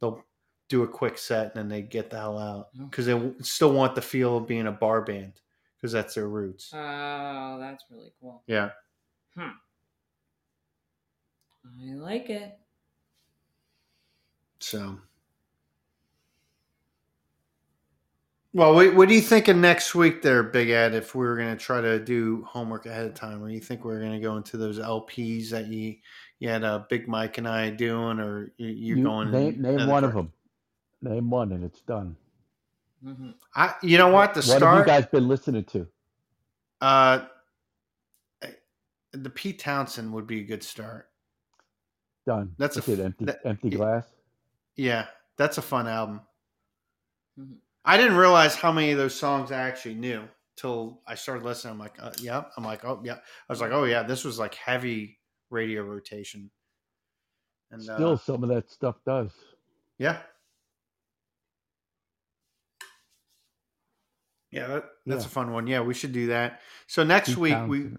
they'll 0.00 0.24
do 0.72 0.82
a 0.84 0.88
quick 0.88 1.18
set 1.18 1.48
and 1.48 1.54
then 1.54 1.68
they 1.68 1.82
get 1.82 2.08
the 2.08 2.16
hell 2.18 2.38
out 2.38 2.68
because 2.88 3.04
they 3.04 3.32
still 3.42 3.74
want 3.74 3.94
the 3.94 4.00
feel 4.00 4.38
of 4.38 4.46
being 4.46 4.66
a 4.68 4.72
bar 4.72 5.02
band 5.02 5.34
because 5.76 5.92
that's 5.92 6.14
their 6.14 6.30
roots. 6.30 6.70
Oh, 6.74 7.58
that's 7.60 7.84
really 7.90 8.10
cool. 8.18 8.42
Yeah. 8.46 8.70
Hmm. 9.36 9.50
I 11.82 11.92
like 11.94 12.30
it. 12.30 12.58
So, 14.60 14.98
well, 18.54 18.74
what, 18.74 18.94
what 18.94 19.08
do 19.10 19.14
you 19.14 19.20
think 19.20 19.48
of 19.48 19.56
next 19.58 19.94
week, 19.94 20.22
there, 20.22 20.42
Big 20.42 20.70
Ed? 20.70 20.94
If 20.94 21.14
we 21.14 21.26
were 21.26 21.36
going 21.36 21.54
to 21.54 21.62
try 21.62 21.82
to 21.82 21.98
do 21.98 22.44
homework 22.48 22.86
ahead 22.86 23.04
of 23.06 23.12
time, 23.14 23.42
or 23.42 23.50
you 23.50 23.60
think 23.60 23.84
we 23.84 23.92
are 23.92 24.00
going 24.00 24.12
to 24.12 24.20
go 24.20 24.36
into 24.38 24.56
those 24.56 24.78
LPs 24.78 25.50
that 25.50 25.66
you 25.66 25.96
you 26.38 26.48
had 26.48 26.64
uh, 26.64 26.84
Big 26.88 27.06
Mike 27.08 27.38
and 27.38 27.46
I 27.46 27.70
doing, 27.70 28.18
or 28.18 28.52
you, 28.56 28.68
you're 28.68 28.98
You- 28.98 29.04
going? 29.04 29.30
name, 29.30 29.60
name 29.60 29.86
one 29.88 30.04
of 30.04 30.14
them. 30.14 30.32
Name 31.02 31.30
one, 31.30 31.52
and 31.52 31.64
it's 31.64 31.80
done. 31.80 32.16
hmm 33.02 33.30
I, 33.54 33.74
you 33.82 33.98
know 33.98 34.08
what? 34.08 34.34
The 34.34 34.42
what 34.42 34.62
have 34.62 34.78
you 34.78 34.84
guys 34.84 35.06
been 35.06 35.28
listening 35.28 35.64
to? 35.64 35.86
uh, 36.80 37.26
the 39.12 39.30
Pete 39.30 39.58
Townshend 39.58 40.10
would 40.14 40.26
be 40.26 40.40
a 40.40 40.44
good 40.44 40.62
start. 40.62 41.08
Done. 42.26 42.54
That's 42.56 42.76
a 42.76 42.80
What's 42.80 42.88
it, 42.88 43.00
empty, 43.00 43.24
that- 43.26 43.40
empty 43.44 43.68
glass. 43.70 44.04
Yeah, 44.76 45.06
that's 45.36 45.58
a 45.58 45.62
fun 45.62 45.86
album. 45.86 46.22
Mhm. 47.38 47.56
I 47.84 47.96
didn't 47.98 48.16
realize 48.16 48.54
how 48.54 48.72
many 48.72 48.92
of 48.92 48.98
those 48.98 49.14
songs 49.14 49.50
I 49.52 49.60
actually 49.60 49.96
knew 49.96 50.26
till 50.56 51.02
I 51.06 51.14
started 51.14 51.44
listening. 51.44 51.72
I'm 51.72 51.78
like, 51.78 52.00
uh, 52.00 52.12
yeah. 52.20 52.44
I'm 52.56 52.64
like, 52.64 52.84
oh 52.84 53.00
yeah. 53.04 53.14
I 53.16 53.52
was 53.52 53.60
like, 53.60 53.72
oh 53.72 53.84
yeah, 53.84 54.02
this 54.02 54.24
was 54.24 54.38
like 54.38 54.54
heavy 54.54 55.18
radio 55.50 55.82
rotation. 55.82 56.50
And 57.70 57.82
Still, 57.82 58.12
uh, 58.12 58.16
some 58.16 58.42
of 58.44 58.48
that 58.50 58.70
stuff 58.70 58.96
does. 59.04 59.30
yeah, 59.98 60.20
yeah, 64.52 64.66
that, 64.68 64.84
that's 65.06 65.24
Yeah. 65.24 65.26
a 65.26 65.30
fun 65.30 65.52
one. 65.52 65.66
Yeah, 65.66 65.80
we 65.80 65.94
should 65.94 66.12
do 66.12 66.28
that. 66.28 66.60
So 66.86 67.02
next 67.02 67.36
week 67.36 67.56
we 67.66 67.90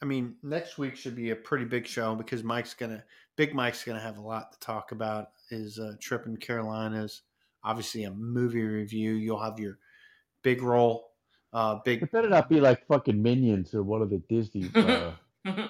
I 0.00 0.04
mean, 0.04 0.36
next 0.44 0.78
week 0.78 0.94
should 0.96 1.16
be 1.16 1.30
a 1.30 1.36
pretty 1.36 1.64
big 1.64 1.84
show 1.86 2.14
because 2.14 2.44
Mike's 2.44 2.72
gonna, 2.74 3.02
Big 3.36 3.52
Mike's 3.52 3.82
gonna 3.82 3.98
have 3.98 4.16
a 4.18 4.20
lot 4.20 4.52
to 4.52 4.60
talk 4.60 4.92
about. 4.92 5.30
His 5.50 5.78
uh, 5.80 5.94
trip 6.00 6.26
in 6.26 6.36
Carolinas, 6.36 7.22
obviously 7.64 8.04
a 8.04 8.10
movie 8.12 8.62
review. 8.62 9.14
You'll 9.14 9.42
have 9.42 9.58
your 9.58 9.78
big 10.42 10.62
role, 10.62 11.10
uh, 11.52 11.80
big. 11.84 12.02
It 12.02 12.12
better 12.12 12.28
not 12.28 12.48
be 12.48 12.60
like 12.60 12.86
fucking 12.86 13.20
Minions 13.20 13.74
or 13.74 13.82
one 13.82 14.02
of 14.02 14.10
the 14.10 14.22
Disney. 14.28 14.70
Uh, 15.44 15.68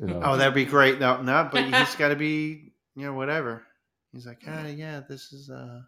you 0.00 0.06
know. 0.06 0.20
Oh, 0.22 0.36
that'd 0.36 0.54
be 0.54 0.64
great. 0.64 1.00
No, 1.00 1.22
no, 1.22 1.48
but 1.50 1.64
he's 1.64 1.96
got 1.96 2.08
to 2.08 2.16
be, 2.16 2.72
you 2.94 3.06
know, 3.06 3.14
whatever. 3.14 3.64
He's 4.12 4.26
like, 4.26 4.42
ah, 4.46 4.66
yeah, 4.66 5.00
this 5.08 5.32
is 5.32 5.50
uh, 5.50 5.80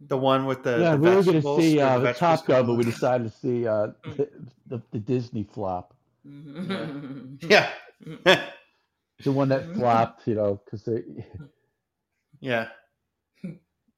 the 0.00 0.16
one 0.16 0.46
with 0.46 0.62
the 0.62 0.78
yeah, 0.78 0.92
the 0.92 0.98
we 0.98 1.10
were 1.14 1.22
going 1.22 1.42
to 1.42 1.56
see 1.60 1.80
uh, 1.80 1.98
the 1.98 2.06
the 2.06 2.12
Top 2.14 2.46
Gun, 2.46 2.66
but 2.66 2.74
we 2.74 2.84
decided 2.84 3.30
to 3.32 3.38
see 3.38 3.66
uh, 3.66 3.88
the, 4.04 4.28
the, 4.66 4.82
the 4.92 4.98
Disney 4.98 5.44
flop, 5.44 5.94
yeah, 6.24 7.70
the 8.24 9.32
one 9.32 9.48
that 9.48 9.74
flopped. 9.74 10.26
You 10.28 10.34
know, 10.36 10.60
because 10.64 10.84
they 10.84 11.02
yeah, 12.40 12.68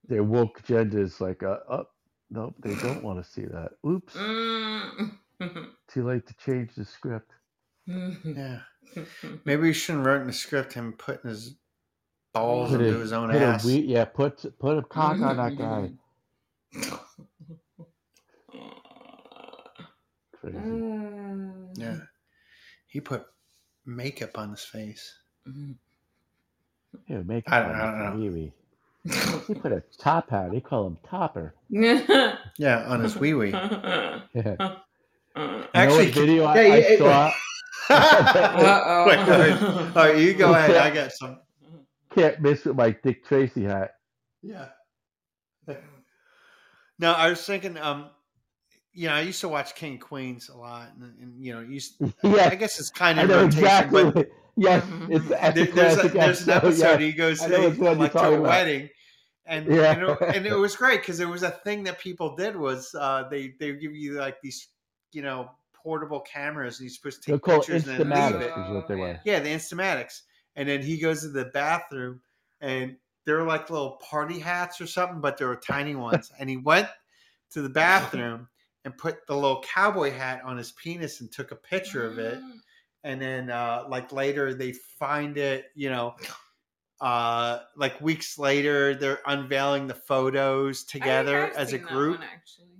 their 0.08 0.24
woke 0.24 0.60
agenda 0.60 1.00
is 1.00 1.20
like, 1.20 1.42
uh, 1.42 1.58
oh, 1.70 1.86
nope, 2.30 2.54
they 2.60 2.74
don't 2.76 3.02
want 3.04 3.22
to 3.24 3.30
see 3.30 3.44
that. 3.44 3.72
Oops, 3.86 4.14
Mm. 4.14 5.70
too 5.88 6.06
late 6.06 6.26
to 6.26 6.34
change 6.34 6.74
the 6.74 6.84
script. 6.84 7.32
yeah. 7.86 8.60
Maybe 9.44 9.62
we 9.62 9.72
shouldn't 9.72 10.04
write 10.04 10.20
in 10.20 10.26
the 10.26 10.32
script 10.32 10.74
him 10.74 10.92
putting 10.92 11.30
his 11.30 11.54
balls 12.32 12.70
Put 12.70 12.80
into 12.80 12.96
a- 12.96 13.00
his 13.00 13.12
own 13.12 13.30
put 13.30 13.42
a 13.42 13.44
ass. 13.46 13.64
yeah, 13.66 14.04
put 14.04 14.58
put 14.58 14.78
a 14.78 14.82
cock 14.82 15.20
on 15.20 15.36
that 15.36 15.56
guy. 15.56 15.90
Crazy. 20.40 20.56
Mm. 20.58 21.68
Yeah, 21.76 21.96
he 22.86 23.00
put 23.00 23.26
makeup 23.84 24.38
on 24.38 24.50
his 24.50 24.62
face. 24.64 25.14
Yeah, 27.06 27.18
make 27.22 27.46
it 27.46 27.52
I 27.52 27.60
don't- 27.62 27.70
on 27.72 27.80
I 27.80 28.10
don't 28.10 28.20
the 28.20 28.26
wee-wee. 28.28 28.52
He 29.48 29.54
put 29.54 29.72
a 29.72 29.82
top 29.98 30.30
hat. 30.30 30.50
They 30.52 30.60
call 30.60 30.86
him 30.86 30.98
Topper. 31.08 31.54
Yeah, 32.58 32.84
on 32.86 33.00
his 33.00 33.16
wee 33.16 33.34
wee. 33.34 33.50
Yeah. 33.52 34.20
Uh-uh. 34.60 34.76
You 35.36 35.42
know 35.42 35.66
Actually, 35.74 36.06
what 36.06 36.14
video 36.14 36.44
I, 36.44 36.60
yeah, 36.62 36.74
I 36.74 36.76
yeah, 36.78 36.98
saw? 36.98 37.32
Uh-oh. 37.90 39.06
Wait, 39.08 39.18
all 39.18 39.26
right. 39.26 39.62
All 39.96 40.04
right, 40.04 40.18
you 40.18 40.34
go 40.34 40.52
ahead. 40.54 40.76
I 40.76 40.90
got 40.92 41.12
some. 41.12 41.38
Can't 42.14 42.40
miss 42.40 42.64
with 42.64 42.76
my 42.76 42.90
Dick 42.90 43.24
Tracy 43.24 43.64
hat. 43.64 43.92
Yeah. 44.42 44.68
No, 46.98 47.12
I 47.12 47.30
was 47.30 47.40
thinking. 47.44 47.78
Um, 47.78 48.10
you 48.92 49.08
know, 49.08 49.14
I 49.14 49.20
used 49.20 49.40
to 49.42 49.48
watch 49.48 49.74
King 49.74 49.98
Queens 49.98 50.48
a 50.48 50.56
lot, 50.56 50.88
and, 51.00 51.14
and 51.20 51.42
you 51.44 51.52
know, 51.54 51.60
used, 51.60 51.94
Yeah, 52.22 52.48
I 52.50 52.56
guess 52.56 52.78
it's 52.80 52.90
kind 52.90 53.18
I 53.20 53.22
of 53.22 53.28
know 53.28 53.36
rotation, 53.42 53.58
exactly. 53.60 54.10
but 54.10 54.28
yes, 54.56 54.84
it's 55.08 55.28
there- 55.28 55.52
there's, 55.52 55.68
a, 55.68 55.72
classic 55.72 56.12
there's 56.12 56.42
an 56.42 56.50
episode. 56.50 56.50
episode 56.66 57.00
yeah. 57.00 57.06
he 57.06 57.12
goes 57.12 57.40
I 57.40 57.48
to, 57.48 57.52
know 57.52 57.68
which 57.70 57.78
one 57.78 57.86
you're 57.86 57.94
like 57.96 58.12
to 58.12 58.18
talking 58.18 58.34
a 58.34 58.40
about. 58.40 58.48
wedding, 58.50 58.88
and 59.46 59.66
Yeah. 59.66 59.92
and, 59.92 60.02
it, 60.02 60.36
and 60.36 60.46
it 60.46 60.54
was 60.58 60.76
great 60.76 61.00
because 61.00 61.20
it 61.20 61.28
was 61.28 61.42
a 61.44 61.50
thing 61.50 61.84
that 61.84 61.98
people 62.00 62.34
did 62.36 62.56
was 62.56 62.94
uh, 62.98 63.28
they 63.30 63.54
they 63.60 63.72
give 63.74 63.94
you 63.94 64.14
like 64.18 64.40
these 64.42 64.68
you 65.12 65.22
know 65.22 65.50
portable 65.72 66.20
cameras 66.20 66.80
and 66.80 66.86
you're 66.90 66.94
supposed 66.94 67.22
to 67.22 67.30
They're 67.30 67.38
take 67.38 67.44
called 67.44 67.60
pictures 67.66 67.86
and 67.88 67.98
then 68.00 68.10
leave 68.10 68.42
Instamatics, 68.42 68.58
it. 68.58 68.66
is 68.68 68.74
what 68.74 68.88
they 68.88 68.96
were. 68.96 69.20
Yeah, 69.24 69.40
the 69.40 69.48
Instamatics. 69.50 70.20
And 70.60 70.68
then 70.68 70.82
he 70.82 70.98
goes 70.98 71.22
to 71.22 71.28
the 71.28 71.46
bathroom 71.46 72.20
and 72.60 72.94
they're 73.24 73.44
like 73.44 73.70
little 73.70 73.92
party 73.92 74.38
hats 74.38 74.78
or 74.78 74.86
something, 74.86 75.18
but 75.18 75.38
they 75.38 75.46
were 75.46 75.56
tiny 75.56 75.94
ones. 75.94 76.30
and 76.38 76.50
he 76.50 76.58
went 76.58 76.86
to 77.52 77.62
the 77.62 77.70
bathroom 77.70 78.46
and 78.84 78.94
put 78.98 79.26
the 79.26 79.34
little 79.34 79.62
cowboy 79.62 80.12
hat 80.12 80.42
on 80.44 80.58
his 80.58 80.72
penis 80.72 81.22
and 81.22 81.32
took 81.32 81.50
a 81.50 81.56
picture 81.56 82.04
of 82.06 82.18
it. 82.18 82.42
And 83.04 83.22
then 83.22 83.48
uh 83.48 83.84
like 83.88 84.12
later 84.12 84.52
they 84.52 84.72
find 84.72 85.38
it, 85.38 85.70
you 85.74 85.88
know, 85.88 86.14
uh 87.00 87.60
like 87.74 87.98
weeks 88.02 88.38
later 88.38 88.94
they're 88.94 89.20
unveiling 89.24 89.86
the 89.86 89.94
photos 89.94 90.84
together 90.84 91.50
as 91.56 91.72
a 91.72 91.78
group. 91.78 92.18
one. 92.18 92.28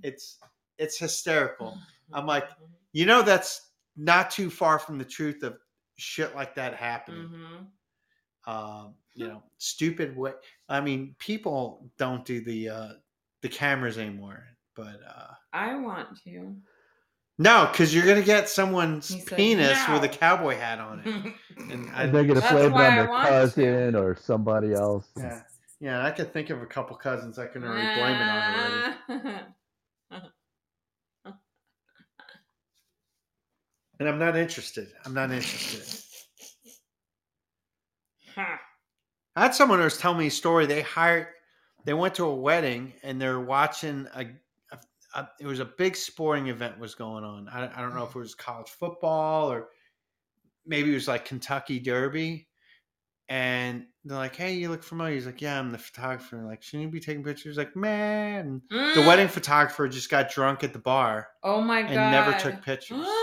It's 0.02 0.38
it's 0.76 0.98
hysterical. 0.98 1.78
I'm 2.12 2.26
like, 2.26 2.44
You 2.92 3.06
know 3.06 3.22
that's 3.22 3.70
not 3.96 4.30
too 4.30 4.50
far 4.50 4.78
from 4.78 4.98
the 4.98 5.04
truth 5.06 5.42
of 5.42 5.56
shit 6.00 6.34
like 6.34 6.54
that 6.56 6.74
happening 6.74 7.28
Mhm. 7.28 7.66
um, 8.46 8.94
you 9.14 9.28
know, 9.28 9.42
stupid 9.58 10.16
way. 10.16 10.32
I 10.68 10.80
mean, 10.80 11.14
people 11.18 11.90
don't 11.98 12.24
do 12.24 12.40
the 12.40 12.68
uh, 12.70 12.88
the 13.42 13.48
cameras 13.48 13.98
anymore, 13.98 14.44
but 14.74 15.00
uh, 15.06 15.34
I 15.52 15.74
want 15.76 16.08
to. 16.24 16.56
no, 17.38 17.68
because 17.70 17.94
you're 17.94 18.06
gonna 18.06 18.22
get 18.22 18.48
someone's 18.48 19.12
He 19.12 19.20
said, 19.20 19.36
penis 19.36 19.88
with 19.88 20.04
a 20.04 20.08
cowboy 20.08 20.56
hat 20.56 20.78
on 20.78 21.00
it, 21.00 21.06
and 21.70 21.90
I, 21.94 22.04
And 22.04 22.14
they're 22.14 22.24
gonna 22.24 22.40
That's 22.40 22.52
blame 22.52 22.72
it 22.72 22.76
on 22.80 22.96
their 22.96 23.08
want 23.08 23.24
to. 23.24 23.28
cousin 23.28 23.94
or 23.96 24.14
somebody 24.16 24.72
else. 24.72 25.08
yeah, 25.16 25.42
yeah, 25.80 26.04
I 26.04 26.10
could 26.10 26.32
think 26.32 26.50
of 26.50 26.62
a 26.62 26.66
couple 26.66 26.96
cousins 26.96 27.38
I 27.38 27.46
can 27.46 27.62
already 27.64 27.88
blame 27.94 28.16
it 28.16 28.28
on 28.28 28.54
already, 28.54 29.44
and 34.00 34.08
I'm 34.08 34.18
not 34.18 34.34
interested. 34.34 34.88
I'm 35.04 35.12
not 35.14 35.30
interested. 35.30 35.82
Ha. 38.34 38.58
I 39.36 39.42
had 39.42 39.54
someone 39.54 39.78
who 39.78 39.84
was 39.84 39.98
telling 39.98 40.18
me 40.18 40.26
a 40.28 40.30
story. 40.30 40.64
They 40.64 40.80
hired, 40.80 41.28
they 41.84 41.92
went 41.92 42.14
to 42.14 42.24
a 42.24 42.34
wedding 42.34 42.94
and 43.02 43.20
they're 43.20 43.40
watching 43.40 44.08
a, 44.14 44.26
a, 44.72 44.78
a 45.14 45.28
it 45.38 45.46
was 45.46 45.60
a 45.60 45.66
big 45.66 45.94
sporting 45.96 46.48
event 46.48 46.78
was 46.80 46.94
going 46.94 47.24
on. 47.24 47.48
I, 47.48 47.70
I 47.76 47.82
don't 47.82 47.94
know 47.94 48.04
if 48.04 48.16
it 48.16 48.18
was 48.18 48.34
college 48.34 48.70
football 48.70 49.52
or 49.52 49.68
maybe 50.66 50.90
it 50.90 50.94
was 50.94 51.08
like 51.08 51.26
Kentucky 51.26 51.78
Derby. 51.78 52.48
And 53.28 53.84
they're 54.04 54.16
like, 54.16 54.34
"Hey, 54.34 54.54
you 54.54 54.70
look 54.70 54.82
familiar." 54.82 55.14
He's 55.14 55.26
like, 55.26 55.40
"Yeah, 55.40 55.56
I'm 55.56 55.70
the 55.70 55.78
photographer." 55.78 56.42
Like, 56.44 56.64
shouldn't 56.64 56.86
you 56.86 56.90
be 56.90 56.98
taking 56.98 57.22
pictures? 57.22 57.56
Like, 57.56 57.76
man, 57.76 58.60
the 58.68 58.76
mm. 58.76 59.06
wedding 59.06 59.28
photographer 59.28 59.86
just 59.86 60.10
got 60.10 60.32
drunk 60.32 60.64
at 60.64 60.72
the 60.72 60.80
bar 60.80 61.28
Oh 61.44 61.60
my 61.60 61.82
god. 61.82 61.92
and 61.92 62.10
never 62.10 62.36
took 62.40 62.60
pictures. 62.64 63.06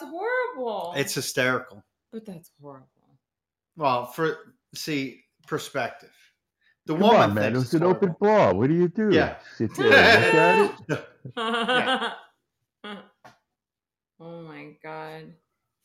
that's 0.00 0.10
horrible. 0.10 0.94
It's 0.96 1.14
hysterical. 1.14 1.82
but 2.12 2.24
that's 2.26 2.50
horrible. 2.60 2.86
Well, 3.76 4.06
for 4.06 4.54
see 4.74 5.22
perspective, 5.46 6.12
the 6.86 6.94
Come 6.94 7.02
woman 7.02 7.20
on, 7.20 7.34
man. 7.34 7.52
It 7.52 7.56
was 7.56 7.64
it's 7.64 7.74
an 7.74 7.82
open 7.82 8.14
horrible. 8.20 8.52
bar. 8.52 8.54
What 8.54 8.68
do 8.68 8.74
you 8.74 8.88
do? 8.88 9.10
Yeah. 9.12 9.36
Sit 9.56 9.74
there 9.74 9.92
and 9.92 10.72
look 10.88 11.06
at 11.36 12.02
it? 12.02 12.12
oh 14.20 14.42
my 14.42 14.72
god. 14.82 15.32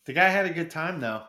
The 0.05 0.13
guy 0.13 0.29
had 0.29 0.45
a 0.45 0.53
good 0.53 0.71
time 0.71 0.99
though. 0.99 1.23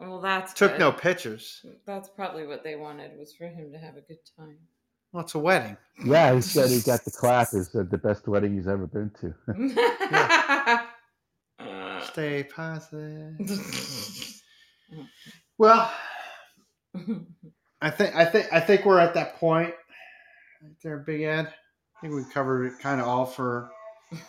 Well, 0.00 0.20
that's 0.20 0.52
Took 0.52 0.72
good. 0.72 0.80
no 0.80 0.92
pictures. 0.92 1.64
That's 1.86 2.08
probably 2.08 2.46
what 2.46 2.62
they 2.62 2.76
wanted 2.76 3.16
was 3.18 3.32
for 3.34 3.46
him 3.46 3.72
to 3.72 3.78
have 3.78 3.96
a 3.96 4.02
good 4.02 4.18
time. 4.38 4.58
Well, 5.12 5.24
it's 5.24 5.34
a 5.34 5.38
wedding. 5.38 5.76
Yeah, 6.04 6.34
he 6.34 6.42
said 6.42 6.68
he 6.68 6.80
got 6.80 7.04
the 7.04 7.10
clappers 7.10 7.74
at 7.74 7.90
the 7.90 7.96
best 7.96 8.28
wedding 8.28 8.54
he's 8.56 8.66
ever 8.68 8.86
been 8.86 9.10
to. 9.20 9.34
Stay 12.16 12.44
positive. 12.44 13.36
Well, 15.58 15.90
I 17.82 17.90
think 17.90 18.14
I 18.14 18.24
think 18.24 18.46
I 18.52 18.60
think 18.60 18.84
we're 18.86 19.00
at 19.00 19.12
that 19.14 19.36
point. 19.36 19.74
Right 20.62 20.72
there, 20.82 20.98
Big 20.98 21.22
Ed. 21.22 21.46
I 21.48 22.00
think 22.00 22.14
we 22.14 22.24
covered 22.32 22.66
it 22.66 22.78
kind 22.78 23.00
of 23.02 23.06
all 23.08 23.24
for. 23.26 23.70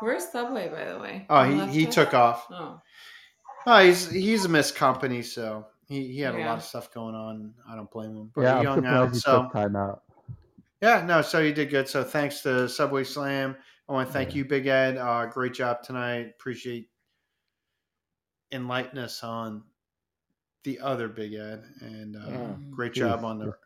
Where's 0.00 0.28
Subway, 0.28 0.68
by 0.68 0.92
the 0.92 0.98
way? 0.98 1.26
Oh, 1.28 1.42
he, 1.44 1.80
he 1.80 1.86
took 1.86 2.14
off. 2.14 2.46
Oh, 2.50 2.80
Oh, 3.66 3.84
he's 3.84 4.10
he's 4.10 4.44
a 4.44 4.48
missed 4.48 4.74
company, 4.76 5.22
so 5.22 5.66
he, 5.88 6.06
he 6.08 6.20
had 6.20 6.34
a 6.34 6.38
lot 6.38 6.58
of 6.58 6.64
stuff 6.64 6.92
going 6.94 7.14
on. 7.14 7.52
I 7.68 7.74
don't 7.76 7.90
blame 7.90 8.14
him. 8.14 8.30
But 8.34 8.42
yeah, 8.42 8.60
he 8.60 8.66
I'm 8.66 8.84
hung 8.84 8.86
out. 8.86 9.12
he 9.12 9.18
So 9.18 9.42
took 9.42 9.52
time 9.52 9.74
out. 9.74 10.02
yeah, 10.82 11.02
no, 11.04 11.22
so 11.22 11.40
you 11.40 11.52
did 11.52 11.70
good. 11.70 11.88
So 11.88 12.04
thanks 12.04 12.42
to 12.42 12.68
Subway 12.68 13.04
Slam. 13.04 13.56
I 13.88 13.92
want 13.92 14.08
to 14.08 14.12
thank 14.12 14.30
Yeah. 14.30 14.36
you, 14.36 14.44
Big 14.44 14.66
Ed. 14.66 14.96
Uh, 14.96 15.26
great 15.26 15.54
job 15.54 15.82
tonight. 15.82 16.30
Appreciate 16.38 16.90
enlightening 18.52 19.02
us 19.04 19.22
on 19.22 19.64
the 20.64 20.80
other 20.80 21.08
Big 21.08 21.34
Ed, 21.34 21.62
and 21.80 22.16
uh, 22.16 22.28
Yeah. 22.28 22.56
great 22.70 22.92
job 22.92 23.24
on 23.24 23.38
the. 23.38 23.56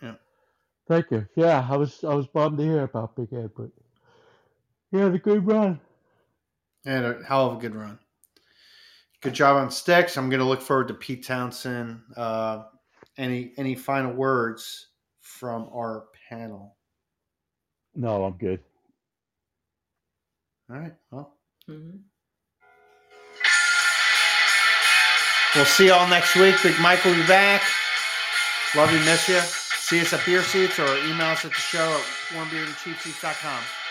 Yeah. 0.00 0.14
Thank 0.88 1.10
you. 1.10 1.28
Yeah, 1.36 1.66
I 1.70 1.76
was 1.76 2.02
I 2.04 2.14
was 2.14 2.26
bummed 2.26 2.58
to 2.58 2.64
hear 2.64 2.82
about 2.84 3.16
Big 3.16 3.32
Ed, 3.32 3.50
but 3.56 3.70
he 4.90 4.98
had 4.98 5.14
a 5.14 5.18
good 5.18 5.46
run. 5.46 5.80
And 6.84 7.04
a 7.04 7.22
hell 7.24 7.50
of 7.50 7.58
a 7.58 7.60
good 7.60 7.74
run. 7.76 7.98
Good 9.20 9.34
job 9.34 9.56
on 9.56 9.70
Styx. 9.70 10.16
I'm 10.16 10.28
going 10.30 10.40
to 10.40 10.46
look 10.46 10.60
forward 10.60 10.88
to 10.88 10.94
Pete 10.94 11.24
Townshend. 11.24 12.02
Uh, 12.16 12.64
any 13.18 13.52
any 13.56 13.74
final 13.74 14.12
words 14.12 14.88
from 15.20 15.68
our 15.72 16.06
panel? 16.28 16.76
No, 17.94 18.24
I'm 18.24 18.32
good. 18.34 18.60
All 20.70 20.78
right. 20.78 20.94
Well, 21.10 21.36
mhm. 21.68 22.00
we'll 25.54 25.64
see 25.64 25.88
y'all 25.88 26.08
next 26.08 26.34
week. 26.36 26.56
Big 26.62 26.78
Mike 26.80 27.04
will 27.04 27.14
be 27.14 27.26
back. 27.26 27.62
Love 28.74 28.90
you, 28.92 28.98
miss 29.00 29.28
you. 29.28 29.40
See 29.40 30.00
us 30.00 30.12
at 30.14 30.24
Beer 30.24 30.42
Seats 30.42 30.78
or 30.78 30.96
email 31.04 31.26
us 31.26 31.44
at 31.44 31.50
the 31.50 31.58
show 31.58 31.92
at 31.92 32.04
warmbeerandcheapseats.com. 32.34 33.81